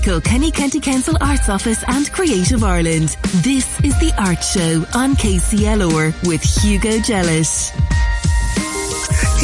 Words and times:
Kilkenny 0.00 0.50
County 0.50 0.80
Council 0.80 1.16
Arts 1.20 1.48
Office 1.48 1.84
and 1.86 2.10
Creative 2.12 2.62
Ireland. 2.62 3.16
This 3.42 3.80
is 3.80 3.98
The 4.00 4.12
Art 4.18 4.42
Show 4.42 4.84
on 4.98 5.14
KCLR 5.16 6.26
with 6.26 6.42
Hugo 6.42 6.98
Jellett. 6.98 7.81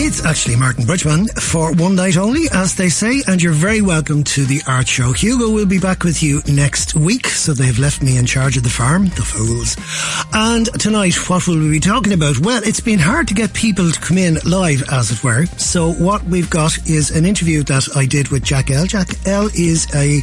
It's 0.00 0.24
actually 0.24 0.54
Martin 0.54 0.86
Bridgeman 0.86 1.26
for 1.26 1.72
one 1.72 1.96
night 1.96 2.16
only, 2.16 2.44
as 2.52 2.76
they 2.76 2.88
say, 2.88 3.20
and 3.26 3.42
you're 3.42 3.52
very 3.52 3.82
welcome 3.82 4.22
to 4.22 4.44
the 4.44 4.62
art 4.64 4.86
show. 4.86 5.12
Hugo 5.12 5.50
will 5.50 5.66
be 5.66 5.80
back 5.80 6.04
with 6.04 6.22
you 6.22 6.40
next 6.46 6.94
week, 6.94 7.26
so 7.26 7.52
they've 7.52 7.80
left 7.80 8.00
me 8.00 8.16
in 8.16 8.24
charge 8.24 8.56
of 8.56 8.62
the 8.62 8.68
farm, 8.68 9.06
the 9.06 9.22
fools. 9.22 9.76
And 10.32 10.66
tonight, 10.80 11.16
what 11.28 11.48
will 11.48 11.58
we 11.58 11.70
be 11.72 11.80
talking 11.80 12.12
about? 12.12 12.38
Well, 12.38 12.62
it's 12.64 12.78
been 12.78 13.00
hard 13.00 13.26
to 13.26 13.34
get 13.34 13.52
people 13.54 13.90
to 13.90 14.00
come 14.00 14.18
in 14.18 14.38
live, 14.44 14.84
as 14.92 15.10
it 15.10 15.24
were. 15.24 15.46
So 15.56 15.92
what 15.94 16.22
we've 16.22 16.48
got 16.48 16.78
is 16.88 17.10
an 17.10 17.26
interview 17.26 17.64
that 17.64 17.88
I 17.96 18.06
did 18.06 18.28
with 18.28 18.44
Jack 18.44 18.70
L. 18.70 18.86
Jack 18.86 19.26
L 19.26 19.48
is 19.52 19.92
a 19.96 20.22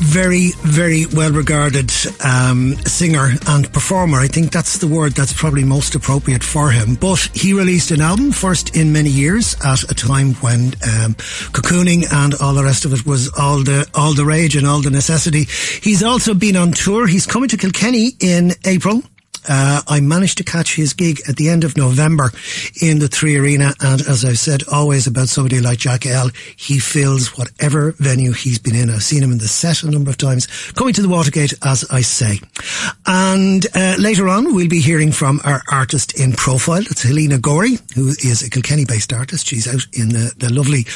very, 0.00 0.52
very 0.62 1.06
well 1.06 1.32
regarded 1.32 1.90
um, 2.24 2.74
singer 2.86 3.30
and 3.48 3.72
performer. 3.72 4.18
I 4.18 4.28
think 4.28 4.52
that's 4.52 4.78
the 4.78 4.86
word 4.86 5.12
that's 5.12 5.32
probably 5.32 5.64
most 5.64 5.94
appropriate 5.94 6.44
for 6.44 6.70
him. 6.70 6.94
But 6.94 7.28
he 7.34 7.52
released 7.52 7.90
an 7.90 8.00
album 8.00 8.32
first 8.32 8.76
in 8.76 8.92
many 8.92 9.10
years 9.10 9.56
at 9.64 9.82
a 9.90 9.94
time 9.94 10.34
when 10.34 10.66
um, 10.82 11.14
cocooning 11.52 12.04
and 12.12 12.34
all 12.40 12.54
the 12.54 12.64
rest 12.64 12.84
of 12.84 12.92
it 12.92 13.06
was 13.06 13.30
all 13.38 13.62
the 13.62 13.88
all 13.94 14.14
the 14.14 14.24
rage 14.24 14.56
and 14.56 14.66
all 14.66 14.80
the 14.80 14.90
necessity. 14.90 15.44
He's 15.82 16.02
also 16.02 16.34
been 16.34 16.56
on 16.56 16.72
tour. 16.72 17.06
He's 17.06 17.26
coming 17.26 17.48
to 17.50 17.56
Kilkenny 17.56 18.12
in 18.20 18.52
April. 18.64 19.02
Uh, 19.48 19.82
I 19.86 20.00
managed 20.00 20.38
to 20.38 20.44
catch 20.44 20.74
his 20.74 20.92
gig 20.92 21.20
at 21.28 21.36
the 21.36 21.48
end 21.48 21.64
of 21.64 21.76
November 21.76 22.30
in 22.80 22.98
the 22.98 23.08
Three 23.08 23.36
Arena. 23.36 23.74
And 23.80 24.00
as 24.00 24.24
I've 24.24 24.38
said 24.38 24.62
always 24.72 25.06
about 25.06 25.28
somebody 25.28 25.60
like 25.60 25.78
Jack 25.78 26.06
L, 26.06 26.30
he 26.56 26.78
fills 26.78 27.36
whatever 27.36 27.92
venue 27.98 28.32
he's 28.32 28.58
been 28.58 28.74
in. 28.74 28.90
I've 28.90 29.02
seen 29.02 29.22
him 29.22 29.32
in 29.32 29.38
the 29.38 29.48
set 29.48 29.82
a 29.82 29.90
number 29.90 30.10
of 30.10 30.16
times, 30.16 30.46
coming 30.72 30.94
to 30.94 31.02
the 31.02 31.08
Watergate, 31.08 31.54
as 31.62 31.84
I 31.90 32.00
say. 32.00 32.40
And 33.06 33.66
uh, 33.74 33.96
later 33.98 34.28
on, 34.28 34.54
we'll 34.54 34.68
be 34.68 34.80
hearing 34.80 35.12
from 35.12 35.40
our 35.44 35.62
artist 35.70 36.18
in 36.18 36.32
profile. 36.32 36.80
It's 36.80 37.02
Helena 37.02 37.38
Gorey, 37.38 37.78
who 37.94 38.08
is 38.08 38.42
a 38.42 38.50
Kilkenny-based 38.50 39.12
artist. 39.12 39.46
She's 39.46 39.68
out 39.68 39.86
in 39.92 40.08
the, 40.10 40.32
the 40.36 40.52
lovely 40.52 40.86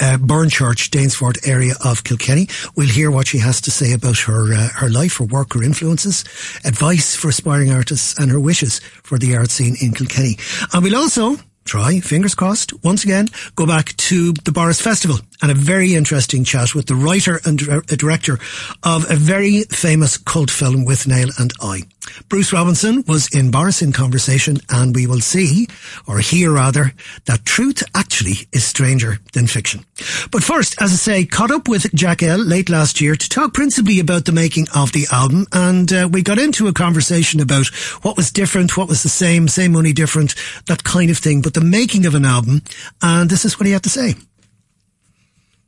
uh, 0.00 0.18
Burnchurch, 0.18 0.90
Danesfort 0.90 1.48
area 1.48 1.74
of 1.84 2.04
Kilkenny. 2.04 2.48
We'll 2.76 2.88
hear 2.88 3.10
what 3.10 3.26
she 3.26 3.38
has 3.38 3.60
to 3.62 3.70
say 3.70 3.92
about 3.92 4.18
her 4.18 4.54
uh, 4.54 4.68
her 4.76 4.88
life, 4.88 5.18
her 5.18 5.24
work, 5.24 5.54
her 5.54 5.62
influences, 5.62 6.24
advice 6.64 7.16
for 7.16 7.28
aspiring 7.28 7.70
artists 7.72 7.87
and 8.18 8.30
her 8.30 8.40
wishes 8.40 8.80
for 9.02 9.18
the 9.18 9.36
art 9.36 9.50
scene 9.50 9.76
in 9.80 9.92
Kilkenny. 9.92 10.36
And 10.72 10.82
we'll 10.82 10.96
also 10.96 11.36
try, 11.64 12.00
fingers 12.00 12.34
crossed, 12.34 12.72
once 12.84 13.04
again, 13.04 13.28
go 13.54 13.66
back 13.66 13.96
to 13.96 14.32
the 14.32 14.50
Borris 14.50 14.80
Festival 14.80 15.18
and 15.42 15.50
a 15.50 15.54
very 15.54 15.94
interesting 15.94 16.44
chat 16.44 16.74
with 16.74 16.86
the 16.86 16.94
writer 16.94 17.40
and 17.44 17.58
director 17.58 18.38
of 18.82 19.10
a 19.10 19.16
very 19.16 19.62
famous 19.64 20.16
cult 20.16 20.50
film 20.50 20.84
Withnail 20.84 21.38
and 21.38 21.52
I. 21.60 21.82
Bruce 22.28 22.52
Robinson 22.52 23.04
was 23.06 23.28
in 23.34 23.50
Borris 23.50 23.82
in 23.82 23.92
conversation 23.92 24.58
and 24.70 24.94
we 24.94 25.06
will 25.06 25.20
see, 25.20 25.68
or 26.06 26.18
hear 26.18 26.52
rather, 26.52 26.92
that 27.26 27.44
truth 27.44 27.82
actually 27.94 28.48
is 28.52 28.64
stranger 28.64 29.18
than 29.34 29.46
fiction. 29.46 29.84
But 30.30 30.42
first, 30.42 30.80
as 30.80 30.92
I 30.92 30.96
say, 30.96 31.24
caught 31.26 31.50
up 31.50 31.68
with 31.68 31.92
Jack 31.94 32.22
L 32.22 32.38
late 32.38 32.70
last 32.70 33.00
year 33.00 33.14
to 33.14 33.28
talk 33.28 33.52
principally 33.54 34.00
about 34.00 34.24
the 34.24 34.32
making 34.32 34.66
of 34.74 34.92
the 34.92 35.06
album 35.12 35.46
and 35.52 35.92
uh, 35.92 36.08
we 36.10 36.22
got 36.22 36.38
into 36.38 36.68
a 36.68 36.72
conversation 36.72 37.40
about 37.40 37.66
what 38.02 38.16
was 38.16 38.30
different, 38.30 38.76
what 38.76 38.88
was 38.88 39.02
the 39.02 39.08
same, 39.08 39.48
same 39.48 39.76
only 39.76 39.92
different, 39.92 40.34
that 40.66 40.84
kind 40.84 41.10
of 41.10 41.18
thing, 41.18 41.42
but 41.42 41.54
the 41.54 41.60
making 41.60 42.06
of 42.06 42.14
an 42.14 42.24
album 42.24 42.62
and 43.02 43.30
this 43.30 43.44
is 43.44 43.58
what 43.58 43.66
he 43.66 43.72
had 43.72 43.82
to 43.82 43.90
say 43.90 44.14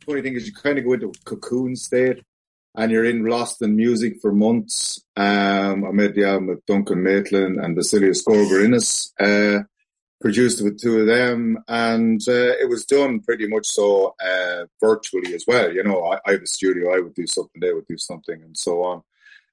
funny 0.04 0.22
thing 0.22 0.34
is 0.34 0.46
you 0.46 0.52
kind 0.52 0.78
of 0.78 0.84
go 0.84 0.92
into 0.94 1.12
cocoon 1.24 1.76
state 1.76 2.22
and 2.76 2.92
you're 2.92 3.04
in 3.04 3.24
lost 3.24 3.62
in 3.62 3.76
music 3.76 4.20
for 4.20 4.32
months. 4.32 5.02
Um, 5.16 5.84
I 5.84 5.90
made 5.90 6.14
the 6.14 6.24
album 6.24 6.48
with 6.48 6.64
Duncan 6.66 7.02
Maitland 7.02 7.58
and 7.58 7.76
Vasilis 7.76 8.24
Gorgorinis, 8.24 9.10
uh, 9.18 9.64
produced 10.20 10.62
with 10.62 10.80
two 10.80 11.00
of 11.00 11.06
them, 11.06 11.58
and 11.66 12.20
uh, 12.28 12.54
it 12.60 12.68
was 12.68 12.84
done 12.84 13.20
pretty 13.20 13.48
much 13.48 13.66
so 13.66 14.14
uh, 14.22 14.66
virtually 14.80 15.34
as 15.34 15.44
well. 15.46 15.72
You 15.72 15.82
know, 15.82 16.04
I, 16.04 16.18
I 16.26 16.32
have 16.32 16.42
a 16.42 16.46
studio, 16.46 16.94
I 16.94 17.00
would 17.00 17.14
do 17.14 17.26
something, 17.26 17.60
they 17.60 17.72
would 17.72 17.86
do 17.88 17.98
something, 17.98 18.40
and 18.42 18.56
so 18.56 18.82
on. 18.82 19.02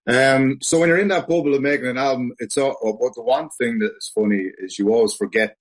Um, 0.07 0.59
so 0.61 0.79
when 0.79 0.89
you're 0.89 0.99
in 0.99 1.09
that 1.09 1.27
bubble 1.27 1.53
of 1.53 1.61
making 1.61 1.87
an 1.87 1.97
album, 1.97 2.33
it's 2.39 2.57
all, 2.57 2.97
but 3.01 3.15
the 3.15 3.23
one 3.23 3.49
thing 3.49 3.79
that 3.79 3.95
is 3.97 4.11
funny 4.13 4.51
is 4.57 4.79
you 4.79 4.93
always 4.93 5.13
forget 5.13 5.57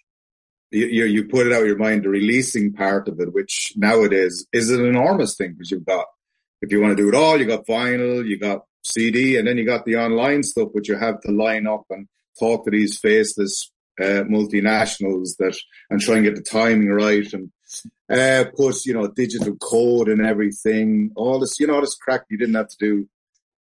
you, 0.70 1.04
you 1.04 1.24
put 1.24 1.46
it 1.46 1.52
out 1.52 1.62
of 1.62 1.68
your 1.68 1.78
mind, 1.78 2.04
the 2.04 2.08
releasing 2.08 2.72
part 2.72 3.08
of 3.08 3.20
it, 3.20 3.32
which 3.32 3.72
nowadays 3.76 4.46
is 4.52 4.70
an 4.70 4.84
enormous 4.84 5.36
thing 5.36 5.52
because 5.52 5.70
you've 5.70 5.86
got, 5.86 6.06
if 6.60 6.72
you 6.72 6.80
want 6.80 6.96
to 6.96 7.02
do 7.02 7.08
it 7.08 7.14
all, 7.14 7.38
you 7.38 7.44
got 7.44 7.66
vinyl, 7.66 8.26
you 8.26 8.38
got 8.38 8.64
CD, 8.82 9.36
and 9.36 9.46
then 9.46 9.58
you 9.58 9.64
got 9.64 9.84
the 9.84 9.96
online 9.96 10.42
stuff, 10.42 10.68
which 10.72 10.88
you 10.88 10.96
have 10.96 11.20
to 11.20 11.32
line 11.32 11.66
up 11.66 11.84
and 11.90 12.08
talk 12.38 12.64
to 12.64 12.70
these 12.70 12.98
faceless 12.98 13.70
uh, 14.00 14.24
multinationals 14.28 15.36
that 15.38 15.56
and 15.90 16.00
try 16.00 16.16
and 16.16 16.24
get 16.24 16.36
the 16.36 16.42
timing 16.42 16.88
right 16.88 17.32
and 17.32 17.50
uh, 18.10 18.44
put 18.54 18.84
you 18.84 18.92
know 18.92 19.08
digital 19.08 19.56
code 19.56 20.08
and 20.08 20.24
everything. 20.24 21.10
All 21.16 21.38
this, 21.38 21.58
you 21.58 21.66
know, 21.66 21.80
this 21.80 21.94
crack 21.94 22.24
you 22.28 22.38
didn't 22.38 22.54
have 22.54 22.68
to 22.68 22.76
do 22.78 23.08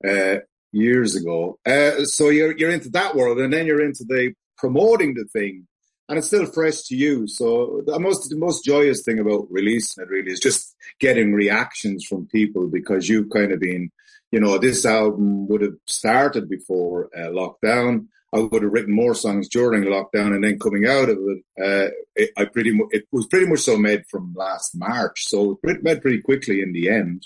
uh, 0.08 0.40
years 0.72 1.16
ago. 1.16 1.58
Uh, 1.66 2.04
so 2.04 2.30
you're 2.30 2.56
you're 2.58 2.72
into 2.72 2.90
that 2.90 3.16
world, 3.16 3.40
and 3.40 3.54
then 3.54 3.66
you're 3.66 3.84
into 3.84 4.04
the 4.04 4.34
promoting 4.58 5.14
the 5.14 5.26
thing 5.26 5.68
and 6.08 6.18
it's 6.18 6.28
still 6.28 6.46
fresh 6.46 6.84
to 6.84 6.96
you. 6.96 7.28
So 7.28 7.82
the 7.86 8.00
most 8.00 8.30
the 8.30 8.38
most 8.38 8.64
joyous 8.64 9.04
thing 9.04 9.20
about 9.20 9.48
releasing 9.50 10.04
it 10.04 10.10
really 10.10 10.32
is 10.32 10.40
just 10.40 10.76
getting 11.00 11.34
reactions 11.34 12.06
from 12.06 12.28
people 12.28 12.68
because 12.68 13.10
you've 13.10 13.30
kind 13.30 13.52
of 13.52 13.60
been, 13.60 13.92
you 14.32 14.40
know, 14.40 14.58
this 14.58 14.86
album 14.86 15.48
would 15.48 15.62
have 15.62 15.78
started 15.88 16.50
before 16.50 17.10
uh, 17.16 17.30
lockdown. 17.30 18.08
I 18.34 18.40
would 18.40 18.64
have 18.64 18.72
written 18.72 18.94
more 18.94 19.16
songs 19.16 19.48
during 19.48 19.84
lockdown, 19.84 20.36
and 20.36 20.44
then 20.44 20.60
coming 20.60 20.86
out 20.86 21.10
of 21.10 21.18
it, 21.18 21.44
uh, 21.58 21.92
it 22.16 22.32
I 22.38 22.46
pretty 22.46 22.74
mu- 22.74 22.90
it 22.92 23.06
was 23.12 23.28
pretty 23.28 23.46
much 23.46 23.60
so 23.60 23.78
made 23.78 24.06
from 24.10 24.34
last 24.36 24.76
March, 24.76 25.24
so 25.28 25.58
it 25.64 25.84
made 25.84 26.02
pretty 26.02 26.22
quickly 26.22 26.62
in 26.62 26.74
the 26.74 26.90
end, 26.90 27.26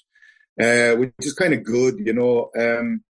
uh, 0.62 0.96
which 0.98 1.14
is 1.22 1.34
kind 1.34 1.54
of 1.54 1.64
good, 1.64 1.96
you 2.00 2.14
know. 2.14 2.52
Um, 2.56 3.04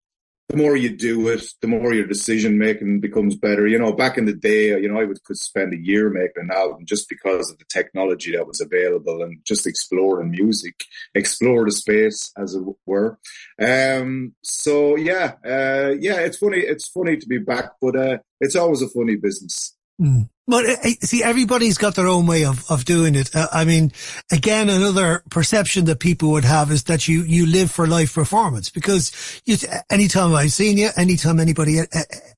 the 0.50 0.58
more 0.58 0.76
you 0.76 0.90
do 0.90 1.28
it, 1.28 1.44
the 1.62 1.68
more 1.68 1.94
your 1.94 2.08
decision 2.08 2.58
making 2.58 3.02
becomes 3.02 3.36
better. 3.36 3.68
You 3.68 3.78
know, 3.78 3.94
back 3.94 4.18
in 4.18 4.26
the 4.26 4.34
day, 4.34 4.70
you 4.70 4.92
know, 4.92 5.00
I 5.00 5.06
would 5.06 5.24
could 5.24 5.38
spend 5.38 5.74
a 5.74 5.78
year 5.78 6.10
making 6.10 6.44
an 6.44 6.52
album 6.52 6.86
just 6.86 7.08
because 7.08 7.52
of 7.52 7.60
the 7.60 7.66
technology 7.66 8.36
that 8.36 8.48
was 8.48 8.60
available 8.60 9.22
and 9.22 9.40
just 9.46 9.68
exploring 9.68 10.32
music, 10.32 10.86
explore 11.14 11.66
the 11.66 11.72
space 11.72 12.32
as 12.36 12.56
it 12.56 12.64
were. 12.88 13.20
Um, 13.62 14.34
so 14.42 14.96
yeah, 14.96 15.34
uh, 15.46 15.94
yeah, 16.00 16.20
it's 16.22 16.38
funny. 16.38 16.58
It's 16.58 16.88
funny 16.88 17.18
to 17.18 17.28
be 17.28 17.38
back, 17.38 17.74
but 17.80 17.96
uh, 17.96 18.18
it's 18.42 18.56
always 18.56 18.82
a 18.82 18.90
funny 18.90 19.18
business. 19.18 19.76
Mm. 20.00 20.30
But 20.50 20.66
uh, 20.66 20.76
see, 21.02 21.24
everybody's 21.24 21.78
got 21.78 21.94
their 21.94 22.08
own 22.08 22.26
way 22.26 22.44
of, 22.44 22.70
of 22.72 22.84
doing 22.84 23.14
it. 23.14 23.36
Uh, 23.36 23.48
I 23.52 23.66
mean, 23.66 23.92
again, 24.32 24.68
another 24.68 25.22
perception 25.30 25.86
that 25.86 26.00
people 26.00 26.32
would 26.32 26.44
have 26.44 26.72
is 26.72 26.86
that 26.86 27.08
you, 27.08 27.22
you 27.22 27.46
live 27.46 27.70
for 27.70 27.86
live 27.86 28.12
performance 28.12 28.72
because 28.72 29.12
you, 29.46 29.58
anytime 29.92 30.34
I've 30.34 30.52
seen 30.52 30.80
you, 30.80 30.90
anytime 30.98 31.40
anybody 31.40 31.82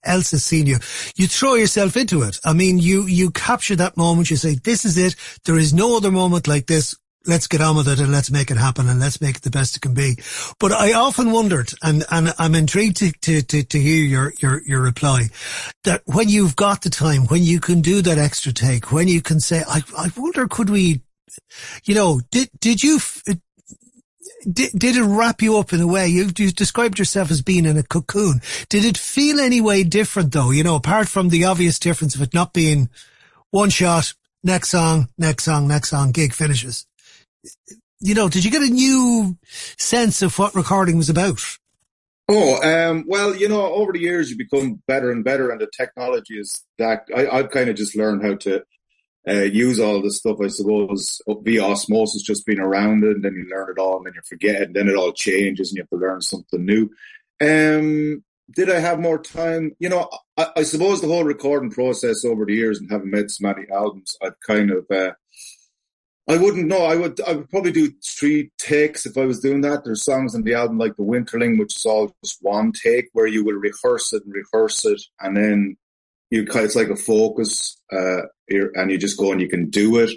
else 0.03 0.31
has 0.31 0.44
seen 0.44 0.66
you, 0.66 0.79
you 1.16 1.27
throw 1.27 1.53
yourself 1.53 1.95
into 1.95 2.21
it. 2.23 2.38
I 2.44 2.51
mean, 2.51 2.79
you, 2.79 3.07
you 3.07 3.31
capture 3.31 3.77
that 3.77 3.95
moment. 3.95 4.29
You 4.29 4.35
say, 4.35 4.55
this 4.55 4.83
is 4.83 4.97
it. 4.97 5.16
There 5.45 5.57
is 5.57 5.73
no 5.73 5.95
other 5.95 6.11
moment 6.11 6.50
like 6.50 6.66
this 6.67 6.94
let's 7.25 7.47
get 7.47 7.61
on 7.61 7.75
with 7.75 7.87
it 7.87 7.99
and 7.99 8.11
let's 8.11 8.31
make 8.31 8.49
it 8.49 8.57
happen 8.57 8.89
and 8.89 8.99
let's 8.99 9.21
make 9.21 9.37
it 9.37 9.41
the 9.43 9.49
best 9.49 9.75
it 9.75 9.81
can 9.81 9.93
be. 9.93 10.17
But 10.59 10.71
I 10.71 10.93
often 10.93 11.31
wondered, 11.31 11.73
and, 11.81 12.03
and 12.09 12.33
I'm 12.39 12.55
intrigued 12.55 12.97
to, 12.97 13.11
to, 13.11 13.41
to, 13.43 13.63
to 13.63 13.79
hear 13.79 14.03
your, 14.03 14.33
your, 14.39 14.61
your 14.63 14.81
reply, 14.81 15.29
that 15.83 16.01
when 16.05 16.29
you've 16.29 16.55
got 16.55 16.81
the 16.81 16.89
time, 16.89 17.27
when 17.27 17.43
you 17.43 17.59
can 17.59 17.81
do 17.81 18.01
that 18.01 18.17
extra 18.17 18.51
take, 18.51 18.91
when 18.91 19.07
you 19.07 19.21
can 19.21 19.39
say, 19.39 19.63
I, 19.67 19.81
I 19.97 20.12
wonder, 20.18 20.47
could 20.47 20.69
we, 20.69 21.01
you 21.83 21.95
know, 21.95 22.21
did, 22.31 22.50
did 22.59 22.81
you, 22.81 23.00
uh, 23.27 23.35
did, 24.51 24.71
did 24.75 24.97
it 24.97 25.03
wrap 25.03 25.41
you 25.44 25.57
up 25.59 25.74
in 25.74 25.81
a 25.81 25.88
way? 25.88 26.07
You, 26.07 26.29
you 26.35 26.51
described 26.51 26.97
yourself 26.97 27.29
as 27.29 27.44
being 27.44 27.65
in 27.65 27.77
a 27.77 27.83
cocoon. 27.83 28.41
Did 28.69 28.83
it 28.83 28.97
feel 28.97 29.39
any 29.39 29.62
way 29.62 29.83
different 29.83 30.31
though? 30.31 30.50
You 30.50 30.63
know, 30.63 30.75
apart 30.75 31.07
from 31.07 31.29
the 31.29 31.45
obvious 31.45 31.77
difference 31.77 32.15
of 32.15 32.21
it 32.24 32.33
not 32.33 32.53
being 32.53 32.89
one 33.51 33.69
shot, 33.69 34.15
next 34.44 34.69
song, 34.69 35.09
next 35.19 35.44
song, 35.44 35.67
next 35.67 35.89
song, 35.89 36.12
gig 36.12 36.33
finishes 36.33 36.88
you 37.99 38.15
know, 38.15 38.29
did 38.29 38.43
you 38.43 38.51
get 38.51 38.61
a 38.61 38.73
new 38.73 39.38
sense 39.77 40.21
of 40.21 40.38
what 40.38 40.55
recording 40.55 40.97
was 40.97 41.09
about? 41.09 41.41
Oh, 42.27 42.61
um, 42.63 43.03
well, 43.07 43.35
you 43.35 43.49
know, 43.49 43.61
over 43.61 43.91
the 43.91 43.99
years 43.99 44.29
you 44.29 44.38
become 44.38 44.81
better 44.88 45.11
and 45.11 45.23
better, 45.23 45.49
and 45.49 45.59
the 45.59 45.69
technology 45.75 46.39
is 46.39 46.63
that 46.77 47.05
I, 47.15 47.27
I've 47.27 47.51
kind 47.51 47.69
of 47.69 47.75
just 47.75 47.95
learned 47.95 48.23
how 48.23 48.35
to 48.35 48.63
uh, 49.27 49.43
use 49.43 49.79
all 49.79 50.01
this 50.01 50.19
stuff, 50.19 50.38
I 50.41 50.47
suppose, 50.47 51.21
via 51.27 51.63
osmosis, 51.63 52.23
just 52.23 52.45
being 52.45 52.59
around 52.59 53.03
it, 53.03 53.17
and 53.17 53.25
then 53.25 53.33
you 53.33 53.47
learn 53.49 53.69
it 53.69 53.79
all, 53.79 53.97
and 53.97 54.05
then 54.05 54.13
you 54.15 54.21
forget, 54.27 54.61
and 54.61 54.75
then 54.75 54.88
it 54.88 54.95
all 54.95 55.11
changes, 55.11 55.69
and 55.69 55.77
you 55.77 55.83
have 55.83 55.89
to 55.89 55.97
learn 55.97 56.21
something 56.21 56.65
new. 56.65 56.89
Um, 57.41 58.23
did 58.55 58.69
I 58.69 58.79
have 58.79 58.99
more 58.99 59.19
time? 59.19 59.75
You 59.79 59.89
know, 59.89 60.09
I, 60.38 60.47
I, 60.57 60.63
suppose 60.63 61.01
the 61.01 61.07
whole 61.07 61.23
recording 61.23 61.71
process 61.71 62.25
over 62.25 62.45
the 62.45 62.53
years 62.53 62.79
and 62.79 62.91
having 62.91 63.11
made 63.11 63.31
so 63.31 63.47
many 63.47 63.69
albums, 63.71 64.15
I've 64.21 64.39
kind 64.45 64.71
of 64.71 64.85
uh, 64.91 65.11
I 66.27 66.38
wouldn't 66.38 66.68
know. 66.68 66.83
I 66.85 66.95
would 66.95 67.19
I 67.21 67.33
would 67.33 67.50
probably 67.50 67.71
do 67.71 67.91
three 68.06 68.51
takes 68.57 69.06
if 69.06 69.18
I 69.18 69.25
was 69.25 69.39
doing 69.39 69.62
that. 69.62 69.83
There's 69.83 70.03
songs 70.03 70.35
on 70.35 70.44
the 70.44 70.53
album 70.53 70.77
like 70.77 70.95
The 70.95 71.03
Winterling, 71.03 71.57
which 71.57 71.75
is 71.75 71.85
all 71.85 72.15
just 72.23 72.38
one 72.41 72.71
take 72.71 73.09
where 73.13 73.27
you 73.27 73.44
will 73.44 73.56
rehearse 73.56 74.13
it 74.13 74.23
and 74.23 74.33
rehearse 74.33 74.85
it, 74.85 75.01
and 75.19 75.35
then 75.35 75.77
you 76.29 76.45
kind. 76.45 76.65
it's 76.65 76.75
like 76.75 76.89
a 76.89 76.95
focus, 76.95 77.81
uh, 77.91 78.21
and 78.50 78.91
you 78.91 78.97
just 78.97 79.18
go 79.18 79.31
and 79.31 79.41
you 79.41 79.50
can 79.50 79.69
do 79.69 79.97
it. 79.97 80.12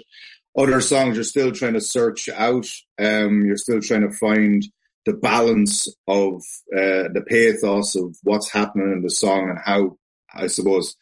Other 0.57 0.79
songs 0.79 1.15
you're 1.15 1.23
still 1.25 1.51
trying 1.51 1.73
to 1.73 1.81
search 1.81 2.29
out. 2.29 2.67
Um, 2.99 3.45
you're 3.45 3.57
still 3.57 3.81
trying 3.81 4.07
to 4.07 4.11
find 4.11 4.63
the 5.05 5.13
balance 5.13 5.87
of 6.07 6.35
uh, 6.73 7.09
the 7.13 7.23
pathos 7.27 7.95
of 7.95 8.15
what's 8.23 8.51
happening 8.51 8.91
in 8.91 9.01
the 9.01 9.09
song 9.09 9.49
and 9.49 9.59
how 9.63 9.97
I 10.33 10.47
suppose 10.47 10.95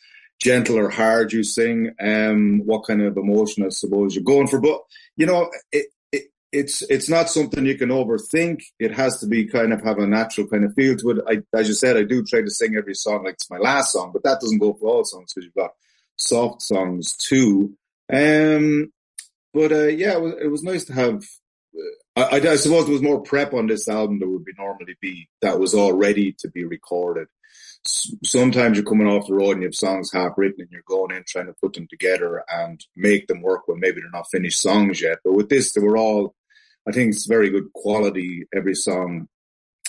gentle 0.44 0.78
or 0.78 0.90
hard 0.90 1.32
you 1.32 1.42
sing, 1.42 1.96
um, 2.02 2.62
what 2.66 2.86
kind 2.86 3.02
of 3.02 3.16
emotion 3.18 3.66
I 3.66 3.70
suppose 3.70 4.14
you're 4.14 4.24
going 4.24 4.48
for. 4.48 4.60
But 4.60 4.82
you 5.16 5.26
know, 5.26 5.50
it, 5.72 5.88
it, 6.12 6.24
it's 6.52 6.82
it's 6.84 7.10
not 7.10 7.30
something 7.30 7.66
you 7.66 7.78
can 7.78 7.90
overthink. 7.90 8.62
It 8.78 8.92
has 8.92 9.20
to 9.22 9.26
be 9.26 9.46
kind 9.46 9.72
of 9.72 9.82
have 9.84 10.00
a 10.00 10.06
natural 10.06 10.48
kind 10.48 10.66
of 10.66 10.74
feel 10.74 10.98
to 10.98 11.12
it. 11.12 11.18
I, 11.28 11.58
as 11.58 11.70
you 11.70 11.74
said, 11.74 11.96
I 11.96 12.04
do 12.04 12.24
try 12.24 12.42
to 12.42 12.52
sing 12.52 12.76
every 12.76 12.94
song 12.94 13.24
like 13.24 13.36
it's 13.36 13.50
my 13.50 13.58
last 13.58 13.94
song, 13.94 14.12
but 14.12 14.24
that 14.24 14.42
doesn't 14.42 14.60
go 14.60 14.74
for 14.74 14.88
all 14.88 15.06
songs 15.06 15.34
because 15.34 15.46
you've 15.46 15.56
got 15.56 15.72
soft 16.18 16.62
songs 16.62 17.16
too. 17.16 17.74
Um, 18.12 18.92
but 19.54 19.72
uh, 19.72 19.88
yeah, 19.88 20.14
it 20.14 20.22
was, 20.22 20.34
it 20.42 20.48
was 20.48 20.64
nice 20.64 20.84
to 20.86 20.94
have. 20.94 21.24
Uh, 22.16 22.28
I, 22.32 22.36
I, 22.36 22.56
suppose 22.58 22.86
there 22.86 22.94
was 22.94 23.02
more 23.02 23.22
prep 23.22 23.54
on 23.56 23.66
this 23.66 23.88
album 23.88 24.20
than 24.20 24.32
would 24.32 24.46
be 24.46 24.52
normally 24.56 24.96
be. 25.02 25.28
That 25.42 25.60
was 25.60 25.74
all 25.74 25.94
ready 25.94 26.36
to 26.40 26.48
be 26.48 26.64
recorded 26.64 27.28
sometimes 27.86 28.78
you're 28.78 28.86
coming 28.86 29.08
off 29.08 29.28
the 29.28 29.34
road 29.34 29.52
and 29.52 29.62
you 29.62 29.68
have 29.68 29.76
songs 29.76 30.12
half 30.12 30.34
written 30.38 30.62
and 30.62 30.72
you're 30.72 30.82
going 30.88 31.16
in 31.16 31.24
trying 31.28 31.48
to 31.48 31.54
put 31.54 31.74
them 31.74 31.88
together 31.90 32.44
and 32.50 32.84
make 32.96 33.28
them 33.28 33.42
work 33.42 33.68
when 33.68 33.80
maybe 33.80 34.02
they're 34.02 34.10
not 34.12 34.30
finished 34.32 34.62
songs 34.62 35.02
yet. 35.02 35.20
But 35.24 35.34
with 35.34 35.50
this, 35.50 35.74
they 35.74 35.82
were 35.82 35.98
all, 35.98 36.34
I 36.88 36.92
think 36.92 37.14
it's 37.14 37.26
very 37.26 37.50
good 37.50 37.72
quality. 37.74 38.46
Every 38.56 38.76
song 38.76 39.28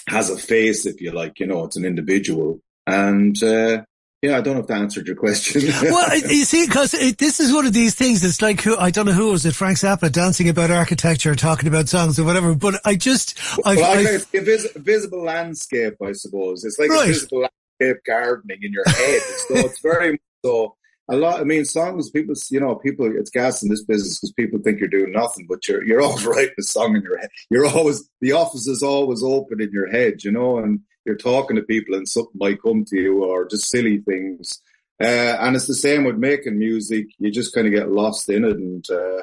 has 0.09 0.31
a 0.31 0.37
face, 0.37 0.87
if 0.87 1.01
you 1.01 1.13
like, 1.13 1.39
you 1.39 1.47
know, 1.47 1.65
it's 1.65 1.77
an 1.77 1.85
individual. 1.85 2.61
And, 2.87 3.41
uh, 3.43 3.85
yeah, 4.23 4.39
I 4.39 4.41
don't 4.41 4.55
know 4.55 4.61
if 4.61 4.69
that 4.69 4.81
answered 4.81 5.07
your 5.07 5.17
question. 5.17 5.63
well, 5.83 6.17
you 6.29 6.45
see, 6.45 6.67
because 6.67 6.93
this 6.93 7.41
is 7.41 7.53
one 7.53 7.67
of 7.67 7.75
these 7.75 7.95
things. 7.95 8.25
It's 8.25 8.41
like 8.41 8.63
who 8.63 8.77
I 8.77 8.91
don't 8.91 9.05
know 9.07 9.13
who 9.13 9.31
was 9.31 9.45
it, 9.45 9.55
Frank 9.55 9.79
Zappa, 9.79 10.11
dancing 10.11 10.49
about 10.49 10.71
architecture, 10.71 11.35
talking 11.35 11.69
about 11.69 11.89
songs 11.89 12.19
or 12.19 12.25
whatever. 12.25 12.55
But 12.55 12.81
I 12.87 12.97
just, 12.97 13.39
well, 13.59 13.79
I, 13.79 14.15
I, 14.15 14.15
I, 14.15 14.79
visible 14.79 15.23
landscape, 15.23 15.95
I 16.03 16.13
suppose. 16.13 16.65
It's 16.65 16.79
like 16.79 16.89
right. 16.89 17.05
a 17.05 17.13
visible 17.13 17.47
landscape 17.81 18.03
gardening 18.07 18.59
in 18.63 18.73
your 18.73 18.85
head. 18.87 19.23
so 19.23 19.57
it's 19.57 19.81
very 19.81 20.19
so 20.45 20.77
a 21.09 21.17
lot. 21.17 21.41
I 21.41 21.45
mean, 21.45 21.65
songs 21.65 22.11
people, 22.11 22.35
you 22.51 22.61
know, 22.61 22.77
people. 22.77 23.11
It's 23.17 23.31
gas 23.31 23.63
in 23.63 23.69
this 23.69 23.85
business 23.85 24.19
because 24.19 24.33
people 24.33 24.59
think 24.61 24.81
you're 24.81 24.89
doing 24.89 25.13
nothing, 25.13 25.47
but 25.49 25.67
you're 25.69 25.85
you're 25.85 26.03
always 26.03 26.25
writing 26.27 26.55
a 26.59 26.63
song 26.63 26.97
in 26.97 27.03
your 27.03 27.19
head. 27.19 27.31
You're 27.51 27.67
always 27.67 28.09
the 28.21 28.33
office 28.33 28.67
is 28.67 28.83
always 28.83 29.23
open 29.23 29.61
in 29.61 29.71
your 29.73 29.91
head, 29.91 30.25
you 30.25 30.33
know, 30.33 30.59
and 30.59 30.81
you're 31.05 31.17
talking 31.17 31.57
to 31.57 31.63
people 31.63 31.95
and 31.95 32.09
something 32.09 32.33
might 32.37 32.63
come 32.63 32.85
to 32.87 32.97
you 32.97 33.25
or 33.25 33.47
just 33.47 33.69
silly 33.69 33.99
things. 33.99 34.63
Uh, 35.03 35.37
and 35.41 35.57
it's 35.57 35.67
the 35.67 35.75
same 35.75 36.05
with 36.05 36.17
making 36.17 36.59
music. 36.59 37.07
You 37.19 37.31
just 37.31 37.55
kind 37.55 37.67
of 37.67 37.75
get 37.75 37.91
lost 37.91 38.29
in 38.31 38.45
it. 38.45 38.57
And, 38.57 38.89
uh, 38.89 39.23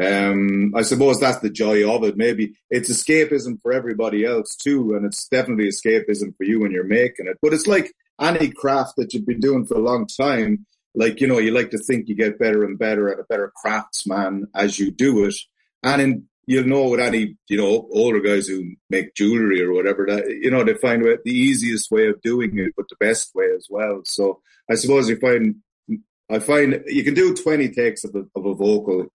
um, 0.00 0.72
I 0.74 0.82
suppose 0.82 1.20
that's 1.20 1.40
the 1.40 1.50
joy 1.50 1.88
of 1.88 2.04
it. 2.04 2.16
Maybe 2.16 2.54
it's 2.70 2.90
escapism 2.90 3.60
for 3.60 3.72
everybody 3.72 4.24
else 4.24 4.56
too. 4.56 4.94
And 4.94 5.04
it's 5.04 5.28
definitely 5.28 5.68
escapism 5.68 6.36
for 6.36 6.44
you 6.44 6.60
when 6.60 6.70
you're 6.70 6.84
making 6.84 7.26
it. 7.26 7.38
But 7.42 7.52
it's 7.52 7.66
like 7.66 7.92
any 8.20 8.50
craft 8.50 8.94
that 8.96 9.12
you've 9.12 9.26
been 9.26 9.40
doing 9.40 9.66
for 9.66 9.74
a 9.74 9.82
long 9.82 10.06
time. 10.06 10.66
Like, 10.94 11.20
you 11.20 11.26
know, 11.26 11.38
you 11.38 11.52
like 11.52 11.70
to 11.70 11.78
think 11.78 12.08
you 12.08 12.14
get 12.14 12.38
better 12.38 12.64
and 12.64 12.78
better 12.78 13.08
and 13.08 13.20
a 13.20 13.24
better 13.24 13.52
craftsman 13.54 14.46
as 14.54 14.78
you 14.78 14.90
do 14.90 15.24
it. 15.24 15.34
And 15.82 16.02
in 16.02 16.28
you'll 16.46 16.66
know 16.66 16.88
with 16.88 17.00
any, 17.00 17.36
you 17.48 17.56
know, 17.56 17.88
older 17.92 18.20
guys 18.20 18.48
who 18.48 18.72
make 18.88 19.14
jewelry 19.14 19.62
or 19.62 19.72
whatever 19.72 20.04
that, 20.06 20.28
you 20.28 20.50
know, 20.50 20.64
they 20.64 20.74
find 20.74 21.02
the 21.02 21.30
easiest 21.30 21.92
way 21.92 22.08
of 22.08 22.20
doing 22.22 22.58
it, 22.58 22.72
but 22.76 22.88
the 22.88 22.96
best 22.98 23.32
way 23.36 23.46
as 23.54 23.68
well. 23.70 24.00
So 24.04 24.40
I 24.68 24.74
suppose 24.74 25.08
you 25.08 25.16
find, 25.20 25.56
I 26.28 26.40
find 26.40 26.82
you 26.86 27.04
can 27.04 27.14
do 27.14 27.36
20 27.36 27.68
takes 27.68 28.02
of 28.02 28.16
a, 28.16 28.24
of 28.34 28.46
a 28.46 28.54
vocal 28.54 29.06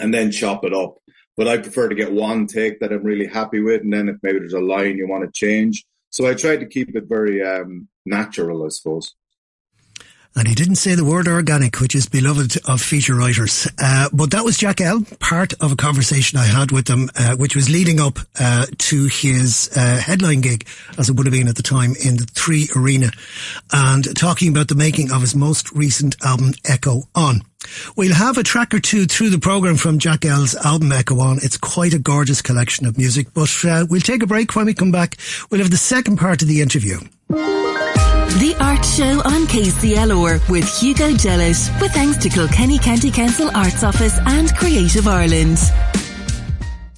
and 0.00 0.12
then 0.12 0.30
chop 0.30 0.64
it 0.64 0.74
up. 0.74 0.96
But 1.36 1.48
I 1.48 1.58
prefer 1.58 1.88
to 1.88 1.94
get 1.94 2.12
one 2.12 2.46
take 2.46 2.80
that 2.80 2.92
I'm 2.92 3.02
really 3.02 3.26
happy 3.26 3.60
with. 3.60 3.82
And 3.82 3.92
then 3.92 4.08
if 4.08 4.16
maybe 4.22 4.40
there's 4.40 4.52
a 4.52 4.60
line 4.60 4.96
you 4.96 5.08
want 5.08 5.24
to 5.24 5.30
change. 5.32 5.84
So 6.10 6.26
I 6.26 6.34
try 6.34 6.56
to 6.56 6.66
keep 6.66 6.94
it 6.96 7.04
very 7.04 7.42
um, 7.42 7.88
natural, 8.04 8.64
I 8.64 8.68
suppose. 8.68 9.14
And 10.36 10.46
he 10.46 10.54
didn't 10.54 10.76
say 10.76 10.94
the 10.94 11.04
word 11.04 11.26
organic, 11.26 11.80
which 11.80 11.94
is 11.96 12.06
beloved 12.06 12.56
of 12.68 12.80
feature 12.80 13.16
writers. 13.16 13.66
Uh, 13.82 14.08
but 14.12 14.30
that 14.30 14.44
was 14.44 14.56
Jack 14.56 14.80
L, 14.80 15.04
part 15.18 15.54
of 15.54 15.72
a 15.72 15.76
conversation 15.76 16.38
I 16.38 16.44
had 16.44 16.70
with 16.70 16.88
him, 16.88 17.10
uh, 17.16 17.34
which 17.34 17.56
was 17.56 17.68
leading 17.68 17.98
up 17.98 18.18
uh, 18.38 18.66
to 18.78 19.06
his 19.06 19.70
uh, 19.76 19.96
headline 19.96 20.40
gig, 20.40 20.68
as 20.98 21.08
it 21.08 21.16
would 21.16 21.26
have 21.26 21.32
been 21.32 21.48
at 21.48 21.56
the 21.56 21.64
time, 21.64 21.94
in 22.04 22.16
the 22.16 22.26
Three 22.26 22.68
Arena, 22.76 23.10
and 23.72 24.16
talking 24.16 24.50
about 24.50 24.68
the 24.68 24.76
making 24.76 25.10
of 25.10 25.20
his 25.20 25.34
most 25.34 25.72
recent 25.72 26.14
album, 26.24 26.52
Echo 26.64 27.02
On. 27.16 27.42
We'll 27.96 28.14
have 28.14 28.38
a 28.38 28.42
track 28.42 28.74
or 28.74 28.80
two 28.80 29.06
through 29.06 29.30
the 29.30 29.38
program 29.38 29.76
from 29.76 29.98
Jack 29.98 30.24
L's 30.24 30.54
album 30.54 30.92
Echo 30.92 31.20
On. 31.20 31.38
It's 31.42 31.56
quite 31.56 31.94
a 31.94 31.98
gorgeous 31.98 32.42
collection 32.42 32.86
of 32.86 32.96
music, 32.96 33.28
but 33.34 33.54
uh, 33.64 33.86
we'll 33.88 34.00
take 34.00 34.22
a 34.22 34.26
break 34.26 34.54
when 34.54 34.66
we 34.66 34.74
come 34.74 34.92
back. 34.92 35.16
We'll 35.50 35.60
have 35.60 35.70
the 35.70 35.76
second 35.76 36.16
part 36.18 36.42
of 36.42 36.48
the 36.48 36.60
interview. 36.60 36.98
The 37.28 38.56
Art 38.60 38.84
Show 38.84 39.20
on 39.28 39.46
KCLR 39.46 40.48
with 40.48 40.64
Hugo 40.78 41.10
Jellett, 41.10 41.80
with 41.80 41.92
thanks 41.92 42.16
to 42.18 42.28
Kilkenny 42.28 42.78
County 42.78 43.10
Council 43.10 43.50
Arts 43.54 43.82
Office 43.82 44.18
and 44.26 44.54
Creative 44.56 45.06
Ireland. 45.06 45.58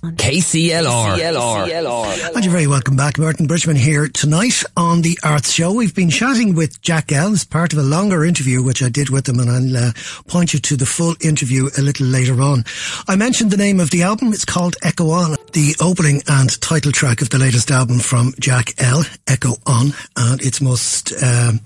KCLR. 0.02 1.16
KCLR. 1.16 2.34
And 2.34 2.44
you're 2.44 2.50
very 2.50 2.66
welcome 2.66 2.96
back. 2.96 3.20
Martin 3.20 3.46
Bridgeman 3.46 3.76
here 3.76 4.08
tonight 4.08 4.64
on 4.76 5.02
the 5.02 5.16
Arts 5.22 5.52
Show. 5.52 5.72
We've 5.72 5.94
been 5.94 6.10
chatting 6.10 6.56
with 6.56 6.82
Jack 6.82 7.12
L, 7.12 7.36
part 7.50 7.72
of 7.72 7.78
a 7.78 7.84
longer 7.84 8.24
interview 8.24 8.64
which 8.64 8.82
I 8.82 8.88
did 8.88 9.10
with 9.10 9.28
him, 9.28 9.38
and 9.38 9.48
I'll 9.48 9.90
uh, 9.90 9.92
point 10.26 10.54
you 10.54 10.58
to 10.58 10.76
the 10.76 10.86
full 10.86 11.14
interview 11.20 11.68
a 11.78 11.82
little 11.82 12.06
later 12.06 12.40
on. 12.42 12.64
I 13.06 13.14
mentioned 13.14 13.52
the 13.52 13.56
name 13.56 13.78
of 13.78 13.90
the 13.90 14.02
album. 14.02 14.32
It's 14.32 14.44
called 14.44 14.74
Echo 14.82 15.10
On, 15.10 15.36
the 15.52 15.76
opening 15.80 16.20
and 16.26 16.60
title 16.60 16.90
track 16.90 17.22
of 17.22 17.30
the 17.30 17.38
latest 17.38 17.70
album 17.70 18.00
from 18.00 18.34
Jack 18.40 18.74
L, 18.78 19.04
Echo 19.28 19.54
On, 19.66 19.92
and 20.16 20.42
its 20.42 20.60
most 20.60 21.12
um, 21.22 21.60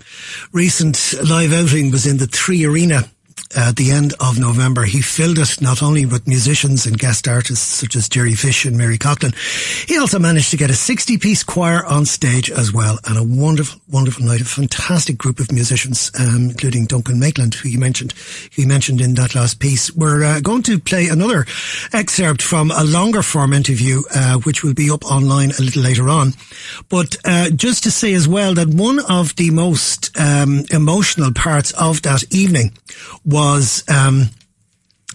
recent 0.52 1.14
live 1.26 1.54
outing 1.54 1.90
was 1.90 2.06
in 2.06 2.18
the 2.18 2.26
Three 2.26 2.66
Arena 2.66 3.08
at 3.54 3.76
the 3.76 3.90
end 3.90 4.14
of 4.20 4.38
November. 4.38 4.84
He 4.84 5.00
filled 5.00 5.38
it 5.38 5.60
not 5.60 5.82
only 5.82 6.06
with 6.06 6.26
musicians 6.26 6.86
and 6.86 6.98
guest 6.98 7.28
artists 7.28 7.64
such 7.64 7.96
as 7.96 8.08
Jerry 8.08 8.34
Fish 8.34 8.64
and 8.64 8.76
Mary 8.76 8.98
Coughlan, 8.98 9.34
he 9.88 9.98
also 9.98 10.18
managed 10.18 10.50
to 10.50 10.56
get 10.56 10.70
a 10.70 10.74
60 10.74 11.18
piece 11.18 11.42
choir 11.42 11.84
on 11.86 12.04
stage 12.06 12.50
as 12.50 12.72
well 12.72 12.98
and 13.04 13.16
a 13.16 13.22
wonderful, 13.22 13.80
wonderful 13.88 14.24
night. 14.24 14.40
A 14.40 14.44
fantastic 14.44 15.18
group 15.18 15.38
of 15.38 15.52
musicians, 15.52 16.10
um, 16.18 16.50
including 16.50 16.86
Duncan 16.86 17.20
Maitland, 17.20 17.54
who 17.54 17.68
you 17.68 17.78
mentioned, 17.78 18.12
who 18.54 18.62
you 18.62 18.68
mentioned 18.68 19.00
in 19.00 19.14
that 19.14 19.34
last 19.34 19.60
piece. 19.60 19.94
We're 19.94 20.24
uh, 20.24 20.40
going 20.40 20.62
to 20.64 20.78
play 20.78 21.08
another 21.08 21.46
excerpt 21.92 22.42
from 22.42 22.70
a 22.70 22.84
longer 22.84 23.22
form 23.22 23.52
interview, 23.52 24.02
uh, 24.14 24.38
which 24.38 24.62
will 24.62 24.74
be 24.74 24.90
up 24.90 25.04
online 25.04 25.50
a 25.50 25.62
little 25.62 25.82
later 25.82 26.08
on. 26.08 26.32
But 26.88 27.16
uh, 27.24 27.50
just 27.50 27.84
to 27.84 27.90
say 27.90 28.14
as 28.14 28.26
well 28.26 28.54
that 28.54 28.68
one 28.68 29.00
of 29.08 29.36
the 29.36 29.50
most 29.50 30.16
um, 30.18 30.64
emotional 30.70 31.32
parts 31.32 31.72
of 31.72 32.02
that 32.02 32.24
evening 32.32 32.72
um, 33.88 34.30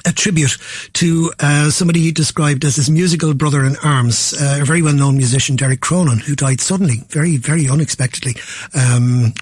a 0.05 0.11
tribute 0.11 0.57
to 0.93 1.31
uh, 1.39 1.69
somebody 1.69 2.01
he 2.01 2.11
described 2.11 2.63
as 2.65 2.75
his 2.75 2.89
musical 2.89 3.33
brother 3.33 3.63
in 3.65 3.75
arms, 3.83 4.33
uh, 4.33 4.59
a 4.61 4.65
very 4.65 4.81
well-known 4.81 5.17
musician, 5.17 5.55
Derek 5.55 5.81
Cronin, 5.81 6.19
who 6.19 6.35
died 6.35 6.61
suddenly, 6.61 7.03
very, 7.09 7.37
very 7.37 7.67
unexpectedly, 7.67 8.35
um, 8.73 9.33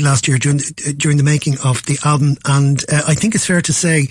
last 0.00 0.28
year 0.28 0.38
during 0.38 0.58
the, 0.58 0.94
during 0.96 1.18
the 1.18 1.24
making 1.24 1.56
of 1.64 1.84
the 1.86 1.98
album, 2.04 2.36
and 2.44 2.84
uh, 2.90 3.02
I 3.06 3.14
think 3.14 3.34
it's 3.34 3.46
fair 3.46 3.60
to 3.62 3.72
say 3.72 4.08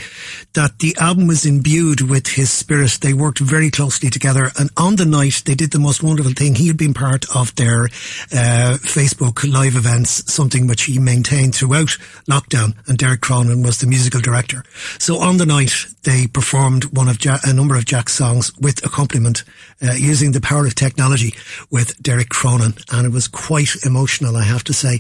that 0.53 0.79
the 0.79 0.95
album 0.99 1.27
was 1.27 1.45
imbued 1.45 2.01
with 2.01 2.27
his 2.27 2.51
spirit. 2.51 2.99
They 3.01 3.13
worked 3.13 3.39
very 3.39 3.69
closely 3.69 4.09
together, 4.09 4.51
and 4.59 4.69
on 4.77 4.95
the 4.95 5.05
night 5.05 5.43
they 5.45 5.55
did 5.55 5.71
the 5.71 5.79
most 5.79 6.03
wonderful 6.03 6.33
thing. 6.33 6.55
He 6.55 6.67
had 6.67 6.77
been 6.77 6.93
part 6.93 7.25
of 7.35 7.53
their 7.55 7.85
uh, 8.31 8.77
Facebook 8.81 9.49
live 9.51 9.75
events, 9.75 10.31
something 10.31 10.67
which 10.67 10.83
he 10.83 10.99
maintained 10.99 11.55
throughout 11.55 11.97
lockdown, 12.29 12.75
and 12.87 12.97
Derek 12.97 13.21
Cronin 13.21 13.63
was 13.63 13.79
the 13.79 13.87
musical 13.87 14.21
director. 14.21 14.63
So 14.99 15.19
on 15.19 15.37
the 15.37 15.45
night 15.45 15.73
they 16.03 16.27
performed 16.27 16.85
one 16.97 17.07
of 17.07 17.23
ja- 17.23 17.39
a 17.43 17.53
number 17.53 17.75
of 17.75 17.85
Jack's 17.85 18.13
songs 18.13 18.51
with 18.59 18.83
accompaniment 18.85 19.43
uh, 19.83 19.93
using 19.93 20.31
the 20.31 20.41
power 20.41 20.65
of 20.65 20.75
technology 20.75 21.33
with 21.69 22.01
Derek 22.01 22.29
Cronin, 22.29 22.73
and 22.91 23.05
it 23.05 23.11
was 23.11 23.27
quite 23.27 23.75
emotional, 23.85 24.35
I 24.35 24.43
have 24.43 24.63
to 24.65 24.73
say. 24.73 24.99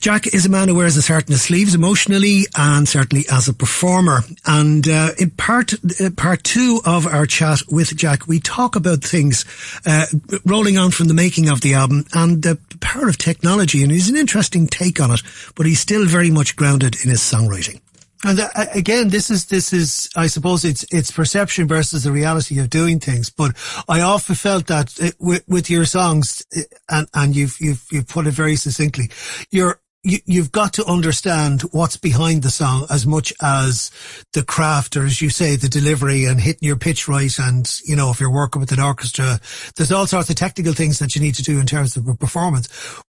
Jack 0.00 0.26
is 0.26 0.46
a 0.46 0.48
man 0.48 0.68
who 0.68 0.74
wears 0.74 0.94
his 0.94 1.08
heart 1.08 1.26
in 1.26 1.32
his 1.32 1.42
sleeves 1.42 1.74
emotionally 1.74 2.44
and 2.56 2.88
certainly 2.88 3.24
as 3.30 3.48
a 3.48 3.52
performer. 3.52 4.20
And 4.46 4.86
uh, 4.88 5.10
in 5.18 5.30
part 5.30 5.74
uh, 6.00 6.10
part 6.16 6.44
two 6.44 6.80
of 6.84 7.06
our 7.06 7.26
chat 7.26 7.62
with 7.70 7.96
Jack, 7.96 8.26
we 8.26 8.40
talk 8.40 8.76
about 8.76 9.02
things 9.02 9.44
uh, 9.86 10.06
rolling 10.44 10.78
on 10.78 10.90
from 10.90 11.08
the 11.08 11.14
making 11.14 11.48
of 11.48 11.60
the 11.60 11.74
album 11.74 12.04
and 12.14 12.42
the 12.42 12.58
power 12.80 13.08
of 13.08 13.18
technology. 13.18 13.82
And 13.82 13.92
he's 13.92 14.08
an 14.08 14.16
interesting 14.16 14.66
take 14.66 15.00
on 15.00 15.10
it, 15.10 15.22
but 15.54 15.66
he's 15.66 15.80
still 15.80 16.06
very 16.06 16.30
much 16.30 16.56
grounded 16.56 16.96
in 17.02 17.10
his 17.10 17.20
songwriting. 17.20 17.80
And 18.24 18.40
uh, 18.40 18.48
again, 18.74 19.08
this 19.08 19.30
is, 19.30 19.46
this 19.46 19.72
is, 19.72 20.10
I 20.16 20.26
suppose 20.26 20.64
it's, 20.64 20.84
it's 20.92 21.10
perception 21.10 21.68
versus 21.68 22.04
the 22.04 22.12
reality 22.12 22.58
of 22.58 22.70
doing 22.70 22.98
things. 22.98 23.30
But 23.30 23.56
I 23.88 24.00
often 24.00 24.34
felt 24.34 24.66
that 24.66 24.98
it, 24.98 25.14
with, 25.20 25.44
with 25.46 25.70
your 25.70 25.84
songs, 25.84 26.44
and, 26.88 27.06
and 27.14 27.36
you've, 27.36 27.60
you've, 27.60 27.84
you've 27.90 28.08
put 28.08 28.26
it 28.26 28.32
very 28.32 28.56
succinctly, 28.56 29.10
you're, 29.50 29.80
you, 30.02 30.18
you've 30.26 30.52
got 30.52 30.72
to 30.74 30.84
understand 30.86 31.62
what's 31.72 31.96
behind 31.96 32.42
the 32.42 32.50
song 32.50 32.86
as 32.90 33.06
much 33.06 33.32
as 33.42 33.90
the 34.32 34.44
craft 34.44 34.96
or 34.96 35.04
as 35.04 35.20
you 35.20 35.30
say, 35.30 35.56
the 35.56 35.68
delivery 35.68 36.24
and 36.24 36.40
hitting 36.40 36.66
your 36.66 36.76
pitch 36.76 37.08
right. 37.08 37.36
And, 37.38 37.70
you 37.84 37.96
know, 37.96 38.10
if 38.10 38.20
you're 38.20 38.32
working 38.32 38.60
with 38.60 38.72
an 38.72 38.80
orchestra, 38.80 39.40
there's 39.76 39.92
all 39.92 40.06
sorts 40.06 40.30
of 40.30 40.36
technical 40.36 40.72
things 40.72 40.98
that 40.98 41.14
you 41.14 41.20
need 41.20 41.34
to 41.36 41.42
do 41.42 41.60
in 41.60 41.66
terms 41.66 41.96
of 41.96 42.06
performance. 42.18 42.68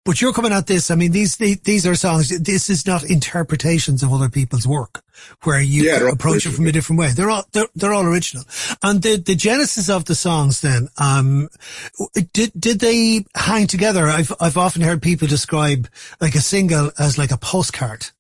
But 0.05 0.21
you're 0.21 0.35
coming 0.35 0.53
at 0.53 0.67
this. 0.67 0.91
I 0.91 0.97
mean, 0.97 1.13
these, 1.13 1.37
these 1.37 1.87
are 1.87 1.95
songs. 1.95 2.29
This 2.39 2.69
is 2.69 2.87
not 2.87 3.05
interpretations 3.05 4.03
of 4.03 4.13
other 4.13 4.29
people's 4.29 4.67
work 4.67 5.03
where 5.45 5.61
you 5.61 5.85
yeah, 5.85 6.11
approach 6.11 6.45
it 6.45 6.51
from 6.51 6.67
a 6.67 6.73
different 6.73 7.01
way. 7.01 7.13
They're 7.13 7.31
all, 7.31 7.45
they're, 7.53 7.69
they're 7.75 7.95
all 7.95 8.05
original. 8.05 8.45
And 8.83 9.01
the, 9.01 9.17
the 9.17 9.35
genesis 9.35 9.89
of 9.89 10.05
the 10.05 10.15
songs 10.15 10.61
then, 10.61 10.89
um, 10.99 11.49
did, 12.35 12.53
did 12.59 12.81
they 12.81 13.25
hang 13.35 13.67
together? 13.67 14.07
I've, 14.09 14.33
I've 14.41 14.59
often 14.59 14.83
heard 14.83 15.01
people 15.01 15.27
describe 15.27 15.89
like 16.21 16.35
a 16.35 16.41
single 16.41 16.91
as 16.99 17.17
like 17.17 17.31
a 17.31 17.39
postcard 17.39 18.11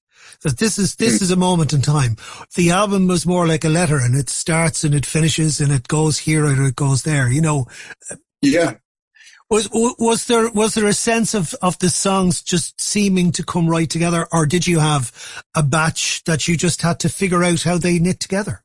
that 0.44 0.58
this 0.58 0.78
is 0.78 0.96
this 0.96 1.20
is 1.20 1.30
a 1.30 1.36
moment 1.36 1.72
in 1.72 1.82
time. 1.82 2.16
The 2.54 2.70
album 2.70 3.08
was 3.08 3.26
more 3.26 3.46
like 3.46 3.64
a 3.64 3.68
letter, 3.70 3.98
and 3.98 4.14
it 4.14 4.28
starts 4.28 4.84
and 4.84 4.94
it 4.94 5.06
finishes, 5.06 5.60
and 5.60 5.72
it 5.72 5.88
goes 5.88 6.18
here 6.18 6.44
or 6.44 6.66
it 6.66 6.76
goes 6.76 7.02
there. 7.02 7.28
You 7.28 7.40
know. 7.40 7.66
Yeah. 8.42 8.74
Was 9.50 9.68
was 9.72 10.26
there 10.26 10.50
was 10.50 10.74
there 10.74 10.88
a 10.88 10.94
sense 10.94 11.34
of 11.34 11.54
of 11.60 11.78
the 11.78 11.90
songs 11.90 12.42
just 12.42 12.80
seeming 12.80 13.30
to 13.32 13.44
come 13.44 13.68
right 13.68 13.88
together, 13.88 14.26
or 14.32 14.46
did 14.46 14.66
you 14.66 14.78
have 14.78 15.44
a 15.54 15.62
batch 15.62 16.24
that 16.24 16.48
you 16.48 16.56
just 16.56 16.80
had 16.80 16.98
to 17.00 17.08
figure 17.08 17.44
out 17.44 17.62
how 17.62 17.76
they 17.76 17.98
knit 17.98 18.20
together? 18.20 18.62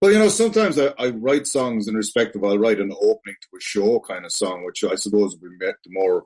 Well, 0.00 0.12
you 0.12 0.18
know, 0.18 0.28
sometimes 0.28 0.78
I, 0.78 0.92
I 0.98 1.08
write 1.08 1.46
songs 1.46 1.88
in 1.88 1.94
respect 1.94 2.36
of 2.36 2.44
I'll 2.44 2.58
write 2.58 2.80
an 2.80 2.92
opening 2.92 3.36
to 3.40 3.56
a 3.56 3.60
show 3.60 4.00
kind 4.00 4.24
of 4.24 4.32
song, 4.32 4.64
which 4.64 4.84
I 4.84 4.94
suppose 4.94 5.36
would 5.36 5.58
be 5.58 5.66
the 5.66 5.74
more 5.88 6.24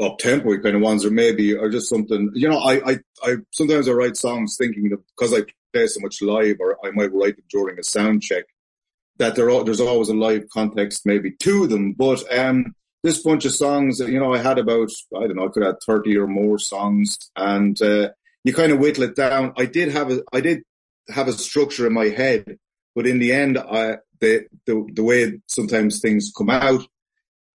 up 0.00 0.18
tempo 0.18 0.56
kind 0.58 0.76
of 0.76 0.82
ones, 0.82 1.04
or 1.04 1.10
maybe 1.10 1.54
or 1.54 1.68
just 1.70 1.88
something. 1.88 2.30
You 2.34 2.48
know, 2.48 2.58
I 2.58 2.92
I, 2.92 2.98
I 3.24 3.36
sometimes 3.50 3.88
I 3.88 3.92
write 3.92 4.16
songs 4.16 4.56
thinking 4.56 4.88
that 4.90 5.00
because 5.16 5.34
I 5.34 5.42
play 5.72 5.86
so 5.86 6.00
much 6.00 6.22
live, 6.22 6.56
or 6.60 6.78
I 6.84 6.90
might 6.92 7.12
write 7.12 7.36
them 7.36 7.44
during 7.50 7.78
a 7.78 7.82
sound 7.82 8.22
check, 8.22 8.44
that 9.18 9.34
there 9.34 9.64
there's 9.64 9.80
always 9.80 10.08
a 10.08 10.14
live 10.14 10.48
context 10.50 11.04
maybe 11.04 11.32
to 11.40 11.66
them. 11.66 11.92
But 11.92 12.24
um, 12.36 12.74
this 13.02 13.22
bunch 13.22 13.44
of 13.44 13.52
songs, 13.52 13.98
you 14.00 14.18
know, 14.18 14.32
I 14.32 14.38
had 14.38 14.58
about, 14.58 14.90
I 15.16 15.26
don't 15.26 15.36
know, 15.36 15.46
I 15.46 15.48
could 15.48 15.64
have 15.64 15.76
30 15.84 16.16
or 16.18 16.26
more 16.26 16.58
songs 16.58 17.18
and, 17.36 17.80
uh, 17.82 18.10
you 18.44 18.52
kind 18.52 18.72
of 18.72 18.78
whittle 18.78 19.04
it 19.04 19.16
down. 19.16 19.52
I 19.56 19.66
did 19.66 19.92
have 19.92 20.10
a, 20.10 20.22
I 20.32 20.40
did 20.40 20.62
have 21.08 21.28
a 21.28 21.32
structure 21.32 21.86
in 21.86 21.92
my 21.92 22.06
head, 22.06 22.58
but 22.94 23.06
in 23.06 23.18
the 23.18 23.32
end, 23.32 23.58
I, 23.58 23.98
the, 24.20 24.46
the, 24.66 24.88
the 24.92 25.02
way 25.02 25.40
sometimes 25.48 26.00
things 26.00 26.32
come 26.36 26.50
out, 26.50 26.86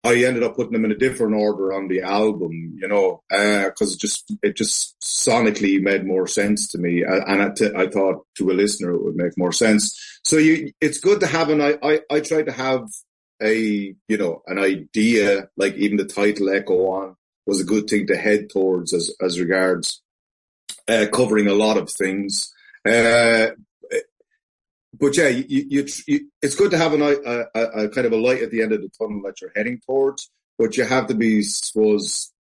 I 0.04 0.24
ended 0.24 0.44
up 0.44 0.56
putting 0.56 0.74
them 0.74 0.86
in 0.86 0.92
a 0.92 0.98
different 0.98 1.36
order 1.36 1.74
on 1.74 1.88
the 1.88 2.02
album, 2.02 2.78
you 2.80 2.88
know, 2.88 3.24
uh, 3.32 3.70
cause 3.78 3.94
it 3.94 4.00
just, 4.00 4.32
it 4.44 4.56
just 4.56 4.96
sonically 5.02 5.82
made 5.82 6.06
more 6.06 6.28
sense 6.28 6.72
to 6.72 6.78
me. 6.78 7.04
And 7.04 7.42
I, 7.42 7.50
t- 7.50 7.72
I 7.76 7.88
thought 7.88 8.26
to 8.38 8.52
a 8.52 8.54
listener, 8.54 8.92
it 8.92 9.04
would 9.04 9.16
make 9.16 9.36
more 9.36 9.52
sense. 9.52 10.20
So 10.24 10.38
you, 10.38 10.72
it's 10.80 11.00
good 11.00 11.22
to 11.22 11.28
have 11.28 11.50
an, 11.50 11.62
I, 11.62 11.78
I, 11.82 12.02
I 12.12 12.20
try 12.20 12.44
to 12.44 12.52
have 12.52 12.88
a 13.42 13.96
you 14.08 14.18
know 14.18 14.42
an 14.48 14.60
idea 14.60 15.50
like 15.58 15.76
even 15.76 15.98
the 15.98 16.06
title 16.06 16.50
echo 16.50 16.88
on 16.88 17.16
was 17.46 17.60
a 17.60 17.66
good 17.66 17.88
thing 17.88 18.08
to 18.08 18.16
head 18.16 18.50
towards 18.50 18.94
as 18.94 19.12
as 19.22 19.40
regards 19.40 20.02
uh, 20.88 21.06
covering 21.12 21.48
a 21.48 21.54
lot 21.54 21.78
of 21.78 21.90
things. 21.90 22.54
Uh, 22.88 23.48
but 24.98 25.18
yeah 25.18 25.28
you, 25.28 25.66
you, 25.70 25.88
you, 26.08 26.30
it's 26.42 26.56
good 26.56 26.72
to 26.72 26.78
have 26.78 26.94
an, 26.94 27.02
a, 27.02 27.46
a, 27.56 27.90
kind 27.90 28.08
of 28.08 28.14
a 28.14 28.18
light 28.18 28.42
at 28.42 28.52
the 28.52 28.62
end 28.62 28.72
of 28.72 28.82
the 28.82 28.90
tunnel 28.90 29.22
that 29.24 29.42
you're 29.42 29.52
heading 29.56 29.80
towards 29.86 30.30
but 30.58 30.78
you 30.78 30.86
have 30.86 31.08
to 31.08 31.14
be 31.14 31.42
suppose 31.42 32.32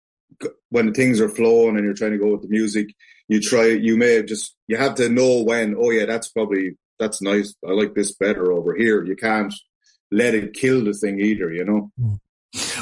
when 0.69 0.93
things 0.93 1.19
are 1.19 1.27
flowing 1.27 1.75
and 1.75 1.83
you're 1.83 1.93
trying 1.93 2.11
to 2.11 2.17
go 2.17 2.31
with 2.31 2.43
the 2.43 2.47
music 2.47 2.87
you 3.27 3.41
try 3.41 3.65
you 3.65 3.97
may 3.97 4.13
have 4.13 4.25
just 4.25 4.55
you 4.67 4.77
have 4.77 4.95
to 4.95 5.09
know 5.09 5.43
when 5.43 5.75
oh 5.77 5.89
yeah 5.91 6.05
that's 6.05 6.29
probably 6.29 6.77
that's 6.99 7.21
nice 7.21 7.55
i 7.67 7.71
like 7.71 7.93
this 7.93 8.13
better 8.13 8.51
over 8.51 8.75
here. 8.75 9.03
You 9.03 9.15
can't 9.15 9.53
let 10.15 10.34
it 10.34 10.53
kill 10.53 10.84
the 10.84 10.93
thing 10.93 11.19
either, 11.19 11.51
you 11.51 11.65
know. 11.65 11.91
Hmm. 12.00 12.15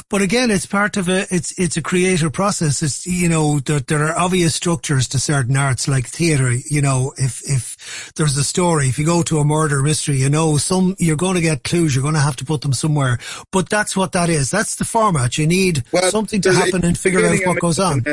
But 0.08 0.22
again, 0.22 0.52
it's 0.52 0.68
part 0.68 0.98
of 0.98 1.10
a, 1.10 1.25
it's, 1.34 1.58
it's 1.58 1.78
a 1.78 1.82
creative 1.82 2.32
process. 2.32 2.84
It's, 2.84 3.08
you 3.08 3.28
know, 3.28 3.60
there, 3.60 3.80
there 3.80 4.04
are 4.04 4.20
obvious 4.20 4.54
structures 4.54 5.08
to 5.08 5.20
certain 5.20 5.58
arts 5.58 5.88
like 5.88 6.06
theatre. 6.06 6.52
You 6.52 6.84
know, 6.84 7.13
if, 7.18 7.42
if 7.50 8.12
there's 8.16 8.38
a 8.38 8.44
story, 8.44 8.88
if 8.88 9.00
you 9.00 9.06
go 9.06 9.24
to 9.24 9.40
a 9.40 9.44
murder 9.44 9.82
mystery, 9.82 10.18
you 10.18 10.30
know, 10.30 10.58
some, 10.58 10.96
you're 11.00 11.16
going 11.16 11.36
to 11.36 11.42
get 11.42 11.63
clues. 11.63 11.96
You're 11.96 12.04
going 12.04 12.13
to 12.13 12.20
have 12.20 12.36
to 12.36 12.46
put 12.46 12.62
them 12.62 12.74
somewhere. 12.74 13.18
But 13.52 13.70
that's 13.70 13.98
what 13.98 14.12
that 14.12 14.30
is. 14.30 14.52
That's 14.52 14.75
the 14.75 14.86
format. 14.86 15.40
You 15.40 15.48
need 15.48 15.84
well, 15.92 16.12
something 16.12 16.42
to 16.42 16.54
happen 16.54 16.86
and 16.86 16.96
figure 16.96 17.25
out 17.25 17.40
what 17.44 17.60
goes 17.60 17.80
on. 17.80 18.06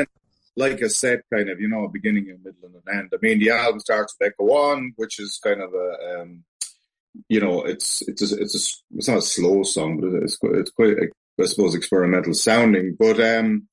Like 0.55 0.81
a 0.81 0.89
set 0.89 1.19
kind 1.31 1.47
of, 1.47 1.61
you 1.61 1.69
know, 1.69 1.83
a 1.83 1.89
beginning, 1.89 2.23
a 2.31 2.37
middle 2.43 2.65
and 2.65 2.75
an 2.75 2.99
end. 2.99 3.09
I 3.13 3.17
mean, 3.21 3.37
the 3.37 3.51
album 3.51 3.79
starts 3.81 4.15
with 4.19 4.29
Echo 4.33 4.51
On, 4.51 4.93
which 4.95 5.19
is 5.19 5.39
kind 5.43 5.61
of 5.61 5.71
a, 5.75 6.21
um, 6.21 6.43
you 7.29 7.39
know, 7.39 7.63
it's 7.63 8.01
it's 8.07 8.31
a, 8.31 8.37
it's 8.39 8.55
a, 8.55 8.97
it's 8.97 9.07
not 9.07 9.17
a 9.17 9.21
slow 9.21 9.63
song, 9.63 9.99
but 9.99 10.23
it's 10.23 10.37
quite, 10.37 10.53
it's 10.53 10.71
quite 10.71 10.97
I 11.39 11.45
suppose 11.45 11.75
experimental 11.75 12.33
sounding. 12.33 12.95
But 12.97 13.19
um, 13.19 13.67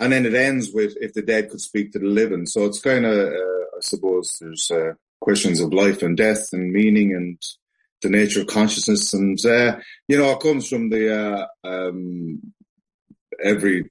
and 0.00 0.12
then 0.12 0.26
it 0.26 0.34
ends 0.34 0.70
with 0.72 0.96
"If 1.00 1.14
the 1.14 1.22
dead 1.22 1.50
could 1.50 1.60
speak 1.60 1.92
to 1.92 1.98
the 1.98 2.06
living," 2.06 2.46
so 2.46 2.64
it's 2.64 2.80
kind 2.80 3.06
of 3.06 3.16
uh, 3.16 3.32
I 3.76 3.80
suppose 3.80 4.36
there's 4.40 4.70
uh, 4.70 4.92
questions 5.20 5.60
of 5.60 5.72
life 5.72 6.02
and 6.02 6.16
death 6.16 6.48
and 6.52 6.72
meaning 6.72 7.14
and 7.14 7.38
the 8.02 8.10
nature 8.10 8.40
of 8.42 8.46
consciousness, 8.46 9.12
and 9.14 9.38
uh, 9.46 9.78
you 10.08 10.18
know, 10.18 10.32
it 10.32 10.40
comes 10.40 10.68
from 10.68 10.90
the 10.90 11.14
uh, 11.14 11.46
um, 11.66 12.40
every 13.42 13.90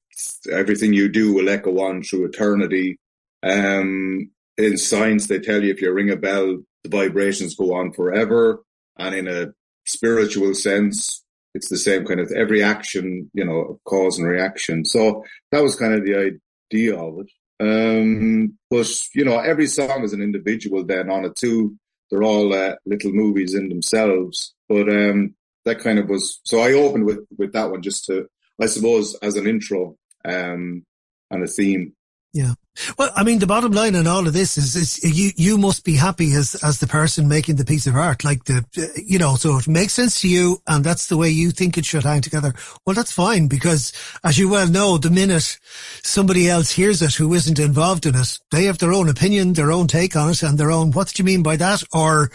everything 0.51 0.93
you 0.93 1.09
do 1.09 1.33
will 1.33 1.49
echo 1.49 1.79
on 1.79 2.03
through 2.03 2.25
eternity. 2.25 2.99
Um, 3.43 4.31
in 4.57 4.77
science, 4.77 5.27
they 5.27 5.39
tell 5.39 5.63
you 5.63 5.71
if 5.71 5.81
you 5.81 5.91
ring 5.91 6.11
a 6.11 6.15
bell, 6.15 6.59
the 6.83 6.89
vibrations 6.89 7.55
go 7.55 7.73
on 7.73 7.91
forever. 7.91 8.63
And 8.97 9.15
in 9.15 9.27
a 9.27 9.53
spiritual 9.85 10.53
sense, 10.53 11.23
it's 11.53 11.69
the 11.69 11.77
same 11.77 12.05
kind 12.05 12.19
of 12.19 12.31
every 12.31 12.61
action, 12.61 13.29
you 13.33 13.45
know, 13.45 13.79
cause 13.85 14.17
and 14.19 14.27
reaction. 14.27 14.85
So 14.85 15.23
that 15.51 15.63
was 15.63 15.75
kind 15.75 15.93
of 15.93 16.03
the 16.03 16.33
idea 16.71 16.97
of 16.97 17.19
it. 17.19 17.31
Um, 17.59 18.57
but 18.69 18.87
you 19.13 19.23
know, 19.23 19.39
every 19.39 19.67
song 19.67 20.03
is 20.03 20.13
an 20.13 20.21
individual 20.21 20.83
then 20.83 21.09
on 21.09 21.25
it 21.25 21.35
too. 21.35 21.75
They're 22.11 22.23
all 22.23 22.53
uh, 22.53 22.75
little 22.85 23.11
movies 23.11 23.53
in 23.53 23.69
themselves. 23.69 24.53
But 24.67 24.89
um, 24.89 25.35
that 25.63 25.79
kind 25.79 25.99
of 25.99 26.09
was 26.09 26.39
so 26.43 26.59
I 26.59 26.73
opened 26.73 27.05
with 27.05 27.25
with 27.37 27.53
that 27.53 27.71
one 27.71 27.81
just 27.81 28.05
to 28.05 28.27
I 28.61 28.67
suppose 28.67 29.15
as 29.21 29.35
an 29.35 29.47
intro 29.47 29.97
um, 30.25 30.85
and 31.31 31.43
a 31.43 31.47
theme. 31.47 31.93
Yeah. 32.35 32.55
Well, 32.97 33.11
I 33.15 33.23
mean, 33.23 33.39
the 33.39 33.47
bottom 33.47 33.71
line 33.71 33.95
in 33.95 34.07
all 34.07 34.27
of 34.27 34.33
this 34.33 34.57
is, 34.57 34.75
is 34.75 35.01
you, 35.01 35.31
you 35.37 35.57
must 35.57 35.85
be 35.85 35.95
happy 35.95 36.33
as, 36.33 36.53
as 36.55 36.79
the 36.79 36.85
person 36.85 37.29
making 37.29 37.55
the 37.55 37.63
piece 37.63 37.87
of 37.87 37.95
art. 37.95 38.25
Like 38.25 38.43
the, 38.43 38.65
uh, 38.77 38.87
you 38.97 39.17
know, 39.17 39.37
so 39.37 39.57
it 39.57 39.69
makes 39.69 39.93
sense 39.93 40.19
to 40.19 40.27
you 40.27 40.61
and 40.67 40.83
that's 40.83 41.07
the 41.07 41.15
way 41.15 41.29
you 41.29 41.51
think 41.51 41.77
it 41.77 41.85
should 41.85 42.03
hang 42.03 42.19
together. 42.19 42.53
Well, 42.85 42.93
that's 42.93 43.13
fine 43.13 43.47
because 43.47 43.93
as 44.25 44.37
you 44.37 44.49
well 44.49 44.67
know, 44.67 44.97
the 44.97 45.09
minute 45.09 45.57
somebody 46.03 46.49
else 46.49 46.71
hears 46.71 47.01
it 47.01 47.13
who 47.13 47.33
isn't 47.33 47.57
involved 47.57 48.05
in 48.05 48.15
it, 48.15 48.37
they 48.51 48.65
have 48.65 48.79
their 48.79 48.91
own 48.91 49.07
opinion, 49.07 49.53
their 49.53 49.71
own 49.71 49.87
take 49.87 50.17
on 50.17 50.31
it 50.31 50.43
and 50.43 50.57
their 50.57 50.71
own, 50.71 50.91
what 50.91 51.07
do 51.07 51.23
you 51.23 51.25
mean 51.25 51.41
by 51.41 51.55
that? 51.55 51.83
Or 51.93 52.31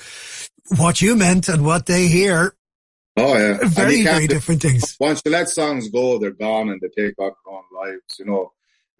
what 0.78 1.02
you 1.02 1.14
meant 1.14 1.50
and 1.50 1.62
what 1.62 1.85
they 1.85 2.09
hear. 2.09 2.54
Oh 3.19 3.37
yeah. 3.37 3.59
Very, 3.64 4.02
very 4.02 4.26
different 4.26 4.62
things. 4.62 4.97
Once 4.99 5.21
you 5.26 5.30
let 5.30 5.50
songs 5.50 5.90
go, 5.90 6.16
they're 6.16 6.30
gone 6.30 6.71
and 6.71 6.80
they 6.80 6.88
take 6.88 7.19
on 7.19 7.33
their 7.45 7.54
own 7.54 7.64
lives, 7.75 8.19
you 8.19 8.25
know 8.25 8.50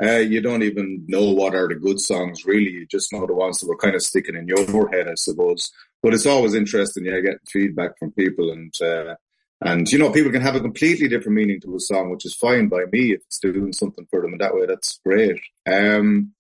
uh, 0.03 0.19
you 0.19 0.41
don't 0.41 0.63
even 0.63 1.05
know 1.09 1.31
what 1.33 1.55
are 1.55 1.69
the 1.69 1.75
good 1.75 2.01
songs 2.01 2.45
really. 2.45 2.71
You 2.71 2.87
just 2.87 3.13
know 3.13 3.27
the 3.27 3.35
ones 3.35 3.61
that 3.61 3.69
were 3.69 3.77
kind 3.77 3.95
of 3.95 4.03
sticking 4.03 4.37
in 4.37 4.49
your 4.49 4.89
head, 4.89 5.09
I 5.09 5.15
suppose. 5.15 5.71
But 6.03 6.15
it's 6.15 6.27
always 6.27 6.55
interesting, 6.55 7.05
yeah, 7.05 7.21
getting 7.21 7.39
feedback 7.49 7.99
from 7.99 8.13
people 8.13 8.51
and, 8.51 8.75
uh, 8.81 9.17
and, 9.63 9.87
you 9.93 9.99
know, 9.99 10.11
people 10.11 10.33
can 10.33 10.41
have 10.41 10.57
a 10.57 10.61
completely 10.61 11.07
different 11.07 11.37
meaning 11.37 11.61
to 11.61 11.77
a 11.77 11.81
song, 11.81 12.11
which 12.11 12.25
is 12.25 12.35
fine 12.35 12.69
by 12.69 12.85
me 12.91 13.13
if 13.13 13.21
it's 13.27 13.39
doing 13.39 13.75
something 13.75 14.07
for 14.09 14.23
them 14.23 14.33
in 14.33 14.39
that 14.39 14.55
way. 14.55 14.65
That's 14.65 14.99
great. 15.05 15.39
Um, 15.71 16.33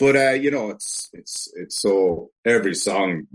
but, 0.00 0.16
uh, 0.16 0.32
you 0.32 0.50
know, 0.50 0.70
it's, 0.70 1.08
it's, 1.12 1.52
it's 1.54 1.80
so 1.80 2.32
every 2.44 2.74
song, 2.74 3.28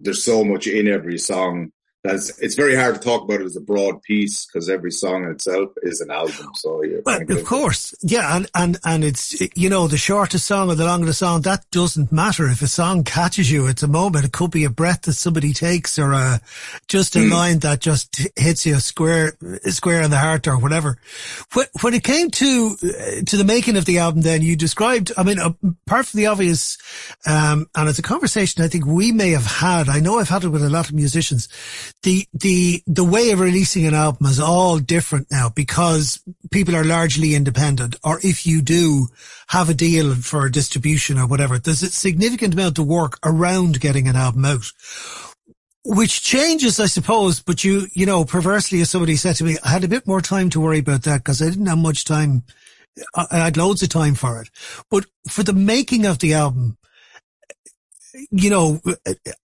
there's 0.00 0.24
so 0.24 0.44
much 0.44 0.66
in 0.66 0.88
every 0.88 1.18
song 1.18 1.72
that's 2.04 2.38
it's 2.38 2.54
very 2.54 2.76
hard 2.76 2.94
to 2.94 3.00
talk 3.00 3.22
about 3.22 3.40
it 3.40 3.46
as 3.46 3.56
a 3.56 3.62
broad 3.62 4.02
piece 4.02 4.44
because 4.44 4.68
every 4.68 4.90
song 4.90 5.24
in 5.24 5.30
itself 5.30 5.70
is 5.82 6.02
an 6.02 6.10
album. 6.10 6.50
So 6.54 6.82
well, 7.02 7.22
of 7.22 7.44
course, 7.46 7.94
yeah, 8.02 8.36
and 8.36 8.46
and 8.54 8.76
and 8.84 9.02
it's 9.02 9.40
you 9.56 9.70
know 9.70 9.88
the 9.88 9.96
shortest 9.96 10.44
song 10.44 10.70
or 10.70 10.74
the 10.74 10.84
longest 10.84 11.20
song 11.20 11.40
that 11.42 11.64
doesn't 11.70 12.12
matter. 12.12 12.46
If 12.46 12.60
a 12.60 12.66
song 12.66 13.04
catches 13.04 13.50
you, 13.50 13.66
it's 13.66 13.82
a 13.82 13.88
moment. 13.88 14.26
It 14.26 14.32
could 14.32 14.50
be 14.50 14.64
a 14.64 14.70
breath 14.70 15.02
that 15.02 15.14
somebody 15.14 15.54
takes 15.54 15.98
or 15.98 16.12
a 16.12 16.40
just 16.88 17.16
a 17.16 17.20
mm. 17.20 17.32
line 17.32 17.60
that 17.60 17.80
just 17.80 18.28
hits 18.36 18.66
you 18.66 18.78
square 18.80 19.38
square 19.70 20.02
in 20.02 20.10
the 20.10 20.18
heart 20.18 20.46
or 20.46 20.58
whatever. 20.58 20.98
When 21.54 21.66
when 21.80 21.94
it 21.94 22.04
came 22.04 22.30
to 22.32 22.76
to 23.24 23.36
the 23.36 23.44
making 23.44 23.78
of 23.78 23.86
the 23.86 23.96
album, 23.96 24.20
then 24.20 24.42
you 24.42 24.56
described. 24.56 25.10
I 25.16 25.22
mean, 25.22 25.38
apart 25.38 26.04
from 26.04 26.18
the 26.18 26.26
obvious, 26.26 26.76
um, 27.24 27.66
and 27.74 27.88
it's 27.88 27.98
a 27.98 28.02
conversation 28.02 28.62
I 28.62 28.68
think 28.68 28.84
we 28.84 29.10
may 29.10 29.30
have 29.30 29.46
had. 29.46 29.88
I 29.88 30.00
know 30.00 30.18
I've 30.18 30.28
had 30.28 30.44
it 30.44 30.48
with 30.48 30.62
a 30.62 30.68
lot 30.68 30.90
of 30.90 30.94
musicians 30.94 31.48
the 32.04 32.28
the 32.32 32.82
the 32.86 33.02
way 33.02 33.30
of 33.30 33.40
releasing 33.40 33.86
an 33.86 33.94
album 33.94 34.26
is 34.26 34.38
all 34.38 34.78
different 34.78 35.26
now 35.30 35.48
because 35.48 36.22
people 36.50 36.76
are 36.76 36.84
largely 36.84 37.34
independent 37.34 37.96
or 38.04 38.20
if 38.22 38.46
you 38.46 38.62
do 38.62 39.08
have 39.48 39.68
a 39.68 39.74
deal 39.74 40.14
for 40.14 40.48
distribution 40.48 41.18
or 41.18 41.26
whatever 41.26 41.58
there's 41.58 41.82
a 41.82 41.90
significant 41.90 42.54
amount 42.54 42.78
of 42.78 42.86
work 42.86 43.18
around 43.24 43.80
getting 43.80 44.06
an 44.06 44.16
album 44.16 44.44
out. 44.44 44.66
Which 45.86 46.22
changes 46.22 46.78
i 46.78 46.86
suppose 46.86 47.40
but 47.40 47.64
you 47.64 47.88
you 47.92 48.06
know 48.06 48.24
perversely 48.24 48.80
as 48.82 48.90
somebody 48.90 49.16
said 49.16 49.36
to 49.36 49.44
me 49.44 49.56
i 49.64 49.70
had 49.70 49.84
a 49.84 49.88
bit 49.88 50.06
more 50.06 50.20
time 50.20 50.50
to 50.50 50.60
worry 50.60 50.78
about 50.78 51.02
that 51.02 51.18
because 51.18 51.42
i 51.42 51.46
didn't 51.46 51.66
have 51.66 51.78
much 51.78 52.04
time. 52.04 52.44
I 53.14 53.38
had 53.38 53.56
loads 53.56 53.82
of 53.82 53.88
time 53.88 54.14
for 54.14 54.40
it. 54.40 54.50
But 54.88 55.06
for 55.28 55.42
the 55.42 55.52
making 55.52 56.06
of 56.06 56.20
the 56.20 56.34
album 56.34 56.78
you 58.30 58.50
know, 58.50 58.80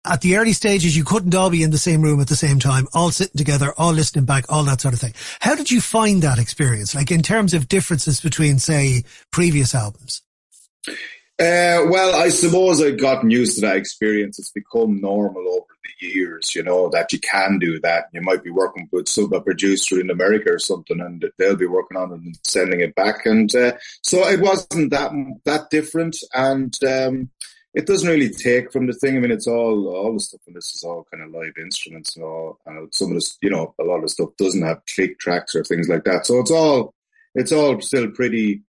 at 0.05 0.21
the 0.21 0.37
early 0.37 0.53
stages, 0.53 0.95
you 0.95 1.03
couldn't 1.03 1.35
all 1.35 1.49
be 1.49 1.63
in 1.63 1.71
the 1.71 1.77
same 1.77 2.01
room 2.01 2.19
at 2.19 2.27
the 2.27 2.35
same 2.35 2.59
time, 2.59 2.87
all 2.93 3.11
sitting 3.11 3.37
together, 3.37 3.73
all 3.77 3.93
listening 3.93 4.25
back, 4.25 4.45
all 4.49 4.63
that 4.63 4.81
sort 4.81 4.93
of 4.93 4.99
thing. 4.99 5.13
How 5.39 5.55
did 5.55 5.71
you 5.71 5.81
find 5.81 6.21
that 6.23 6.39
experience? 6.39 6.93
Like 6.93 7.11
in 7.11 7.21
terms 7.21 7.53
of 7.53 7.67
differences 7.67 8.19
between, 8.19 8.59
say, 8.59 9.03
previous 9.31 9.73
albums? 9.73 10.21
Uh, 11.39 11.85
well, 11.87 12.15
I 12.15 12.29
suppose 12.29 12.81
I've 12.81 12.99
gotten 12.99 13.29
used 13.29 13.55
to 13.55 13.61
that 13.61 13.77
experience. 13.77 14.39
It's 14.39 14.51
become 14.51 14.99
normal 14.99 15.47
over 15.47 15.65
the 15.83 16.07
years, 16.07 16.55
you 16.55 16.63
know, 16.63 16.89
that 16.89 17.13
you 17.13 17.19
can 17.19 17.59
do 17.59 17.79
that. 17.81 18.05
You 18.11 18.21
might 18.21 18.43
be 18.43 18.49
working 18.49 18.89
with 18.91 19.07
some 19.07 19.31
a 19.31 19.39
producer 19.39 19.99
in 19.99 20.09
America 20.09 20.51
or 20.51 20.59
something, 20.59 20.99
and 20.99 21.23
they'll 21.37 21.55
be 21.55 21.67
working 21.67 21.95
on 21.95 22.11
it 22.11 22.15
and 22.15 22.39
sending 22.43 22.81
it 22.81 22.95
back. 22.95 23.27
And 23.27 23.53
uh, 23.55 23.73
so 24.01 24.27
it 24.27 24.39
wasn't 24.39 24.89
that 24.89 25.11
that 25.45 25.69
different. 25.69 26.17
And 26.33 26.75
um, 26.83 27.29
it 27.73 27.85
doesn't 27.85 28.09
really 28.09 28.29
take 28.29 28.71
from 28.71 28.87
the 28.87 28.93
thing. 28.93 29.17
I 29.17 29.19
mean, 29.19 29.31
it's 29.31 29.47
all 29.47 29.87
all 29.87 30.13
the 30.13 30.19
stuff 30.19 30.41
in 30.47 30.53
this 30.53 30.73
is 30.75 30.83
all 30.83 31.05
kind 31.11 31.23
of 31.23 31.31
live 31.31 31.53
instruments 31.59 32.15
and 32.15 32.25
all. 32.25 32.59
And 32.65 32.93
some 32.93 33.09
of 33.09 33.15
this, 33.15 33.37
you 33.41 33.49
know, 33.49 33.75
a 33.79 33.83
lot 33.83 34.03
of 34.03 34.09
stuff 34.09 34.29
doesn't 34.37 34.65
have 34.65 34.81
click 34.93 35.19
tracks 35.19 35.55
or 35.55 35.63
things 35.63 35.87
like 35.87 36.03
that. 36.05 36.25
So 36.25 36.39
it's 36.39 36.51
all 36.51 36.93
it's 37.35 37.51
all 37.51 37.79
still 37.81 38.09
pretty. 38.11 38.63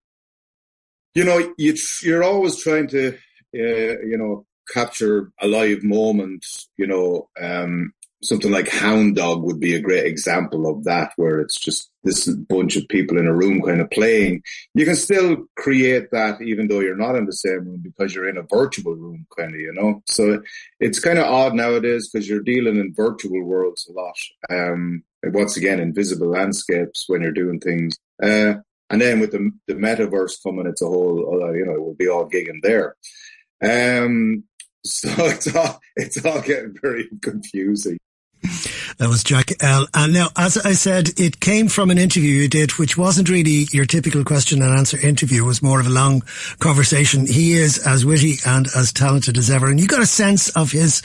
You 1.14 1.24
know, 1.24 1.54
you 1.56 1.74
you're 2.02 2.24
always 2.24 2.56
trying 2.62 2.88
to, 2.88 3.14
uh, 3.54 4.00
you 4.02 4.18
know, 4.18 4.46
capture 4.72 5.32
a 5.40 5.46
live 5.46 5.82
moment. 5.82 6.44
You 6.76 6.86
know, 6.86 7.28
um, 7.40 7.92
something 8.22 8.50
like 8.50 8.68
Hound 8.68 9.16
Dog 9.16 9.42
would 9.42 9.60
be 9.60 9.74
a 9.74 9.80
great 9.80 10.06
example 10.06 10.68
of 10.68 10.84
that, 10.84 11.12
where 11.16 11.40
it's 11.40 11.58
just 11.58 11.90
this 12.02 12.26
bunch 12.28 12.76
of 12.76 12.88
people 12.88 13.18
in 13.18 13.26
a 13.26 13.34
room 13.34 13.62
kind 13.62 13.80
of 13.80 13.90
playing. 13.90 14.42
You 14.74 14.84
can 14.84 14.96
still 14.96 15.44
create 15.56 16.10
that 16.10 16.40
even 16.42 16.68
though 16.68 16.80
you're 16.80 16.96
not 16.96 17.16
in 17.16 17.26
the 17.26 17.32
same 17.32 17.66
room 17.66 17.80
because 17.82 18.14
you're 18.14 18.28
in 18.28 18.38
a 18.38 18.42
virtual 18.42 18.94
room, 18.94 19.26
kind 19.36 19.54
of, 19.54 19.60
you 19.60 19.72
know. 19.72 20.02
So 20.08 20.42
it's 20.80 21.00
kind 21.00 21.18
of 21.18 21.26
odd 21.26 21.54
nowadays 21.54 22.08
because 22.08 22.28
you're 22.28 22.42
dealing 22.42 22.76
in 22.76 22.94
virtual 22.94 23.42
worlds 23.44 23.88
a 23.88 23.92
lot. 23.92 24.16
Um, 24.50 25.04
once 25.24 25.56
again, 25.56 25.80
invisible 25.80 26.28
landscapes 26.28 27.04
when 27.08 27.22
you're 27.22 27.32
doing 27.32 27.60
things. 27.60 27.96
Uh, 28.22 28.54
and 28.90 29.00
then 29.00 29.20
with 29.20 29.32
the, 29.32 29.50
the 29.66 29.74
metaverse 29.74 30.42
coming, 30.42 30.66
it's 30.66 30.82
a 30.82 30.86
whole, 30.86 31.42
uh, 31.42 31.52
you 31.52 31.66
know, 31.66 31.72
it 31.72 31.82
will 31.82 31.94
be 31.94 32.08
all 32.08 32.28
gigging 32.28 32.62
there. 32.62 32.96
Um, 33.62 34.44
so 34.84 35.08
it's 35.26 35.54
all 35.54 35.80
it's 35.96 36.24
all 36.24 36.40
getting 36.40 36.74
very 36.80 37.08
confusing. 37.20 37.98
That 38.98 39.08
was 39.08 39.22
Jack 39.22 39.52
L. 39.62 39.86
And 39.94 40.12
now, 40.12 40.30
as 40.36 40.58
I 40.58 40.72
said, 40.72 41.10
it 41.20 41.38
came 41.38 41.68
from 41.68 41.90
an 41.90 41.98
interview 41.98 42.30
you 42.30 42.48
did, 42.48 42.72
which 42.72 42.98
wasn't 42.98 43.28
really 43.28 43.68
your 43.70 43.86
typical 43.86 44.24
question 44.24 44.60
and 44.60 44.76
answer 44.76 44.98
interview. 44.98 45.44
It 45.44 45.46
was 45.46 45.62
more 45.62 45.78
of 45.78 45.86
a 45.86 45.90
long 45.90 46.22
conversation. 46.58 47.24
He 47.24 47.52
is 47.52 47.78
as 47.86 48.04
witty 48.04 48.38
and 48.44 48.66
as 48.76 48.92
talented 48.92 49.38
as 49.38 49.50
ever. 49.50 49.68
And 49.68 49.78
you 49.78 49.86
got 49.86 50.02
a 50.02 50.06
sense 50.06 50.48
of 50.56 50.72
his, 50.72 51.02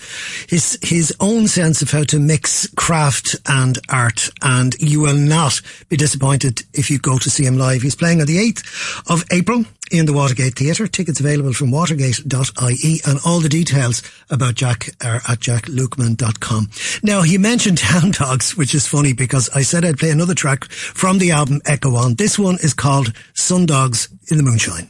his, 0.49 0.79
his 0.81 1.15
own 1.19 1.47
sense 1.47 1.83
of 1.83 1.91
how 1.91 2.03
to 2.05 2.17
mix 2.17 2.67
craft 2.75 3.35
and 3.47 3.77
art. 3.89 4.31
And 4.41 4.73
you 4.79 4.99
will 4.99 5.13
not 5.15 5.61
be 5.87 5.95
disappointed 5.95 6.63
if 6.73 6.89
you 6.89 6.97
go 6.97 7.19
to 7.19 7.29
see 7.29 7.45
him 7.45 7.59
live. 7.59 7.83
He's 7.83 7.93
playing 7.93 8.21
on 8.21 8.27
the 8.27 8.37
8th 8.37 9.11
of 9.11 9.23
April 9.31 9.65
in 9.93 10.07
the 10.07 10.13
Watergate 10.13 10.55
Theatre. 10.55 10.87
Tickets 10.87 11.19
available 11.19 11.53
from 11.53 11.71
watergate.ie 11.71 13.01
and 13.05 13.19
all 13.25 13.39
the 13.39 13.49
details 13.49 14.01
about 14.29 14.55
Jack 14.55 14.89
are 15.03 15.21
at 15.27 15.39
jacklukeman.com. 15.39 16.69
Now, 17.03 17.21
he 17.21 17.37
mentioned 17.37 17.79
Hound 17.81 18.13
Dogs, 18.13 18.57
which 18.57 18.73
is 18.73 18.87
funny 18.87 19.13
because 19.13 19.49
I 19.55 19.61
said 19.61 19.85
I'd 19.85 19.99
play 19.99 20.09
another 20.09 20.35
track 20.35 20.65
from 20.65 21.19
the 21.19 21.31
album 21.31 21.61
Echo 21.65 21.95
On. 21.95 22.15
This 22.15 22.39
one 22.39 22.55
is 22.55 22.73
called 22.73 23.13
Sundogs 23.33 24.09
in 24.31 24.37
the 24.37 24.43
Moonshine. 24.43 24.87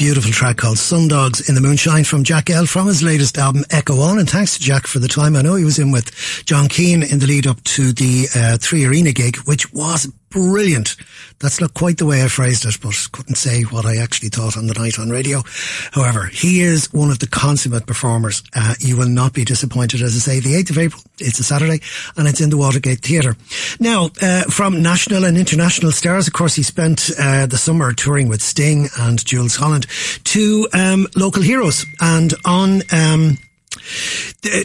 beautiful 0.00 0.32
track 0.32 0.56
called 0.56 0.78
Sundogs 0.78 1.46
in 1.46 1.54
the 1.54 1.60
Moonshine 1.60 2.04
from 2.04 2.24
Jack 2.24 2.48
L 2.48 2.64
from 2.64 2.86
his 2.86 3.02
latest 3.02 3.36
album 3.36 3.66
Echo 3.68 4.00
On. 4.00 4.18
And 4.18 4.28
thanks 4.28 4.56
to 4.56 4.60
Jack 4.62 4.86
for 4.86 4.98
the 4.98 5.08
time. 5.08 5.36
I 5.36 5.42
know 5.42 5.56
he 5.56 5.64
was 5.64 5.78
in 5.78 5.92
with 5.92 6.10
John 6.46 6.68
Keane 6.68 7.02
in 7.02 7.18
the 7.18 7.26
lead 7.26 7.46
up 7.46 7.62
to 7.64 7.92
the 7.92 8.26
uh, 8.34 8.56
Three 8.56 8.86
Arena 8.86 9.12
gig, 9.12 9.36
which 9.40 9.70
was 9.74 10.10
brilliant. 10.30 10.96
That's 11.40 11.60
not 11.60 11.74
quite 11.74 11.98
the 11.98 12.06
way 12.06 12.22
I 12.22 12.28
phrased 12.28 12.64
it, 12.64 12.78
but 12.80 12.94
couldn't 13.12 13.36
say 13.36 13.62
what 13.62 13.84
I 13.84 13.96
actually 13.96 14.28
thought 14.28 14.56
on 14.56 14.66
the 14.66 14.74
night 14.74 14.98
on 14.98 15.10
radio. 15.10 15.42
However, 15.92 16.26
he 16.26 16.60
is 16.60 16.92
one 16.92 17.10
of 17.10 17.18
the 17.18 17.26
consummate 17.26 17.86
performers. 17.86 18.42
Uh, 18.54 18.74
you 18.78 18.96
will 18.96 19.08
not 19.08 19.32
be 19.32 19.44
disappointed. 19.44 20.02
As 20.02 20.14
I 20.14 20.18
say, 20.18 20.40
the 20.40 20.54
8th 20.54 20.70
of 20.70 20.78
April, 20.78 21.02
it's 21.18 21.38
a 21.38 21.44
Saturday, 21.44 21.80
and 22.16 22.28
it's 22.28 22.40
in 22.40 22.50
the 22.50 22.56
Watergate 22.56 23.00
Theatre. 23.00 23.36
Now, 23.78 24.10
uh, 24.22 24.42
from 24.44 24.82
national 24.82 25.24
and 25.24 25.36
international 25.36 25.92
stars, 25.92 26.26
of 26.26 26.32
course, 26.32 26.54
he 26.54 26.62
spent 26.62 27.10
uh, 27.18 27.46
the 27.46 27.58
summer 27.58 27.92
touring 27.92 28.28
with 28.28 28.42
Sting 28.42 28.88
and 28.98 29.24
Jools 29.24 29.56
Holland 29.56 29.86
to 30.24 30.68
um, 30.72 31.06
local 31.16 31.42
heroes. 31.42 31.84
And 32.00 32.34
on... 32.44 32.82
Um, 32.92 33.38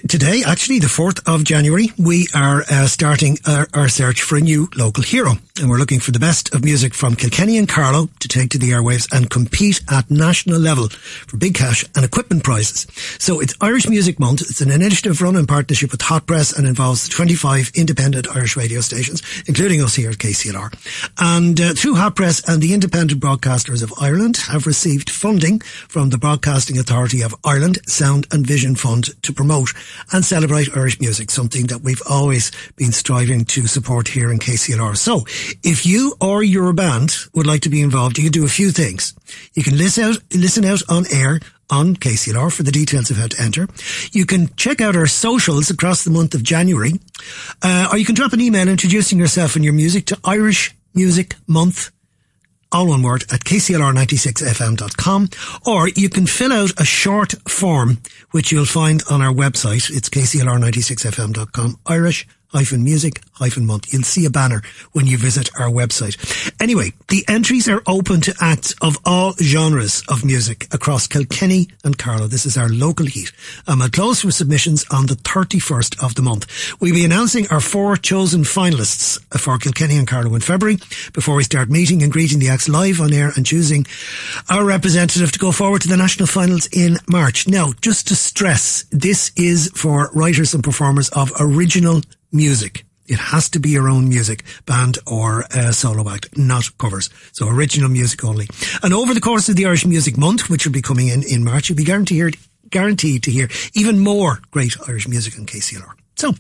Today, 0.07 0.43
actually, 0.45 0.79
the 0.79 0.87
4th 0.87 1.21
of 1.27 1.43
January, 1.43 1.91
we 1.97 2.27
are 2.33 2.63
uh, 2.69 2.87
starting 2.87 3.37
our, 3.47 3.67
our, 3.73 3.89
search 3.89 4.21
for 4.21 4.37
a 4.37 4.41
new 4.41 4.69
local 4.75 5.03
hero. 5.03 5.33
And 5.59 5.69
we're 5.69 5.77
looking 5.77 5.99
for 5.99 6.11
the 6.11 6.19
best 6.19 6.53
of 6.53 6.63
music 6.63 6.93
from 6.93 7.15
Kilkenny 7.15 7.57
and 7.57 7.67
Carlow 7.67 8.09
to 8.19 8.27
take 8.27 8.49
to 8.51 8.57
the 8.57 8.71
airwaves 8.71 9.07
and 9.11 9.29
compete 9.29 9.81
at 9.89 10.09
national 10.09 10.59
level 10.59 10.89
for 10.89 11.37
big 11.37 11.55
cash 11.55 11.85
and 11.95 12.03
equipment 12.03 12.43
prizes. 12.43 12.87
So 13.19 13.39
it's 13.39 13.53
Irish 13.61 13.87
Music 13.87 14.19
Month. 14.19 14.41
It's 14.41 14.61
an 14.61 14.71
initiative 14.71 15.21
run 15.21 15.35
in 15.35 15.47
partnership 15.47 15.91
with 15.91 16.01
Hot 16.03 16.25
Press 16.25 16.57
and 16.57 16.67
involves 16.67 17.07
25 17.09 17.71
independent 17.75 18.27
Irish 18.35 18.57
radio 18.57 18.81
stations, 18.81 19.21
including 19.47 19.81
us 19.81 19.95
here 19.95 20.09
at 20.09 20.17
KCLR. 20.17 20.73
And 21.19 21.59
uh, 21.59 21.73
through 21.73 21.95
Hot 21.95 22.15
Press 22.15 22.47
and 22.47 22.61
the 22.61 22.73
Independent 22.73 23.21
Broadcasters 23.21 23.83
of 23.83 23.93
Ireland 23.99 24.37
have 24.49 24.67
received 24.67 25.09
funding 25.09 25.59
from 25.59 26.09
the 26.09 26.17
Broadcasting 26.17 26.77
Authority 26.77 27.21
of 27.21 27.35
Ireland 27.43 27.79
Sound 27.87 28.27
and 28.31 28.45
Vision 28.45 28.75
Fund 28.75 29.04
to 29.21 29.33
promote 29.33 29.69
and 30.11 30.23
celebrate 30.23 30.75
Irish 30.75 30.99
music, 30.99 31.31
something 31.31 31.67
that 31.67 31.81
we've 31.81 32.01
always 32.09 32.51
been 32.75 32.91
striving 32.91 33.45
to 33.45 33.67
support 33.67 34.07
here 34.07 34.31
in 34.31 34.39
KCLR. 34.39 34.97
So 34.97 35.25
if 35.63 35.85
you 35.85 36.15
or 36.21 36.43
your 36.43 36.73
band 36.73 37.15
would 37.33 37.47
like 37.47 37.61
to 37.61 37.69
be 37.69 37.81
involved, 37.81 38.17
you 38.17 38.25
can 38.25 38.31
do 38.31 38.45
a 38.45 38.49
few 38.49 38.71
things. 38.71 39.13
You 39.53 39.63
can 39.63 39.77
listen 39.77 40.03
out, 40.03 40.17
listen 40.33 40.65
out 40.65 40.81
on 40.89 41.05
air 41.11 41.39
on 41.69 41.95
KCLR 41.95 42.53
for 42.53 42.63
the 42.63 42.71
details 42.71 43.09
of 43.09 43.17
how 43.17 43.27
to 43.27 43.41
enter. 43.41 43.67
You 44.11 44.25
can 44.25 44.53
check 44.55 44.81
out 44.81 44.95
our 44.95 45.07
socials 45.07 45.69
across 45.69 46.03
the 46.03 46.11
month 46.11 46.35
of 46.35 46.43
January, 46.43 46.93
uh, 47.61 47.89
or 47.91 47.97
you 47.97 48.05
can 48.05 48.15
drop 48.15 48.33
an 48.33 48.41
email 48.41 48.67
introducing 48.67 49.17
yourself 49.17 49.55
and 49.55 49.65
your 49.65 49.73
music 49.73 50.05
to 50.07 50.19
Irish 50.23 50.75
Music 50.93 51.35
Month 51.47 51.91
all 52.71 52.87
one 52.87 53.03
word, 53.03 53.23
at 53.31 53.41
kclr96fm.com, 53.41 55.29
or 55.65 55.89
you 55.89 56.09
can 56.09 56.25
fill 56.25 56.53
out 56.53 56.79
a 56.79 56.85
short 56.85 57.33
form, 57.49 57.99
which 58.31 58.51
you'll 58.51 58.65
find 58.65 59.03
on 59.09 59.21
our 59.21 59.33
website. 59.33 59.89
It's 59.89 60.09
kclr96fm.com, 60.09 61.79
Irish 61.85 62.27
music-month. 62.55 63.93
You'll 63.93 64.03
see 64.03 64.25
a 64.25 64.29
banner 64.29 64.61
when 64.93 65.07
you 65.07 65.17
visit 65.17 65.49
our 65.59 65.69
website. 65.69 66.15
Anyway, 66.61 66.93
the 67.09 67.25
entries 67.27 67.67
are 67.67 67.83
open 67.87 68.21
to 68.21 68.33
acts 68.39 68.73
of 68.81 68.97
all 69.05 69.33
genres 69.33 70.03
of 70.07 70.23
music 70.23 70.73
across 70.73 71.07
Kilkenny 71.07 71.67
and 71.83 71.97
Carlow. 71.97 72.27
This 72.27 72.45
is 72.45 72.57
our 72.57 72.69
local 72.69 73.05
heat. 73.05 73.31
And 73.67 73.79
we'll 73.79 73.89
close 73.89 74.21
for 74.21 74.31
submissions 74.31 74.85
on 74.91 75.07
the 75.07 75.15
31st 75.15 76.03
of 76.03 76.15
the 76.15 76.21
month. 76.21 76.45
We'll 76.79 76.93
be 76.93 77.05
announcing 77.05 77.47
our 77.51 77.59
four 77.61 77.97
chosen 77.97 78.43
finalists 78.43 79.19
for 79.39 79.57
Kilkenny 79.57 79.97
and 79.97 80.07
Carlow 80.07 80.35
in 80.35 80.41
February 80.41 80.77
before 81.13 81.35
we 81.35 81.43
start 81.43 81.69
meeting 81.69 82.03
and 82.03 82.11
greeting 82.11 82.39
the 82.39 82.49
acts 82.49 82.69
live 82.69 83.01
on 83.01 83.13
air 83.13 83.31
and 83.35 83.45
choosing 83.45 83.85
our 84.49 84.63
representative 84.63 85.31
to 85.31 85.39
go 85.39 85.51
forward 85.51 85.81
to 85.81 85.87
the 85.87 85.97
national 85.97 86.27
finals 86.27 86.67
in 86.71 86.97
March. 87.07 87.47
Now, 87.47 87.73
just 87.81 88.07
to 88.07 88.15
stress, 88.15 88.85
this 88.91 89.31
is 89.35 89.71
for 89.75 90.09
writers 90.13 90.53
and 90.53 90.63
performers 90.63 91.09
of 91.09 91.31
original 91.39 92.01
music. 92.35 92.85
It 93.07 93.19
has 93.19 93.49
to 93.49 93.59
be 93.59 93.69
your 93.69 93.87
own 93.87 94.09
music, 94.09 94.43
band 94.65 94.97
or 95.05 95.45
uh, 95.55 95.71
solo 95.71 96.09
act, 96.09 96.37
not 96.37 96.77
covers. 96.77 97.09
So 97.33 97.47
original 97.47 97.89
music 97.89 98.23
only. 98.23 98.47
And 98.83 98.93
over 98.93 99.13
the 99.13 99.21
course 99.21 99.47
of 99.47 99.55
the 99.55 99.65
Irish 99.65 99.85
Music 99.85 100.17
Month, 100.17 100.49
which 100.49 100.65
will 100.65 100.73
be 100.73 100.81
coming 100.81 101.09
in 101.09 101.23
in 101.23 101.43
March, 101.43 101.69
you'll 101.69 101.77
be 101.77 101.83
guaranteed, 101.83 102.37
guaranteed 102.69 103.23
to 103.23 103.31
hear 103.31 103.47
even 103.73 103.99
more 103.99 104.39
great 104.51 104.75
Irish 104.87 105.07
music 105.07 105.37
on 105.37 105.45
KCLR. 105.45 105.93
So, 106.15 106.33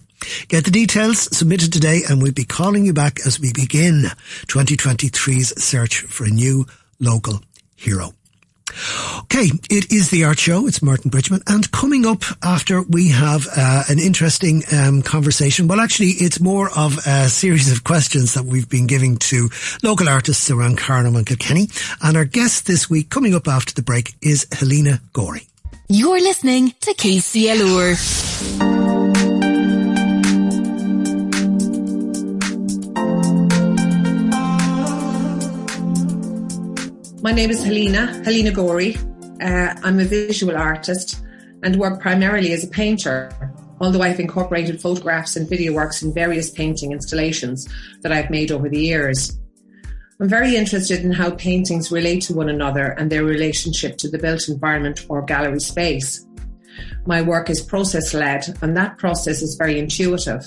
get 0.47 0.65
the 0.65 0.71
details 0.71 1.35
submitted 1.37 1.71
today 1.71 2.01
and 2.09 2.21
we'll 2.21 2.31
be 2.31 2.45
calling 2.45 2.85
you 2.85 2.93
back 2.93 3.19
as 3.25 3.39
we 3.39 3.53
begin 3.53 4.05
2023's 4.47 5.61
search 5.63 6.01
for 6.01 6.25
a 6.25 6.29
new 6.29 6.65
local 6.99 7.41
hero. 7.75 8.13
Okay, 9.23 9.49
it 9.69 9.91
is 9.91 10.09
the 10.09 10.23
Art 10.25 10.39
Show. 10.39 10.67
It's 10.67 10.81
Martin 10.81 11.09
Bridgeman. 11.09 11.41
And 11.47 11.69
coming 11.71 12.05
up 12.05 12.23
after 12.43 12.81
we 12.83 13.09
have 13.09 13.47
uh, 13.55 13.83
an 13.89 13.99
interesting 13.99 14.63
um, 14.71 15.01
conversation. 15.01 15.67
Well, 15.67 15.79
actually, 15.79 16.09
it's 16.09 16.39
more 16.39 16.69
of 16.77 16.97
a 17.05 17.29
series 17.29 17.71
of 17.71 17.83
questions 17.83 18.33
that 18.33 18.45
we've 18.45 18.69
been 18.69 18.87
giving 18.87 19.17
to 19.17 19.49
local 19.83 20.09
artists 20.09 20.49
around 20.51 20.77
Carlow 20.77 21.15
and 21.15 21.25
Kilkenny. 21.25 21.69
And 22.01 22.17
our 22.17 22.25
guest 22.25 22.67
this 22.67 22.89
week, 22.89 23.09
coming 23.09 23.35
up 23.35 23.47
after 23.47 23.73
the 23.73 23.81
break, 23.81 24.15
is 24.21 24.47
Helena 24.51 25.01
Gorey. 25.13 25.47
You're 25.87 26.21
listening 26.21 26.73
to 26.81 26.93
KCLR. 26.93 28.74
My 37.25 37.31
name 37.31 37.49
is 37.49 37.63
Helena, 37.63 38.21
Helena 38.23 38.51
Gorey. 38.51 38.97
Uh, 39.41 39.73
I'm 39.83 39.99
a 39.99 40.05
visual 40.05 40.55
artist 40.55 41.23
and 41.63 41.75
work 41.77 41.99
primarily 41.99 42.53
as 42.53 42.63
a 42.63 42.67
painter, 42.67 43.31
although 43.81 44.03
I've 44.03 44.19
incorporated 44.19 44.79
photographs 44.79 45.35
and 45.35 45.49
video 45.49 45.73
works 45.73 46.03
in 46.03 46.13
various 46.13 46.51
painting 46.51 46.91
installations 46.91 47.67
that 48.03 48.11
I've 48.11 48.29
made 48.29 48.51
over 48.51 48.69
the 48.69 48.79
years. 48.79 49.39
I'm 50.19 50.29
very 50.29 50.55
interested 50.55 51.03
in 51.03 51.11
how 51.11 51.31
paintings 51.31 51.91
relate 51.91 52.21
to 52.25 52.35
one 52.35 52.47
another 52.47 52.89
and 52.91 53.11
their 53.11 53.23
relationship 53.23 53.97
to 53.97 54.07
the 54.07 54.19
built 54.19 54.47
environment 54.47 55.03
or 55.09 55.23
gallery 55.23 55.61
space. 55.61 56.27
My 57.07 57.23
work 57.23 57.49
is 57.49 57.59
process 57.59 58.13
led, 58.13 58.55
and 58.61 58.77
that 58.77 58.99
process 58.99 59.41
is 59.41 59.55
very 59.55 59.79
intuitive. 59.79 60.45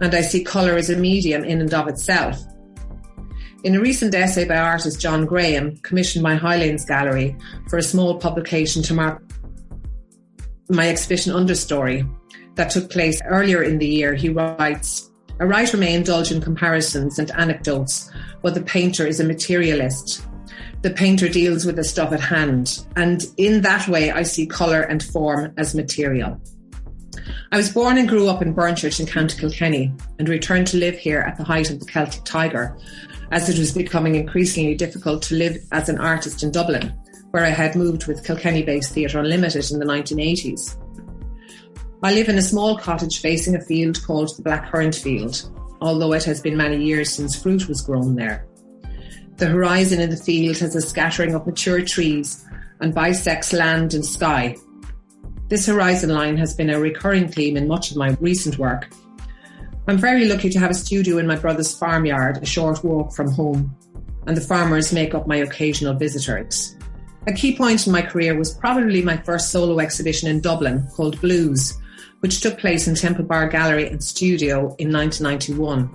And 0.00 0.12
I 0.12 0.22
see 0.22 0.42
colour 0.42 0.74
as 0.74 0.90
a 0.90 0.96
medium 0.96 1.44
in 1.44 1.60
and 1.60 1.72
of 1.72 1.86
itself, 1.86 2.42
in 3.64 3.76
a 3.76 3.80
recent 3.80 4.14
essay 4.14 4.44
by 4.44 4.56
artist 4.56 5.00
John 5.00 5.24
Graham, 5.24 5.76
commissioned 5.78 6.22
by 6.22 6.36
Highlanes 6.36 6.84
Gallery 6.84 7.36
for 7.68 7.78
a 7.78 7.82
small 7.82 8.18
publication 8.18 8.82
to 8.82 8.94
mark 8.94 9.22
my 10.68 10.88
exhibition 10.88 11.32
Understory 11.32 12.08
that 12.56 12.70
took 12.70 12.90
place 12.90 13.20
earlier 13.26 13.62
in 13.62 13.78
the 13.78 13.86
year, 13.86 14.14
he 14.14 14.28
writes, 14.28 15.10
a 15.38 15.46
writer 15.46 15.76
may 15.76 15.94
indulge 15.94 16.30
in 16.30 16.40
comparisons 16.40 17.18
and 17.18 17.30
anecdotes, 17.32 18.10
but 18.42 18.54
the 18.54 18.62
painter 18.62 19.06
is 19.06 19.20
a 19.20 19.24
materialist. 19.24 20.24
The 20.82 20.90
painter 20.90 21.28
deals 21.28 21.64
with 21.64 21.76
the 21.76 21.84
stuff 21.84 22.12
at 22.12 22.20
hand, 22.20 22.84
and 22.96 23.24
in 23.36 23.62
that 23.62 23.88
way, 23.88 24.10
I 24.10 24.24
see 24.24 24.46
colour 24.46 24.82
and 24.82 25.02
form 25.02 25.54
as 25.56 25.74
material. 25.74 26.40
I 27.52 27.56
was 27.56 27.70
born 27.70 27.98
and 27.98 28.08
grew 28.08 28.28
up 28.28 28.42
in 28.42 28.54
Burnchurch 28.54 28.98
in 28.98 29.06
County 29.06 29.38
Kilkenny 29.38 29.92
and 30.18 30.28
returned 30.28 30.66
to 30.68 30.76
live 30.76 30.96
here 30.96 31.20
at 31.20 31.36
the 31.36 31.44
height 31.44 31.70
of 31.70 31.80
the 31.80 31.86
Celtic 31.86 32.24
Tiger 32.24 32.76
as 33.32 33.48
it 33.48 33.58
was 33.58 33.72
becoming 33.72 34.14
increasingly 34.14 34.74
difficult 34.74 35.22
to 35.22 35.34
live 35.34 35.56
as 35.72 35.88
an 35.88 35.98
artist 35.98 36.42
in 36.42 36.52
Dublin, 36.52 36.94
where 37.30 37.44
I 37.44 37.48
had 37.48 37.74
moved 37.74 38.06
with 38.06 38.24
Kilkenny 38.24 38.62
based 38.62 38.92
Theatre 38.92 39.18
Unlimited 39.18 39.70
in 39.70 39.78
the 39.78 39.86
1980s. 39.86 40.76
I 42.02 42.12
live 42.12 42.28
in 42.28 42.36
a 42.36 42.42
small 42.42 42.76
cottage 42.76 43.22
facing 43.22 43.56
a 43.56 43.60
field 43.60 44.04
called 44.04 44.36
the 44.36 44.42
Blackcurrant 44.42 45.00
Field, 45.02 45.50
although 45.80 46.12
it 46.12 46.24
has 46.24 46.42
been 46.42 46.56
many 46.56 46.84
years 46.84 47.10
since 47.10 47.40
fruit 47.40 47.68
was 47.68 47.80
grown 47.80 48.16
there. 48.16 48.46
The 49.36 49.46
horizon 49.46 50.00
in 50.00 50.10
the 50.10 50.16
field 50.16 50.58
has 50.58 50.76
a 50.76 50.82
scattering 50.82 51.34
of 51.34 51.46
mature 51.46 51.82
trees 51.82 52.44
and 52.80 52.94
bisects 52.94 53.54
land 53.54 53.94
and 53.94 54.04
sky. 54.04 54.56
This 55.48 55.66
horizon 55.66 56.10
line 56.10 56.36
has 56.36 56.54
been 56.54 56.70
a 56.70 56.78
recurring 56.78 57.28
theme 57.28 57.56
in 57.56 57.66
much 57.66 57.92
of 57.92 57.96
my 57.96 58.10
recent 58.20 58.58
work, 58.58 58.90
I'm 59.88 59.98
very 59.98 60.26
lucky 60.26 60.48
to 60.50 60.60
have 60.60 60.70
a 60.70 60.74
studio 60.74 61.18
in 61.18 61.26
my 61.26 61.34
brother's 61.34 61.76
farmyard, 61.76 62.38
a 62.40 62.46
short 62.46 62.84
walk 62.84 63.12
from 63.12 63.32
home, 63.32 63.76
and 64.28 64.36
the 64.36 64.40
farmers 64.40 64.92
make 64.92 65.12
up 65.12 65.26
my 65.26 65.36
occasional 65.36 65.94
visitors. 65.94 66.76
A 67.26 67.32
key 67.32 67.56
point 67.56 67.84
in 67.86 67.92
my 67.92 68.02
career 68.02 68.38
was 68.38 68.54
probably 68.54 69.02
my 69.02 69.16
first 69.16 69.50
solo 69.50 69.80
exhibition 69.80 70.28
in 70.28 70.40
Dublin 70.40 70.86
called 70.94 71.20
Blues, 71.20 71.76
which 72.20 72.40
took 72.40 72.58
place 72.58 72.86
in 72.86 72.94
Temple 72.94 73.24
Bar 73.24 73.48
Gallery 73.48 73.88
and 73.88 74.02
Studio 74.02 74.76
in 74.78 74.92
1991. 74.92 75.90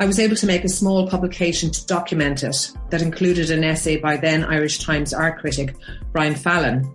I 0.00 0.04
was 0.04 0.18
able 0.18 0.36
to 0.36 0.46
make 0.46 0.64
a 0.64 0.68
small 0.68 1.08
publication 1.08 1.70
to 1.70 1.86
document 1.86 2.42
it 2.42 2.72
that 2.90 3.00
included 3.00 3.50
an 3.50 3.64
essay 3.64 3.96
by 3.96 4.18
then 4.18 4.44
Irish 4.44 4.80
Times 4.80 5.14
art 5.14 5.38
critic 5.38 5.74
Brian 6.12 6.34
Fallon. 6.34 6.86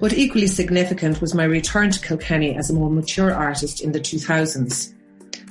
But 0.00 0.14
equally 0.14 0.48
significant 0.48 1.20
was 1.20 1.34
my 1.34 1.44
return 1.44 1.92
to 1.92 2.00
Kilkenny 2.00 2.56
as 2.56 2.68
a 2.68 2.74
more 2.74 2.90
mature 2.90 3.32
artist 3.32 3.80
in 3.80 3.92
the 3.92 4.00
2000s. 4.00 4.94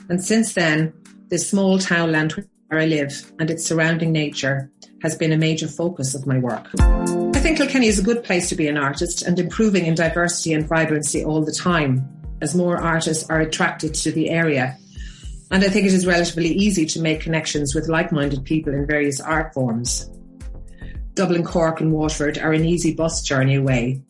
And 0.10 0.24
since 0.24 0.54
then, 0.54 0.94
this 1.30 1.50
small 1.50 1.80
townland 1.80 2.34
where 2.68 2.80
I 2.80 2.86
live 2.86 3.32
and 3.40 3.50
its 3.50 3.66
surrounding 3.66 4.12
nature 4.12 4.72
has 5.02 5.16
been 5.16 5.32
a 5.32 5.38
major 5.38 5.68
focus 5.68 6.16
of 6.16 6.28
my 6.28 6.38
work. 6.38 6.68
I 6.80 7.40
think 7.40 7.58
Kilkenny 7.58 7.88
is 7.88 8.00
a 8.00 8.04
good 8.04 8.24
place 8.24 8.50
to 8.50 8.56
be 8.56 8.68
an 8.68 8.78
artist 8.78 9.24
and 9.24 9.38
improving 9.40 9.86
in 9.86 9.96
diversity 9.96 10.54
and 10.54 10.68
vibrancy 10.68 11.26
all 11.26 11.44
the 11.44 11.52
time 11.52 12.08
as 12.42 12.56
more 12.56 12.78
artists 12.78 13.30
are 13.30 13.40
attracted 13.40 13.94
to 13.96 14.12
the 14.12 14.30
area. 14.30 14.78
And 15.52 15.64
I 15.64 15.70
think 15.70 15.86
it 15.86 15.94
is 15.94 16.06
relatively 16.06 16.50
easy 16.50 16.86
to 16.88 17.02
make 17.02 17.22
connections 17.22 17.76
with 17.76 17.90
like 17.90 18.12
minded 18.12 18.46
people 18.46 18.74
in 18.74 18.88
various 18.88 19.20
art 19.20 19.54
forms. 19.54 20.10
Dublin, 21.14 21.44
Cork, 21.44 21.82
and 21.82 21.92
Waterford 21.92 22.38
are 22.38 22.54
an 22.54 22.64
easy 22.64 22.94
bus 22.94 23.22
journey 23.22 23.56
away. 23.56 24.02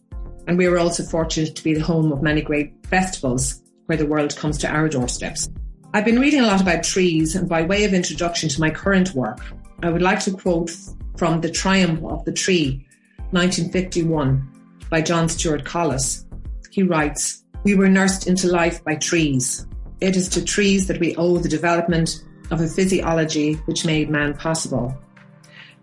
And 0.48 0.58
we 0.58 0.68
are 0.68 0.78
also 0.78 1.04
fortunate 1.04 1.56
to 1.56 1.64
be 1.64 1.74
the 1.74 1.82
home 1.82 2.12
of 2.12 2.22
many 2.22 2.42
great 2.42 2.74
festivals 2.86 3.62
where 3.88 3.98
the 3.98 4.06
world 4.06 4.36
comes 4.36 4.58
to 4.60 4.70
our 4.70 4.88
doorsteps. 4.88 5.50
I've 5.94 6.06
been 6.06 6.22
reading 6.22 6.40
a 6.40 6.48
lot 6.48 6.62
about 6.62 6.84
trees, 6.86 7.36
and 7.36 7.50
by 7.50 7.64
way 7.64 7.84
of 7.84 7.94
introduction 7.94 8.48
to 8.48 8.62
my 8.62 8.70
current 8.70 9.14
work, 9.14 9.42
I 9.84 9.90
would 9.90 10.02
like 10.02 10.22
to 10.22 10.32
quote 10.32 10.72
from 11.18 11.42
The 11.42 11.52
Triumph 11.52 12.02
of 12.06 12.24
the 12.24 12.32
Tree, 12.32 12.88
1951, 13.32 14.50
by 14.90 15.02
John 15.02 15.28
Stewart 15.28 15.66
Collis. 15.66 16.26
He 16.70 16.82
writes, 16.82 17.44
We 17.66 17.76
were 17.76 17.90
nursed 17.90 18.26
into 18.26 18.48
life 18.48 18.82
by 18.86 18.96
trees. 18.96 19.68
It 20.00 20.16
is 20.16 20.30
to 20.30 20.46
trees 20.46 20.88
that 20.88 21.02
we 21.02 21.14
owe 21.18 21.40
the 21.40 21.50
development 21.50 22.24
of 22.52 22.62
a 22.62 22.68
physiology 22.68 23.56
which 23.66 23.86
made 23.86 24.10
man 24.10 24.34
possible. 24.34 24.98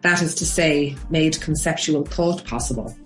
That 0.01 0.23
is 0.23 0.35
to 0.37 0.47
say, 0.47 0.97
made 1.11 1.39
conceptual 1.43 2.07
thought 2.07 2.47
possible. 2.47 2.97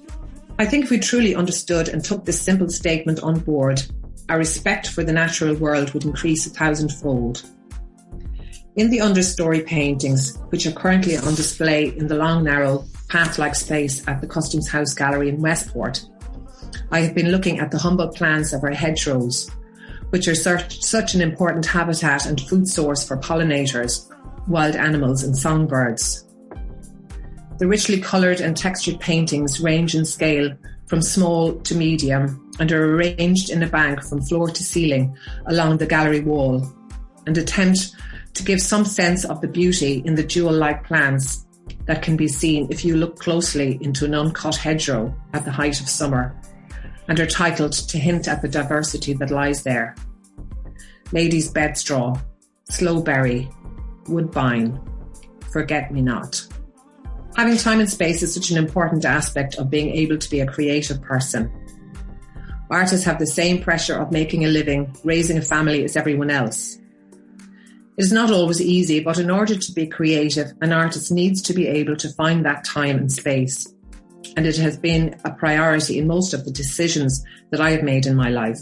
I 0.60 0.66
think 0.66 0.84
if 0.84 0.90
we 0.90 1.00
truly 1.00 1.34
understood 1.34 1.88
and 1.88 2.04
took 2.04 2.24
this 2.24 2.40
simple 2.40 2.68
statement 2.68 3.24
on 3.24 3.40
board, 3.40 3.82
our 4.28 4.38
respect 4.38 4.88
for 4.88 5.04
the 5.04 5.12
natural 5.12 5.54
world 5.56 5.92
would 5.92 6.04
increase 6.04 6.46
a 6.46 6.50
thousandfold. 6.50 7.42
In 8.76 8.90
the 8.90 8.98
understory 8.98 9.66
paintings, 9.66 10.38
which 10.48 10.66
are 10.66 10.72
currently 10.72 11.16
on 11.16 11.34
display 11.34 11.88
in 11.96 12.06
the 12.06 12.16
long, 12.16 12.44
narrow, 12.44 12.84
path-like 13.08 13.54
space 13.54 14.06
at 14.08 14.20
the 14.20 14.26
Customs 14.26 14.68
House 14.68 14.94
Gallery 14.94 15.28
in 15.28 15.42
Westport, 15.42 16.02
I 16.90 17.00
have 17.00 17.14
been 17.14 17.30
looking 17.30 17.58
at 17.58 17.70
the 17.70 17.78
humble 17.78 18.08
plants 18.08 18.52
of 18.52 18.62
our 18.62 18.70
hedgerows, 18.70 19.50
which 20.10 20.28
are 20.28 20.34
such, 20.34 20.82
such 20.82 21.14
an 21.14 21.20
important 21.20 21.66
habitat 21.66 22.26
and 22.26 22.40
food 22.40 22.66
source 22.66 23.06
for 23.06 23.16
pollinators, 23.16 24.10
wild 24.48 24.76
animals 24.76 25.22
and 25.22 25.36
songbirds. 25.36 26.26
The 27.58 27.68
richly 27.68 28.00
coloured 28.00 28.40
and 28.40 28.56
textured 28.56 29.00
paintings 29.00 29.60
range 29.60 29.94
in 29.94 30.04
scale 30.04 30.56
from 30.92 31.00
small 31.00 31.54
to 31.60 31.74
medium 31.74 32.52
and 32.60 32.70
are 32.70 32.94
arranged 32.94 33.48
in 33.48 33.62
a 33.62 33.66
bank 33.66 34.04
from 34.04 34.20
floor 34.20 34.50
to 34.50 34.62
ceiling 34.62 35.16
along 35.46 35.78
the 35.78 35.86
gallery 35.86 36.20
wall 36.20 36.70
and 37.26 37.38
attempt 37.38 37.92
to 38.34 38.42
give 38.42 38.60
some 38.60 38.84
sense 38.84 39.24
of 39.24 39.40
the 39.40 39.48
beauty 39.48 40.02
in 40.04 40.16
the 40.16 40.22
jewel-like 40.22 40.84
plants 40.84 41.46
that 41.86 42.02
can 42.02 42.14
be 42.14 42.28
seen 42.28 42.68
if 42.70 42.84
you 42.84 42.94
look 42.94 43.18
closely 43.18 43.78
into 43.80 44.04
an 44.04 44.14
uncut 44.14 44.54
hedgerow 44.54 45.14
at 45.32 45.46
the 45.46 45.50
height 45.50 45.80
of 45.80 45.88
summer 45.88 46.38
and 47.08 47.18
are 47.18 47.26
titled 47.26 47.72
to 47.72 47.96
hint 47.96 48.28
at 48.28 48.42
the 48.42 48.48
diversity 48.48 49.14
that 49.14 49.30
lies 49.30 49.62
there. 49.62 49.94
Lady's 51.10 51.50
Bedstraw, 51.50 52.20
Slowberry, 52.70 53.50
Woodbine, 54.08 54.78
Forget 55.50 55.90
Me 55.90 56.02
Not. 56.02 56.46
Having 57.36 57.56
time 57.56 57.80
and 57.80 57.88
space 57.88 58.22
is 58.22 58.34
such 58.34 58.50
an 58.50 58.58
important 58.58 59.04
aspect 59.04 59.56
of 59.56 59.70
being 59.70 59.90
able 59.90 60.18
to 60.18 60.30
be 60.30 60.40
a 60.40 60.46
creative 60.46 61.00
person. 61.00 61.50
Artists 62.70 63.04
have 63.04 63.18
the 63.18 63.26
same 63.26 63.62
pressure 63.62 63.96
of 63.96 64.12
making 64.12 64.44
a 64.44 64.48
living, 64.48 64.94
raising 65.02 65.38
a 65.38 65.42
family 65.42 65.84
as 65.84 65.96
everyone 65.96 66.30
else. 66.30 66.78
It 67.96 68.04
is 68.04 68.12
not 68.12 68.30
always 68.30 68.60
easy, 68.60 69.00
but 69.00 69.18
in 69.18 69.30
order 69.30 69.56
to 69.56 69.72
be 69.72 69.86
creative, 69.86 70.52
an 70.60 70.72
artist 70.72 71.10
needs 71.12 71.42
to 71.42 71.54
be 71.54 71.68
able 71.68 71.96
to 71.96 72.08
find 72.10 72.44
that 72.44 72.64
time 72.64 72.96
and 72.96 73.12
space. 73.12 73.66
And 74.36 74.46
it 74.46 74.56
has 74.56 74.78
been 74.78 75.18
a 75.24 75.30
priority 75.30 75.98
in 75.98 76.06
most 76.06 76.32
of 76.32 76.44
the 76.44 76.50
decisions 76.50 77.24
that 77.50 77.60
I 77.60 77.70
have 77.70 77.82
made 77.82 78.06
in 78.06 78.16
my 78.16 78.30
life. 78.30 78.60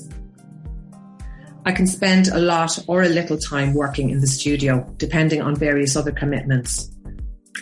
I 1.65 1.73
can 1.73 1.87
spend 1.87 2.29
a 2.29 2.39
lot 2.39 2.79
or 2.89 3.03
a 3.03 3.09
little 3.09 3.39
time 3.39 3.75
working 3.75 4.11
in 4.11 4.21
the 4.21 4.27
studio, 4.27 4.93
depending 4.97 5.43
on 5.43 5.55
various 5.55 5.95
other 5.95 6.13
commitments. 6.13 6.91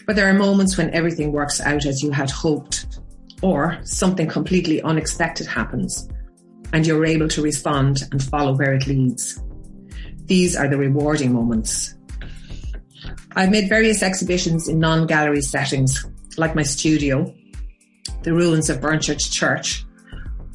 But 0.07 0.17
there 0.17 0.29
are 0.29 0.35
moments 0.35 0.77
when 0.77 0.91
everything 0.91 1.33
works 1.33 1.61
out 1.61 1.87
as 1.87 2.03
you 2.03 2.11
had 2.11 2.31
hoped, 2.31 2.87
or 3.43 3.79
something 3.85 4.27
completely 4.27 4.83
unexpected 4.83 5.47
happens, 5.47 6.09
and 6.73 6.87
you're 6.87 7.05
able 7.05 7.29
to 7.29 7.43
respond 7.43 8.09
and 8.13 8.23
follow 8.23 8.57
where 8.57 8.75
it 8.75 8.87
leads. 8.87 9.43
These 10.27 10.57
are 10.57 10.69
the 10.69 10.77
rewarding 10.77 11.33
moments. 11.33 11.95
I've 13.37 13.51
made 13.51 13.69
various 13.69 14.03
exhibitions 14.03 14.69
in 14.69 14.79
non 14.79 15.07
gallery 15.07 15.43
settings, 15.43 16.05
like 16.37 16.55
my 16.55 16.63
studio, 16.63 17.33
the 18.23 18.33
ruins 18.33 18.69
of 18.69 18.81
Burnchurch 18.81 19.31
Church, 19.31 19.85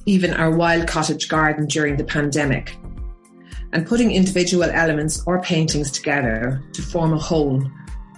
even 0.05 0.33
our 0.33 0.51
wild 0.55 0.87
cottage 0.87 1.27
garden 1.27 1.65
during 1.65 1.95
the 1.95 2.03
pandemic, 2.03 2.77
and 3.71 3.87
putting 3.87 4.11
individual 4.11 4.65
elements 4.65 5.23
or 5.25 5.41
paintings 5.41 5.91
together 5.91 6.61
to 6.73 6.81
form 6.81 7.13
a 7.13 7.17
whole 7.17 7.63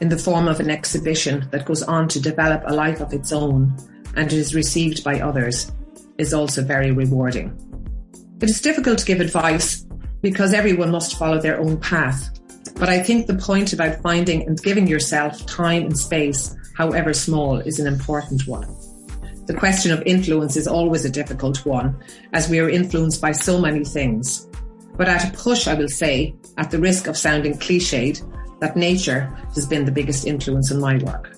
in 0.01 0.09
the 0.09 0.17
form 0.17 0.47
of 0.47 0.59
an 0.59 0.69
exhibition 0.69 1.47
that 1.51 1.65
goes 1.65 1.83
on 1.83 2.07
to 2.09 2.19
develop 2.19 2.63
a 2.65 2.73
life 2.73 2.99
of 3.01 3.13
its 3.13 3.31
own 3.31 3.75
and 4.15 4.31
is 4.31 4.55
received 4.55 5.03
by 5.03 5.19
others 5.19 5.71
is 6.17 6.33
also 6.33 6.63
very 6.63 6.91
rewarding. 6.91 7.57
It 8.41 8.49
is 8.49 8.61
difficult 8.61 8.99
to 8.99 9.05
give 9.05 9.21
advice 9.21 9.85
because 10.21 10.53
everyone 10.53 10.91
must 10.91 11.17
follow 11.17 11.39
their 11.39 11.59
own 11.59 11.79
path. 11.79 12.39
But 12.75 12.89
I 12.89 13.01
think 13.01 13.27
the 13.27 13.35
point 13.35 13.73
about 13.73 14.01
finding 14.01 14.45
and 14.45 14.61
giving 14.61 14.87
yourself 14.87 15.45
time 15.45 15.83
and 15.83 15.97
space, 15.97 16.55
however 16.75 17.13
small, 17.13 17.59
is 17.59 17.79
an 17.79 17.87
important 17.87 18.47
one. 18.47 18.67
The 19.45 19.53
question 19.53 19.91
of 19.91 20.01
influence 20.05 20.57
is 20.57 20.67
always 20.67 21.05
a 21.05 21.09
difficult 21.09 21.65
one, 21.65 21.95
as 22.33 22.49
we 22.49 22.59
are 22.59 22.69
influenced 22.69 23.21
by 23.21 23.31
so 23.31 23.61
many 23.61 23.85
things. 23.85 24.47
But 24.97 25.07
at 25.07 25.29
a 25.29 25.37
push, 25.37 25.67
I 25.67 25.75
will 25.75 25.87
say, 25.87 26.35
at 26.57 26.71
the 26.71 26.79
risk 26.79 27.07
of 27.07 27.15
sounding 27.15 27.53
cliched, 27.53 28.23
that 28.59 28.75
nature 28.75 29.25
has 29.53 29.65
been 29.65 29.85
the 29.85 29.91
biggest 29.91 30.25
influence 30.25 30.71
on 30.71 30.79
my 30.79 30.97
work. 30.99 31.35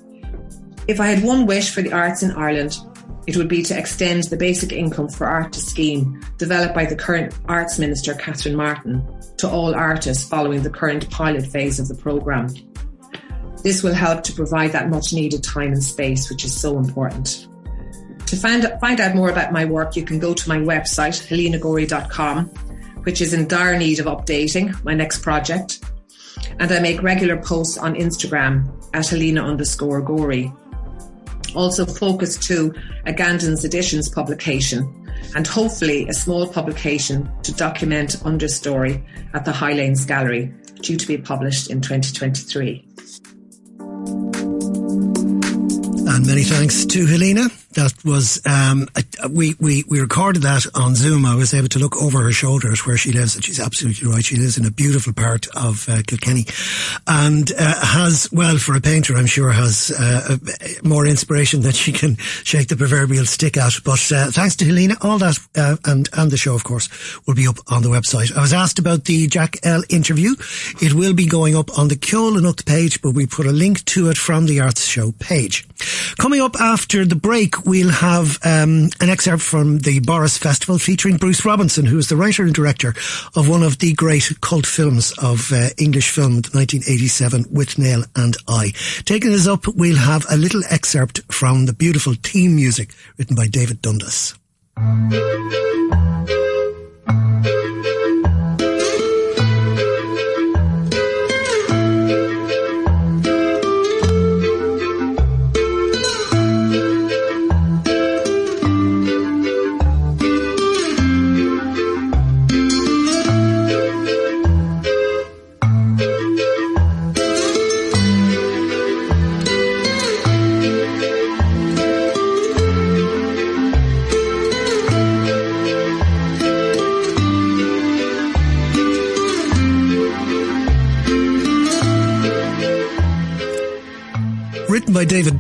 If 0.88 1.00
I 1.00 1.08
had 1.08 1.24
one 1.24 1.46
wish 1.46 1.74
for 1.74 1.82
the 1.82 1.92
arts 1.92 2.24
in 2.24 2.32
Ireland, 2.32 2.78
it 3.28 3.36
would 3.36 3.50
be 3.50 3.62
to 3.64 3.78
extend 3.78 4.24
the 4.26 4.38
basic 4.38 4.72
income 4.72 5.10
for 5.10 5.28
artists 5.28 5.70
scheme 5.70 6.22
developed 6.38 6.74
by 6.74 6.86
the 6.86 6.96
current 6.96 7.38
Arts 7.48 7.78
Minister 7.78 8.14
Catherine 8.14 8.56
Martin 8.56 9.06
to 9.38 9.50
all 9.50 9.76
artists 9.76 10.28
following 10.28 10.64
the 10.64 10.70
current 10.70 11.10
pilot 11.10 11.46
phase 11.46 11.80
of 11.80 11.90
the 11.90 11.96
programme. 11.96 12.50
This 13.64 13.84
will 13.84 13.94
help 13.94 14.24
to 14.24 14.34
provide 14.34 14.72
that 14.72 14.90
much 14.90 15.12
needed 15.14 15.44
time 15.44 15.74
and 15.74 15.84
space, 15.84 16.30
which 16.30 16.46
is 16.46 16.58
so 16.58 16.78
important. 16.78 17.48
To 18.28 18.36
find, 18.36 18.66
find 18.80 19.00
out 19.02 19.16
more 19.16 19.30
about 19.30 19.52
my 19.52 19.66
work, 19.66 19.96
you 19.96 20.04
can 20.04 20.20
go 20.20 20.34
to 20.34 20.50
my 20.50 20.58
website, 20.58 21.28
helenagorey.com 21.28 22.52
which 23.08 23.22
is 23.22 23.32
in 23.32 23.48
dire 23.48 23.78
need 23.78 24.00
of 24.00 24.06
updating, 24.06 24.84
my 24.84 24.94
next 24.94 25.20
project. 25.20 25.80
And 26.60 26.72
I 26.72 26.80
make 26.80 27.02
regular 27.02 27.38
posts 27.38 27.78
on 27.78 27.96
Instagram 27.96 28.74
at 28.94 29.08
Helena 29.08 29.46
underscore 29.46 30.02
Gorey. 30.02 30.52
Also 31.56 31.86
focus 31.86 32.38
to 32.48 32.74
a 33.06 33.14
Gandon's 33.14 33.64
Editions 33.64 34.10
publication 34.10 34.94
and 35.36 35.48
hopefully 35.48 36.08
a 36.08 36.14
small 36.14 36.48
publication 36.48 37.30
to 37.44 37.54
document 37.54 38.12
Understory 38.24 39.04
at 39.34 39.46
the 39.46 39.52
Highlanes 39.52 40.06
Gallery, 40.06 40.54
due 40.82 40.98
to 40.98 41.08
be 41.08 41.18
published 41.18 41.70
in 41.70 41.82
2023. 41.82 42.86
And 46.10 46.26
many 46.26 46.44
thanks 46.44 46.86
to 46.86 47.06
Helena 47.06 47.50
that 47.78 47.94
was 48.04 48.42
um, 48.46 48.88
we, 49.30 49.56
we 49.60 49.84
we 49.88 50.02
recorded 50.02 50.42
that 50.42 50.66
on 50.76 50.96
Zoom. 50.96 51.26
I 51.26 51.36
was 51.36 51.54
able 51.54 51.70
to 51.70 51.80
look 51.80 51.96
over 52.02 52.24
her 52.24 52.32
shoulder 52.32 52.72
at 52.72 52.86
where 52.86 52.98
she 52.98 53.12
lives, 53.12 53.36
and 53.36 53.46
she's 53.46 53.60
absolutely 53.60 54.10
right. 54.10 54.26
She 54.26 54.36
lives 54.36 54.58
in 54.58 54.66
a 54.66 54.72
beautiful 54.72 55.14
part 55.14 55.48
of 55.56 55.88
uh, 55.88 56.02
Kilkenny, 56.06 56.46
and 57.08 57.52
uh, 57.58 57.86
has 57.86 58.30
well 58.32 58.58
for 58.58 58.76
a 58.76 58.82
painter, 58.82 59.16
I'm 59.16 59.28
sure 59.28 59.52
has 59.52 59.92
uh, 59.92 60.38
more 60.84 61.06
inspiration 61.06 61.62
than 61.62 61.74
she 61.74 61.92
can 61.92 62.18
shake 62.18 62.68
the 62.68 62.76
proverbial 62.76 63.26
stick 63.26 63.58
at. 63.58 63.74
But 63.86 64.12
uh, 64.12 64.32
thanks 64.32 64.56
to 64.58 64.66
Helena, 64.66 64.96
all 65.02 65.20
that 65.20 65.38
uh, 65.56 65.78
and 65.86 66.10
and 66.14 66.32
the 66.32 66.38
show, 66.38 66.56
of 66.56 66.64
course, 66.64 66.90
will 67.28 67.36
be 67.36 67.48
up 67.48 67.60
on 67.68 67.84
the 67.84 67.90
website. 67.90 68.36
I 68.36 68.42
was 68.42 68.54
asked 68.54 68.80
about 68.80 69.06
the 69.06 69.28
Jack 69.28 69.58
L 69.64 69.84
interview. 69.90 70.32
It 70.82 70.94
will 70.94 71.14
be 71.14 71.28
going 71.28 71.56
up 71.56 71.78
on 71.78 71.90
the 71.90 71.98
and 72.18 72.66
page, 72.66 73.02
but 73.02 73.12
we 73.12 73.28
put 73.28 73.46
a 73.46 73.52
link 73.52 73.86
to 73.86 74.10
it 74.10 74.18
from 74.18 74.48
the 74.48 74.62
Arts 74.62 74.86
Show 74.86 75.12
page. 75.20 75.68
Coming 76.18 76.42
up 76.42 76.56
after 76.60 77.06
the 77.06 77.16
break 77.16 77.67
we'll 77.68 77.92
have 77.92 78.40
um, 78.44 78.90
an 79.02 79.10
excerpt 79.10 79.44
from 79.44 79.80
the 79.80 80.00
Borris 80.00 80.40
Festival 80.40 80.80
featuring 80.80 81.18
Bruce 81.18 81.44
Robinson, 81.44 81.86
who 81.86 81.98
is 81.98 82.08
the 82.08 82.16
writer 82.16 82.44
and 82.44 82.56
director 82.56 82.96
of 83.36 83.50
one 83.50 83.62
of 83.62 83.80
the 83.80 83.94
great 83.94 84.32
cult 84.42 84.66
films 84.66 85.14
of 85.22 85.52
uh, 85.52 85.70
English 85.78 86.10
film, 86.10 86.36
1987, 86.36 87.44
Withnail 87.46 88.06
and 88.16 88.38
I. 88.48 88.72
Taking 89.04 89.34
us 89.34 89.48
up, 89.48 89.68
we'll 89.68 89.98
have 89.98 90.26
a 90.32 90.38
little 90.38 90.64
excerpt 90.70 91.22
from 91.32 91.66
the 91.66 91.74
beautiful 91.74 92.14
theme 92.24 92.56
music 92.56 92.92
written 93.18 93.36
by 93.36 93.48
David 93.48 93.82
Dundas. 93.82 94.34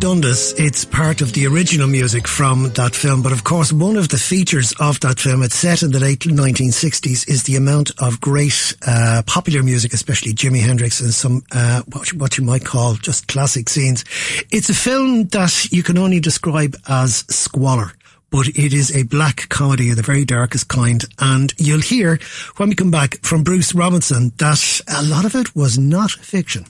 Dundas. 0.07 0.53
It's 0.57 0.85
part 0.85 1.19
of 1.19 1.33
the 1.33 1.47
original 1.47 1.85
music 1.85 2.29
from 2.29 2.69
that 2.75 2.95
film. 2.95 3.21
But 3.21 3.33
of 3.33 3.43
course, 3.43 3.73
one 3.73 3.97
of 3.97 4.07
the 4.07 4.17
features 4.17 4.73
of 4.79 5.01
that 5.01 5.19
film, 5.19 5.43
it's 5.43 5.55
set 5.55 5.83
in 5.83 5.91
the 5.91 5.99
late 5.99 6.21
1960s, 6.21 7.27
is 7.27 7.43
the 7.43 7.57
amount 7.57 7.91
of 7.99 8.21
great 8.21 8.73
uh, 8.87 9.23
popular 9.27 9.63
music, 9.63 9.91
especially 9.91 10.31
Jimi 10.31 10.61
Hendrix 10.61 11.01
and 11.01 11.13
some 11.13 11.43
uh, 11.51 11.81
what, 11.91 12.13
what 12.13 12.37
you 12.37 12.45
might 12.45 12.63
call 12.63 12.93
just 12.93 13.27
classic 13.27 13.67
scenes. 13.67 14.05
It's 14.49 14.69
a 14.69 14.73
film 14.73 15.25
that 15.25 15.73
you 15.73 15.83
can 15.83 15.97
only 15.97 16.21
describe 16.21 16.77
as 16.87 17.25
squalor 17.27 17.91
but 18.29 18.47
it 18.47 18.73
is 18.73 18.95
a 18.95 19.03
black 19.03 19.47
comedy 19.49 19.89
of 19.89 19.95
the 19.97 20.03
very 20.03 20.25
darkest 20.25 20.67
kind. 20.67 21.03
And 21.19 21.53
you'll 21.57 21.81
hear 21.81 22.19
when 22.57 22.69
we 22.69 22.75
come 22.75 22.91
back 22.91 23.17
from 23.23 23.43
Bruce 23.43 23.73
Robinson 23.73 24.31
that 24.37 24.81
a 24.87 25.03
lot 25.03 25.25
of 25.25 25.35
it 25.35 25.53
was 25.53 25.77
not 25.77 26.11
fiction. 26.11 26.65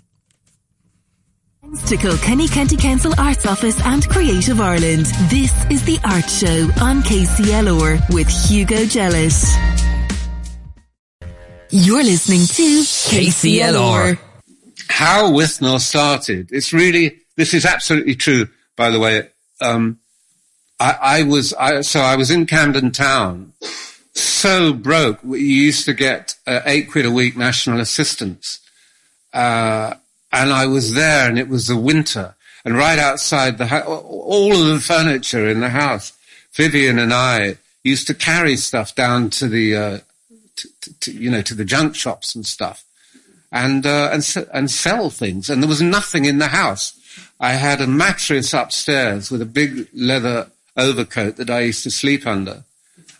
To 1.67 1.97
Kilkenny 1.97 2.47
County 2.47 2.77
Council 2.77 3.13
Arts 3.17 3.45
Office 3.45 3.79
and 3.85 4.07
Creative 4.07 4.61
Ireland. 4.61 5.05
This 5.29 5.51
is 5.69 5.83
the 5.83 5.99
Art 6.05 6.29
Show 6.29 6.69
on 6.81 7.01
KCLR 7.03 8.13
with 8.13 8.29
Hugo 8.29 8.85
Jellett. 8.85 9.35
You're 11.69 12.03
listening 12.05 12.45
to 12.47 12.79
KCLR. 12.81 14.17
How 14.87 15.29
Withnail 15.29 15.81
started. 15.81 16.53
It's 16.53 16.71
really, 16.71 17.19
this 17.35 17.53
is 17.53 17.65
absolutely 17.65 18.15
true, 18.15 18.47
by 18.77 18.89
the 18.89 18.99
way. 18.99 19.27
Um, 19.59 19.99
I, 20.79 20.97
I, 21.01 21.23
was, 21.23 21.53
I, 21.53 21.81
so 21.81 21.99
I 21.99 22.15
was 22.15 22.31
in 22.31 22.45
Camden 22.45 22.91
Town, 22.91 23.51
so 24.13 24.71
broke. 24.71 25.21
We 25.21 25.41
used 25.41 25.83
to 25.85 25.93
get 25.93 26.37
uh, 26.47 26.61
eight 26.65 26.89
quid 26.89 27.05
a 27.05 27.11
week 27.11 27.35
national 27.35 27.81
assistance. 27.81 28.61
Uh, 29.33 29.95
and 30.31 30.51
I 30.51 30.65
was 30.65 30.93
there 30.93 31.27
and 31.29 31.39
it 31.39 31.47
was 31.47 31.67
the 31.67 31.77
winter 31.77 32.35
and 32.67 32.75
right 32.75 32.99
outside 32.99 33.57
the 33.57 33.67
house, 33.67 33.85
all 33.87 34.51
of 34.51 34.67
the 34.67 34.81
furniture 34.81 35.47
in 35.47 35.61
the 35.61 35.69
house, 35.69 36.11
Vivian 36.51 36.99
and 36.99 37.13
I 37.13 37.59
used 37.81 38.07
to 38.07 38.13
carry 38.13 38.57
stuff 38.57 38.93
down 38.93 39.29
to 39.29 39.47
the, 39.47 39.73
uh, 39.73 39.99
to, 40.57 40.99
to, 40.99 41.11
you 41.13 41.31
know, 41.31 41.41
to 41.43 41.55
the 41.55 41.63
junk 41.63 41.95
shops 41.95 42.35
and 42.35 42.45
stuff 42.45 42.83
and, 43.53 43.85
uh, 43.85 44.09
and, 44.11 44.47
and 44.53 44.69
sell 44.69 45.09
things. 45.09 45.49
And 45.49 45.63
there 45.63 45.69
was 45.69 45.81
nothing 45.81 46.25
in 46.25 46.39
the 46.39 46.47
house. 46.47 46.99
I 47.39 47.53
had 47.53 47.79
a 47.79 47.87
mattress 47.87 48.53
upstairs 48.53 49.31
with 49.31 49.41
a 49.41 49.45
big 49.45 49.87
leather 49.93 50.49
overcoat 50.75 51.37
that 51.37 51.49
I 51.49 51.61
used 51.61 51.83
to 51.83 51.89
sleep 51.89 52.27
under. 52.27 52.65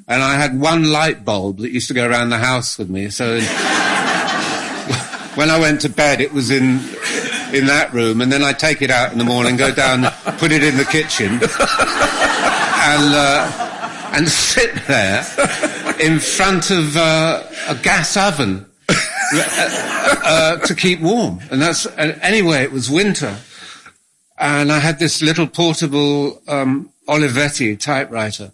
And 0.09 0.23
I 0.23 0.35
had 0.35 0.59
one 0.59 0.91
light 0.91 1.23
bulb 1.23 1.59
that 1.59 1.71
used 1.71 1.87
to 1.87 1.93
go 1.93 2.05
around 2.05 2.31
the 2.31 2.37
house 2.37 2.77
with 2.77 2.89
me. 2.89 3.09
So 3.11 3.39
when 5.37 5.51
I 5.51 5.59
went 5.59 5.81
to 5.81 5.89
bed, 5.89 6.19
it 6.19 6.33
was 6.33 6.49
in 6.49 6.79
in 7.53 7.67
that 7.67 7.91
room, 7.93 8.21
and 8.21 8.31
then 8.31 8.43
I 8.43 8.53
take 8.53 8.81
it 8.81 8.89
out 8.89 9.11
in 9.11 9.19
the 9.19 9.23
morning, 9.23 9.55
go 9.55 9.71
down, 9.73 10.03
put 10.37 10.51
it 10.51 10.63
in 10.63 10.75
the 10.77 10.85
kitchen, 10.85 11.33
and 11.33 13.13
uh, 13.13 14.09
and 14.13 14.27
sit 14.27 14.73
there 14.87 15.19
in 16.01 16.19
front 16.19 16.71
of 16.71 16.97
uh, 16.97 17.43
a 17.67 17.75
gas 17.75 18.17
oven 18.17 18.65
uh, 18.89 20.15
uh, 20.23 20.57
to 20.57 20.73
keep 20.75 20.99
warm. 21.01 21.39
And 21.51 21.61
that's 21.61 21.85
anyway. 21.97 22.63
It 22.63 22.71
was 22.71 22.89
winter, 22.89 23.37
and 24.39 24.71
I 24.71 24.79
had 24.79 24.97
this 24.97 25.21
little 25.21 25.47
portable 25.47 26.41
um, 26.47 26.89
Olivetti 27.07 27.79
typewriter. 27.79 28.51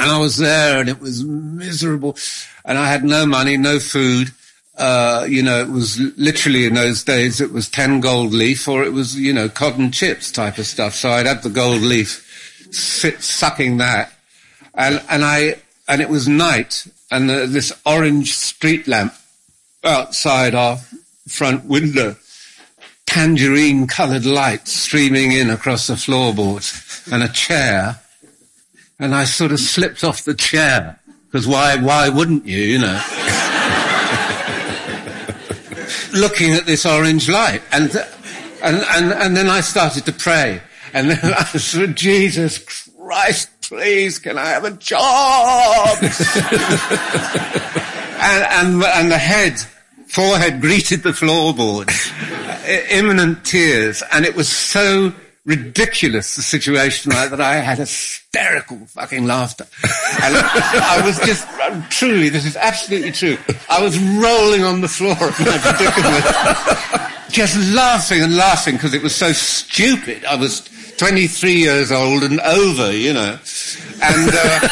And 0.00 0.10
I 0.10 0.18
was 0.18 0.36
there 0.36 0.78
and 0.78 0.88
it 0.88 1.00
was 1.00 1.24
miserable. 1.24 2.16
And 2.64 2.78
I 2.78 2.88
had 2.88 3.02
no 3.02 3.26
money, 3.26 3.56
no 3.56 3.80
food. 3.80 4.30
Uh, 4.78 5.26
you 5.28 5.42
know, 5.42 5.60
it 5.60 5.68
was 5.68 5.98
literally 6.16 6.64
in 6.64 6.74
those 6.74 7.02
days, 7.02 7.40
it 7.40 7.52
was 7.52 7.68
10 7.68 8.00
gold 8.00 8.32
leaf 8.32 8.68
or 8.68 8.84
it 8.84 8.92
was, 8.92 9.18
you 9.18 9.32
know, 9.32 9.48
cotton 9.48 9.90
chips 9.90 10.30
type 10.30 10.56
of 10.56 10.66
stuff. 10.66 10.94
So 10.94 11.10
I'd 11.10 11.26
have 11.26 11.42
the 11.42 11.50
gold 11.50 11.82
leaf, 11.82 12.68
sit 12.70 13.20
sucking 13.20 13.78
that. 13.78 14.12
And, 14.74 15.02
and 15.10 15.24
I, 15.24 15.56
and 15.88 16.00
it 16.00 16.08
was 16.08 16.28
night 16.28 16.86
and 17.10 17.28
the, 17.28 17.46
this 17.46 17.72
orange 17.84 18.34
street 18.34 18.86
lamp 18.86 19.14
outside 19.82 20.54
our 20.54 20.78
front 21.26 21.64
window, 21.64 22.16
tangerine 23.06 23.88
colored 23.88 24.26
light 24.26 24.68
streaming 24.68 25.32
in 25.32 25.50
across 25.50 25.88
the 25.88 25.96
floorboards 25.96 27.08
and 27.10 27.22
a 27.24 27.28
chair. 27.28 28.00
And 29.00 29.12
I 29.12 29.24
sort 29.24 29.50
of 29.50 29.58
slipped 29.58 30.04
off 30.04 30.24
the 30.24 30.34
chair 30.34 31.00
because 31.26 31.48
why, 31.48 31.76
why 31.76 32.08
wouldn't 32.08 32.46
you, 32.46 32.58
you 32.58 32.78
know? 32.78 33.27
Looking 36.18 36.54
at 36.54 36.66
this 36.66 36.84
orange 36.84 37.28
light. 37.28 37.62
And, 37.72 37.94
and, 38.62 38.84
and, 38.94 39.12
and 39.12 39.36
then 39.36 39.48
I 39.48 39.60
started 39.60 40.04
to 40.06 40.12
pray. 40.12 40.60
And 40.92 41.10
then 41.10 41.34
I 41.38 41.44
said, 41.44 41.96
Jesus 41.96 42.58
Christ, 42.58 43.50
please, 43.62 44.18
can 44.18 44.38
I 44.38 44.46
have 44.46 44.64
a 44.64 44.72
job? 44.72 45.98
and, 48.20 48.44
and, 48.52 48.82
and 48.82 49.10
the 49.10 49.18
head, 49.18 49.58
forehead 50.06 50.60
greeted 50.60 51.02
the 51.02 51.10
floorboard, 51.10 51.90
imminent 52.90 53.44
tears. 53.44 54.02
And 54.12 54.24
it 54.24 54.34
was 54.34 54.48
so 54.48 55.12
ridiculous, 55.48 56.36
the 56.36 56.42
situation 56.42 57.10
like 57.10 57.30
that 57.30 57.40
I 57.40 57.56
had 57.56 57.78
hysterical 57.78 58.76
fucking 58.88 59.26
laughter. 59.26 59.66
And 60.22 60.36
I 60.36 61.00
was 61.04 61.18
just, 61.20 61.48
truly, 61.90 62.28
this 62.28 62.44
is 62.44 62.54
absolutely 62.54 63.12
true. 63.12 63.38
I 63.70 63.82
was 63.82 63.98
rolling 63.98 64.62
on 64.62 64.82
the 64.82 64.88
floor 64.88 65.16
at 65.16 65.40
my 65.40 65.58
predicament, 65.58 67.32
just 67.32 67.56
laughing 67.74 68.22
and 68.22 68.36
laughing 68.36 68.74
because 68.74 68.92
it 68.92 69.02
was 69.02 69.16
so 69.16 69.32
stupid. 69.32 70.26
I 70.26 70.36
was 70.36 70.68
23 70.98 71.54
years 71.54 71.90
old 71.90 72.24
and 72.24 72.40
over, 72.40 72.92
you 72.92 73.14
know. 73.14 73.38
And, 74.02 74.30
uh, 74.30 74.68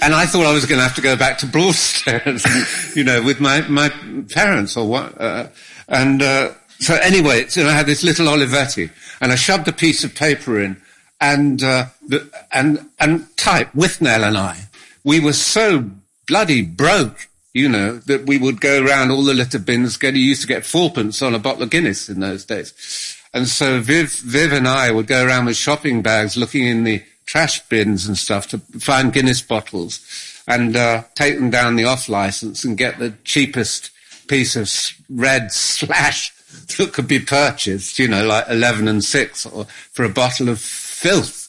and 0.00 0.14
I 0.14 0.26
thought 0.26 0.46
I 0.46 0.52
was 0.52 0.64
going 0.64 0.78
to 0.78 0.84
have 0.84 0.94
to 0.94 1.02
go 1.02 1.16
back 1.16 1.38
to 1.38 1.46
Broadstairs, 1.46 2.46
you 2.96 3.02
know, 3.02 3.20
with 3.20 3.40
my, 3.40 3.62
my 3.62 3.88
parents 4.30 4.76
or 4.76 4.86
what, 4.86 5.20
uh, 5.20 5.48
and, 5.88 6.22
uh, 6.22 6.52
so 6.80 6.94
anyway, 6.94 7.46
so 7.48 7.66
I 7.66 7.72
had 7.72 7.86
this 7.86 8.02
little 8.02 8.26
Olivetti, 8.26 8.90
and 9.20 9.32
I 9.32 9.34
shoved 9.34 9.68
a 9.68 9.72
piece 9.72 10.02
of 10.02 10.14
paper 10.14 10.60
in, 10.60 10.80
and 11.20 11.62
uh, 11.62 11.86
the, 12.06 12.28
and 12.52 12.88
and 12.98 13.36
type 13.36 13.70
Withnail 13.72 14.26
and 14.26 14.36
I. 14.36 14.68
We 15.04 15.20
were 15.20 15.34
so 15.34 15.90
bloody 16.26 16.62
broke, 16.62 17.28
you 17.52 17.68
know, 17.68 17.98
that 17.98 18.26
we 18.26 18.38
would 18.38 18.60
go 18.62 18.82
around 18.82 19.10
all 19.10 19.22
the 19.22 19.34
litter 19.34 19.58
bins. 19.58 19.98
Get 19.98 20.14
you 20.14 20.22
used 20.22 20.40
to 20.40 20.48
get 20.48 20.64
fourpence 20.64 21.20
on 21.20 21.34
a 21.34 21.38
bottle 21.38 21.62
of 21.62 21.70
Guinness 21.70 22.08
in 22.08 22.20
those 22.20 22.46
days, 22.46 23.14
and 23.34 23.46
so 23.46 23.80
Viv, 23.80 24.10
Viv 24.12 24.52
and 24.52 24.66
I 24.66 24.90
would 24.90 25.06
go 25.06 25.24
around 25.24 25.44
with 25.44 25.56
shopping 25.56 26.00
bags, 26.00 26.36
looking 26.36 26.64
in 26.64 26.84
the 26.84 27.02
trash 27.26 27.60
bins 27.68 28.06
and 28.06 28.16
stuff 28.16 28.48
to 28.48 28.58
find 28.58 29.12
Guinness 29.12 29.42
bottles, 29.42 30.42
and 30.48 30.74
uh, 30.76 31.02
take 31.14 31.36
them 31.36 31.50
down 31.50 31.76
the 31.76 31.84
off 31.84 32.08
license 32.08 32.64
and 32.64 32.78
get 32.78 32.98
the 32.98 33.12
cheapest 33.24 33.90
piece 34.28 34.56
of 34.56 34.70
red 35.10 35.52
slash 35.52 36.32
that 36.78 36.92
could 36.92 37.08
be 37.08 37.20
purchased, 37.20 37.98
you 37.98 38.08
know, 38.08 38.24
like 38.26 38.46
11 38.48 38.88
and 38.88 39.04
6 39.04 39.46
or 39.46 39.64
for 39.92 40.04
a 40.04 40.08
bottle 40.08 40.48
of 40.48 40.60
filth. 40.60 41.48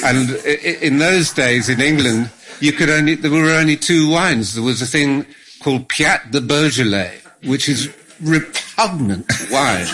and 0.04 0.30
in 0.82 0.98
those 0.98 1.32
days 1.32 1.68
in 1.68 1.80
England, 1.80 2.30
you 2.60 2.72
could 2.72 2.90
only, 2.90 3.14
there 3.14 3.30
were 3.30 3.54
only 3.54 3.76
two 3.76 4.10
wines. 4.10 4.54
There 4.54 4.64
was 4.64 4.82
a 4.82 4.86
thing 4.86 5.26
called 5.62 5.88
Piat 5.88 6.30
de 6.30 6.40
Beaujolais, 6.40 7.20
which 7.44 7.68
is 7.68 7.88
repugnant 8.20 9.26
wine. 9.50 9.86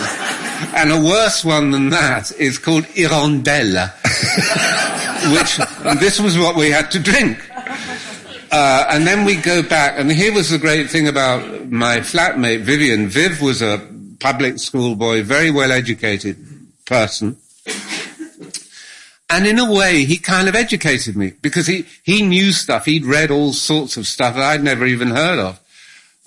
and 0.75 0.91
a 0.91 0.99
worse 0.99 1.45
one 1.45 1.71
than 1.71 1.89
that 1.89 2.31
is 2.33 2.57
called 2.57 2.83
Hirondelle, 2.85 3.91
which 5.31 5.57
this 5.99 6.19
was 6.19 6.37
what 6.37 6.55
we 6.55 6.71
had 6.71 6.91
to 6.91 6.99
drink. 6.99 7.43
Uh, 8.49 8.87
and 8.89 9.05
then 9.05 9.25
we 9.25 9.35
go 9.35 9.61
back, 9.61 9.99
and 9.99 10.09
here 10.11 10.33
was 10.33 10.49
the 10.49 10.57
great 10.57 10.89
thing 10.89 11.07
about 11.07 11.69
my 11.69 11.99
flatmate 11.99 12.61
Vivian. 12.61 13.07
Viv 13.07 13.41
was 13.41 13.61
a 13.61 13.77
public 14.19 14.59
school 14.59 14.95
boy, 14.95 15.23
very 15.23 15.51
well 15.51 15.71
educated 15.71 16.37
person. 16.85 17.37
And 19.29 19.45
in 19.45 19.59
a 19.59 19.71
way, 19.71 20.05
he 20.05 20.17
kind 20.17 20.47
of 20.47 20.55
educated 20.55 21.17
me 21.17 21.33
because 21.41 21.67
he, 21.67 21.85
he 22.03 22.21
knew 22.21 22.53
stuff. 22.53 22.85
He'd 22.85 23.05
read 23.05 23.29
all 23.29 23.51
sorts 23.51 23.97
of 23.97 24.07
stuff 24.07 24.35
that 24.35 24.43
I'd 24.43 24.63
never 24.63 24.85
even 24.85 25.09
heard 25.09 25.39
of. 25.39 25.59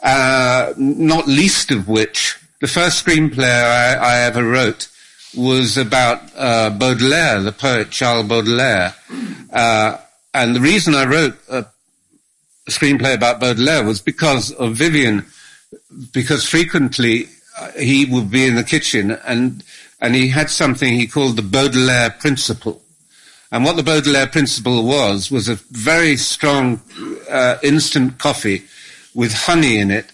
Uh, 0.03 0.75
not 0.77 1.27
least 1.27 1.71
of 1.71 1.89
which, 1.89 2.39
the 2.61 2.69
first 2.69 3.05
screenplay 3.05 3.45
I, 3.45 3.95
I 3.95 4.19
ever 4.21 4.45
wrote 4.45 4.89
was 5.37 5.79
about 5.79 6.23
uh, 6.37 6.71
Baudelaire, 6.71 7.41
the 7.41 7.53
poet 7.53 7.91
Charles 7.91 8.27
Baudelaire. 8.27 8.95
Uh, 9.51 9.97
and 10.35 10.55
the 10.55 10.61
reason 10.61 10.95
I 10.95 11.07
wrote 11.07 11.37
a 11.49 11.67
screenplay 12.69 13.15
about 13.15 13.41
Baudelaire 13.41 13.85
was 13.85 14.01
because 14.01 14.53
of 14.53 14.75
Vivian, 14.75 15.25
because 16.13 16.47
frequently 16.47 17.29
he 17.79 18.05
would 18.05 18.31
be 18.31 18.47
in 18.47 18.55
the 18.55 18.65
kitchen 18.65 19.13
and, 19.25 19.63
and 20.01 20.15
he 20.15 20.29
had 20.29 20.51
something 20.51 20.95
he 20.95 21.07
called 21.07 21.37
the 21.37 21.43
Baudelaire 21.43 22.11
principle. 22.11 22.83
And 23.53 23.65
what 23.65 23.77
the 23.77 23.83
Baudelaire 23.83 24.29
principle 24.29 24.85
was, 24.85 25.31
was 25.31 25.49
a 25.49 25.57
very 25.71 26.17
strong 26.17 26.81
uh, 27.29 27.57
instant 27.63 28.19
coffee 28.19 28.65
with 29.15 29.33
honey 29.33 29.79
in 29.79 29.91
it, 29.91 30.07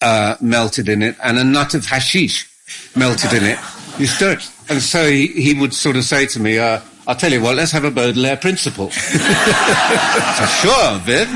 uh, 0.00 0.36
melted 0.40 0.88
in 0.88 1.02
it, 1.02 1.16
and 1.22 1.38
a 1.38 1.44
nut 1.44 1.74
of 1.74 1.86
hashish 1.86 2.48
melted 2.94 3.32
in 3.32 3.44
it. 3.44 3.58
You 3.98 4.06
stir 4.06 4.34
it. 4.34 4.50
And 4.68 4.80
so 4.80 5.10
he, 5.10 5.26
he 5.28 5.54
would 5.54 5.74
sort 5.74 5.96
of 5.96 6.04
say 6.04 6.26
to 6.26 6.40
me, 6.40 6.58
uh, 6.58 6.80
I'll 7.08 7.16
tell 7.16 7.32
you 7.32 7.40
what, 7.40 7.56
let's 7.56 7.72
have 7.72 7.84
a 7.84 7.90
Baudelaire 7.90 8.36
principle. 8.36 8.90
so, 8.90 9.18
sure, 10.60 10.98
Viv. 11.00 11.28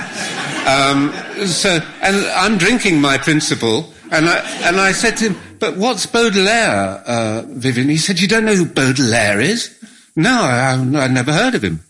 Um, 0.67 1.12
so, 1.47 1.81
and 2.03 2.17
I'm 2.27 2.59
drinking 2.59 3.01
my 3.01 3.19
principle, 3.19 3.93
and 4.12 4.29
I, 4.29 4.68
and 4.68 4.81
I 4.81 4.92
said 4.92 5.16
to 5.18 5.31
him, 5.31 5.40
but 5.59 5.77
what's 5.77 6.07
Baudelaire, 6.07 7.03
uh, 7.07 7.42
Vivian? 7.48 7.88
He 7.88 7.96
said, 7.96 8.20
you 8.20 8.29
don't 8.29 8.44
know 8.44 8.55
who 8.55 8.66
Baudelaire 8.66 9.40
is? 9.40 9.77
No, 10.14 10.42
I, 10.42 10.72
I 10.72 11.09
never 11.09 11.33
heard 11.33 11.55
of 11.55 11.64
him. 11.64 11.81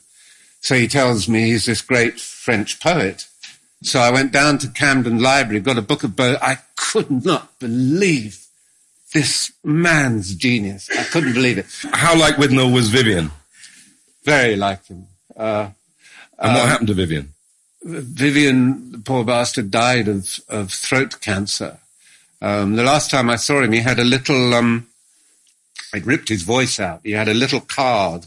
So 0.60 0.76
he 0.76 0.86
tells 0.86 1.28
me 1.28 1.46
he's 1.46 1.66
this 1.66 1.82
great 1.82 2.20
French 2.20 2.80
poet. 2.80 3.26
So 3.82 3.98
I 3.98 4.10
went 4.10 4.30
down 4.30 4.58
to 4.58 4.68
Camden 4.68 5.20
Library, 5.20 5.60
got 5.60 5.78
a 5.78 5.82
book 5.82 6.04
of 6.04 6.14
Baudelaire. 6.14 6.42
I 6.42 6.58
could 6.76 7.10
not 7.24 7.58
believe 7.58 8.46
this 9.12 9.52
man's 9.64 10.34
genius. 10.34 10.88
I 10.96 11.02
couldn't 11.02 11.34
believe 11.34 11.58
it. 11.58 11.66
How 11.92 12.16
like 12.18 12.36
Withnail 12.36 12.72
was 12.72 12.88
Vivian? 12.90 13.30
Very 14.24 14.56
like 14.56 14.86
him. 14.86 15.06
Uh, 15.36 15.70
and 16.38 16.54
what 16.54 16.62
um, 16.62 16.68
happened 16.68 16.88
to 16.88 16.94
Vivian? 16.94 17.34
Vivian, 17.82 18.92
the 18.92 18.98
poor 18.98 19.24
bastard, 19.24 19.70
died 19.70 20.06
of, 20.06 20.38
of 20.48 20.70
throat 20.70 21.20
cancer. 21.20 21.78
Um, 22.42 22.76
the 22.76 22.82
last 22.82 23.10
time 23.10 23.30
I 23.30 23.36
saw 23.36 23.62
him, 23.62 23.72
he 23.72 23.78
had 23.78 23.98
a 23.98 24.04
little, 24.04 24.52
um, 24.52 24.88
it 25.94 26.04
ripped 26.04 26.28
his 26.28 26.42
voice 26.42 26.80
out. 26.80 27.00
He 27.04 27.12
had 27.12 27.28
a 27.28 27.34
little 27.34 27.60
card 27.60 28.26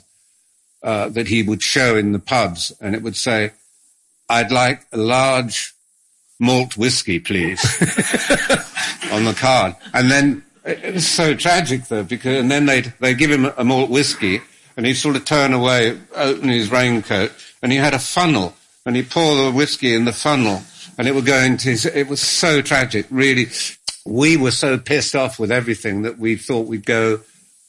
uh, 0.81 1.09
that 1.09 1.27
he 1.27 1.43
would 1.43 1.61
show 1.61 1.97
in 1.97 2.13
the 2.13 2.19
pubs, 2.19 2.71
and 2.79 2.95
it 2.95 3.03
would 3.03 3.17
say, 3.17 3.51
I'd 4.29 4.51
like 4.51 4.85
a 4.91 4.97
large 4.97 5.73
malt 6.39 6.77
whiskey, 6.77 7.19
please, 7.19 7.61
on 9.11 9.25
the 9.25 9.35
card. 9.37 9.75
And 9.93 10.09
then 10.09 10.43
it 10.63 10.93
was 10.93 11.07
so 11.07 11.35
tragic, 11.35 11.87
though, 11.89 12.03
because, 12.03 12.39
and 12.39 12.49
then 12.49 12.65
they'd, 12.65 12.93
they'd 12.99 13.17
give 13.17 13.31
him 13.31 13.51
a 13.57 13.63
malt 13.63 13.89
whiskey, 13.89 14.41
and 14.77 14.85
he'd 14.85 14.95
sort 14.95 15.17
of 15.17 15.25
turn 15.25 15.53
away, 15.53 15.99
open 16.15 16.49
his 16.49 16.71
raincoat, 16.71 17.33
and 17.61 17.71
he 17.71 17.77
had 17.77 17.93
a 17.93 17.99
funnel 17.99 18.55
and 18.85 18.95
he'd 18.95 19.09
pour 19.09 19.35
the 19.35 19.51
whiskey 19.51 19.95
in 19.95 20.05
the 20.05 20.13
funnel, 20.13 20.61
and 20.97 21.07
it 21.07 21.15
would 21.15 21.25
go 21.25 21.37
into 21.37 21.69
his. 21.69 21.85
It 21.85 22.07
was 22.07 22.21
so 22.21 22.61
tragic, 22.61 23.07
really. 23.09 23.47
We 24.05 24.37
were 24.37 24.51
so 24.51 24.77
pissed 24.77 25.15
off 25.15 25.39
with 25.39 25.51
everything 25.51 26.03
that 26.03 26.19
we 26.19 26.35
thought 26.35 26.67
we'd 26.67 26.85
go. 26.85 27.21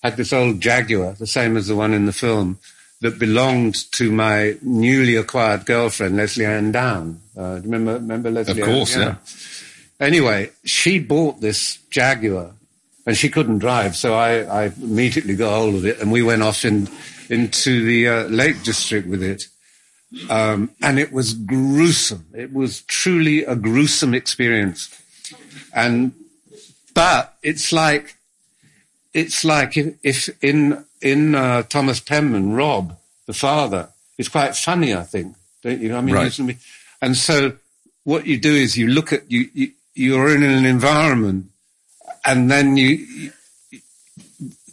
Had 0.02 0.16
this 0.16 0.32
old 0.32 0.60
Jaguar, 0.60 1.14
the 1.14 1.26
same 1.26 1.56
as 1.56 1.66
the 1.66 1.74
one 1.74 1.94
in 1.94 2.06
the 2.06 2.12
film, 2.12 2.58
that 3.00 3.18
belonged 3.18 3.90
to 3.92 4.10
my 4.10 4.56
newly 4.62 5.16
acquired 5.16 5.66
girlfriend, 5.66 6.16
Lesley-Anne 6.16 6.72
Down. 6.72 7.20
Uh, 7.36 7.60
remember, 7.62 7.94
remember 7.94 8.30
Leslie? 8.30 8.60
Of 8.60 8.66
course, 8.66 8.96
Ann? 8.96 9.02
yeah. 10.00 10.06
Anyway, 10.06 10.50
she 10.64 10.98
bought 10.98 11.40
this 11.40 11.78
Jaguar 11.90 12.52
and 13.06 13.16
she 13.16 13.28
couldn't 13.28 13.58
drive, 13.58 13.96
so 13.96 14.14
I, 14.14 14.64
I 14.64 14.72
immediately 14.80 15.36
got 15.36 15.56
hold 15.56 15.74
of 15.74 15.86
it 15.86 16.00
and 16.00 16.12
we 16.12 16.22
went 16.22 16.42
off 16.42 16.64
in, 16.64 16.88
into 17.28 17.84
the 17.84 18.08
uh, 18.08 18.24
Lake 18.24 18.62
District 18.62 19.08
with 19.08 19.22
it. 19.22 19.44
Um, 20.30 20.70
and 20.82 20.98
it 20.98 21.12
was 21.12 21.34
gruesome. 21.34 22.26
It 22.34 22.52
was 22.52 22.82
truly 22.82 23.44
a 23.44 23.56
gruesome 23.56 24.14
experience. 24.14 24.90
And, 25.74 26.12
but 26.96 27.36
it's 27.42 27.72
like, 27.72 28.16
it's 29.12 29.44
like 29.44 29.76
if, 29.76 29.94
if 30.02 30.42
in, 30.42 30.84
in 31.02 31.34
uh, 31.34 31.62
Thomas 31.62 32.00
Penman, 32.00 32.54
Rob, 32.54 32.96
the 33.26 33.34
father, 33.34 33.90
is 34.18 34.28
quite 34.28 34.56
funny, 34.56 34.94
I 34.94 35.02
think. 35.02 35.36
Don't 35.62 35.80
you? 35.80 35.94
I 35.94 36.00
mean, 36.00 36.14
Right. 36.14 36.40
and 37.02 37.16
so 37.16 37.52
what 38.04 38.26
you 38.26 38.38
do 38.38 38.52
is 38.54 38.76
you 38.76 38.88
look 38.88 39.12
at, 39.12 39.30
you, 39.30 39.48
you, 39.52 39.72
you're 39.94 40.34
in 40.34 40.42
an 40.42 40.64
environment 40.64 41.46
and 42.24 42.50
then 42.50 42.76
you, 42.76 42.88
you 42.88 43.32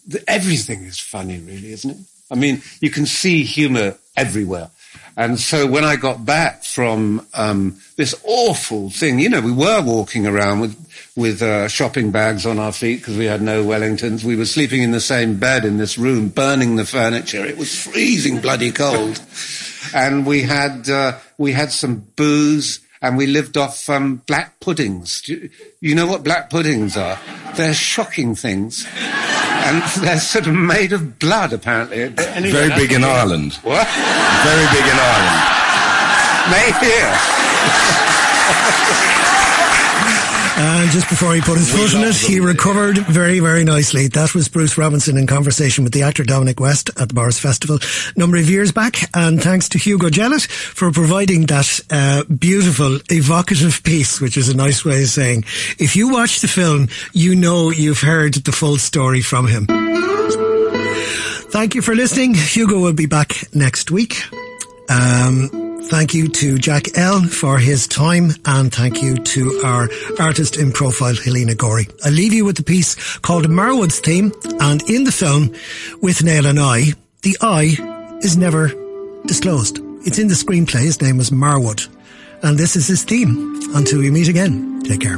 the- 0.07 0.23
everything 0.27 0.83
is 0.83 0.99
funny, 0.99 1.39
really, 1.39 1.71
isn't 1.73 1.91
it? 1.91 1.97
I 2.31 2.35
mean, 2.35 2.61
you 2.79 2.89
can 2.89 3.05
see 3.05 3.43
humor 3.43 3.95
everywhere. 4.15 4.69
And 5.15 5.39
so 5.39 5.67
when 5.67 5.83
I 5.83 5.95
got 5.95 6.25
back 6.25 6.63
from 6.63 7.25
um, 7.33 7.79
this 7.97 8.15
awful 8.23 8.89
thing, 8.89 9.19
you 9.19 9.29
know, 9.29 9.41
we 9.41 9.51
were 9.51 9.81
walking 9.83 10.25
around 10.25 10.59
with 10.59 10.79
with 11.15 11.43
uh, 11.43 11.67
shopping 11.67 12.09
bags 12.09 12.45
on 12.45 12.57
our 12.57 12.71
feet 12.71 12.97
because 12.97 13.17
we 13.17 13.25
had 13.25 13.41
no 13.41 13.63
Wellingtons. 13.63 14.23
We 14.23 14.35
were 14.35 14.45
sleeping 14.45 14.81
in 14.81 14.91
the 14.91 14.99
same 14.99 15.37
bed 15.37 15.65
in 15.65 15.77
this 15.77 15.97
room, 15.97 16.29
burning 16.29 16.75
the 16.75 16.85
furniture. 16.85 17.45
It 17.45 17.57
was 17.57 17.77
freezing 17.77 18.41
bloody 18.41 18.71
cold, 18.71 19.21
and 19.93 20.25
we 20.25 20.41
had 20.41 20.89
uh, 20.89 21.19
we 21.37 21.51
had 21.51 21.71
some 21.71 22.07
booze. 22.15 22.79
And 23.03 23.17
we 23.17 23.27
lived 23.27 23.57
off 23.57 23.89
um, 23.89 24.23
black 24.25 24.59
puddings. 24.59 25.27
You, 25.27 25.49
you 25.81 25.93
know 25.93 26.07
what 26.07 26.23
black 26.23 26.49
puddings 26.49 26.97
are? 26.97 27.19
They're 27.55 27.75
shocking 27.75 28.33
things 28.33 28.87
and 29.63 29.83
they're 30.03 30.19
sort 30.19 30.47
of 30.47 30.53
made 30.53 30.91
of 30.93 31.19
blood, 31.19 31.53
apparently. 31.53 32.03
Anyway, 32.03 32.51
Very 32.51 32.69
big 32.75 32.91
in 32.91 33.03
Ireland. 33.03 33.53
What? 33.55 33.87
Very 33.87 34.67
big 34.71 34.85
in 34.85 34.99
Ireland. 34.99 35.49
Made 36.51 36.75
here. 36.83 37.15
And 40.55 40.91
just 40.91 41.09
before 41.09 41.33
he 41.33 41.41
put 41.41 41.57
his 41.57 41.71
foot 41.71 41.93
in 41.95 42.07
it, 42.07 42.15
he 42.15 42.39
recovered 42.39 42.97
very, 42.99 43.39
very 43.39 43.63
nicely. 43.63 44.07
That 44.07 44.35
was 44.35 44.47
Bruce 44.47 44.77
Robinson 44.77 45.17
in 45.17 45.25
conversation 45.25 45.83
with 45.83 45.93
the 45.93 46.03
actor 46.03 46.23
Dominic 46.23 46.59
West 46.59 46.89
at 46.89 47.09
the 47.09 47.15
Borris 47.15 47.39
Festival 47.39 47.79
a 48.15 48.19
number 48.19 48.37
of 48.37 48.49
years 48.49 48.71
back. 48.71 48.97
And 49.15 49.41
thanks 49.41 49.67
to 49.69 49.79
Hugo 49.79 50.09
Jellett 50.09 50.45
for 50.45 50.91
providing 50.91 51.47
that 51.47 51.79
uh, 51.89 52.23
beautiful, 52.25 52.99
evocative 53.09 53.81
piece, 53.83 54.21
which 54.21 54.37
is 54.37 54.49
a 54.49 54.55
nice 54.55 54.85
way 54.85 55.01
of 55.01 55.09
saying, 55.09 55.45
if 55.79 55.95
you 55.95 56.09
watch 56.09 56.41
the 56.41 56.47
film, 56.47 56.87
you 57.13 57.35
know 57.35 57.71
you've 57.71 58.01
heard 58.01 58.35
the 58.35 58.51
full 58.51 58.77
story 58.77 59.21
from 59.21 59.47
him. 59.47 59.65
Thank 61.49 61.75
you 61.75 61.81
for 61.81 61.95
listening. 61.95 62.35
Hugo 62.35 62.79
will 62.79 62.93
be 62.93 63.05
back 63.05 63.53
next 63.55 63.91
week. 63.91 64.23
Um, 64.89 65.62
thank 65.89 66.13
you 66.13 66.27
to 66.27 66.57
Jack 66.57 66.97
L 66.97 67.23
for 67.23 67.57
his 67.57 67.87
time 67.87 68.31
and 68.45 68.73
thank 68.73 69.01
you 69.01 69.15
to 69.15 69.61
our 69.63 69.89
artist 70.19 70.57
in 70.57 70.71
profile, 70.71 71.15
Helena 71.15 71.55
Gorey. 71.55 71.87
I 72.03 72.09
leave 72.09 72.33
you 72.33 72.45
with 72.45 72.57
the 72.57 72.63
piece 72.63 73.17
called 73.19 73.45
Marwood's 73.47 73.99
Theme 73.99 74.31
and 74.59 74.81
in 74.89 75.03
the 75.03 75.11
film 75.11 75.49
Withnail 76.01 76.49
and 76.49 76.59
I, 76.59 76.93
the 77.21 77.37
I 77.41 77.77
is 78.21 78.37
never 78.37 78.71
disclosed. 79.25 79.79
It's 80.05 80.19
in 80.19 80.27
the 80.27 80.33
screenplay. 80.33 80.81
His 80.81 81.01
name 81.01 81.17
was 81.17 81.29
Marwood 81.29 81.87
and 82.43 82.57
this 82.57 82.75
is 82.75 82.87
his 82.87 83.03
theme. 83.03 83.59
Until 83.75 83.99
we 83.99 84.11
meet 84.11 84.27
again, 84.27 84.81
take 84.83 85.01
care. 85.01 85.17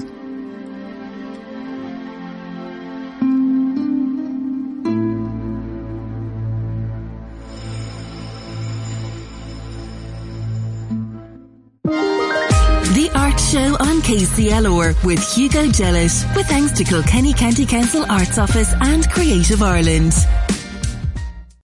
On 14.05 15.03
with 15.03 15.19
Hugo 15.33 15.65
Jellett, 15.65 16.35
with 16.35 16.45
thanks 16.45 16.71
to 16.73 16.83
Kilkenny 16.83 17.33
County 17.33 17.65
Council 17.65 18.05
Arts 18.07 18.37
Office 18.37 18.71
and 18.81 19.09
Creative 19.09 19.63
Ireland. 19.63 20.13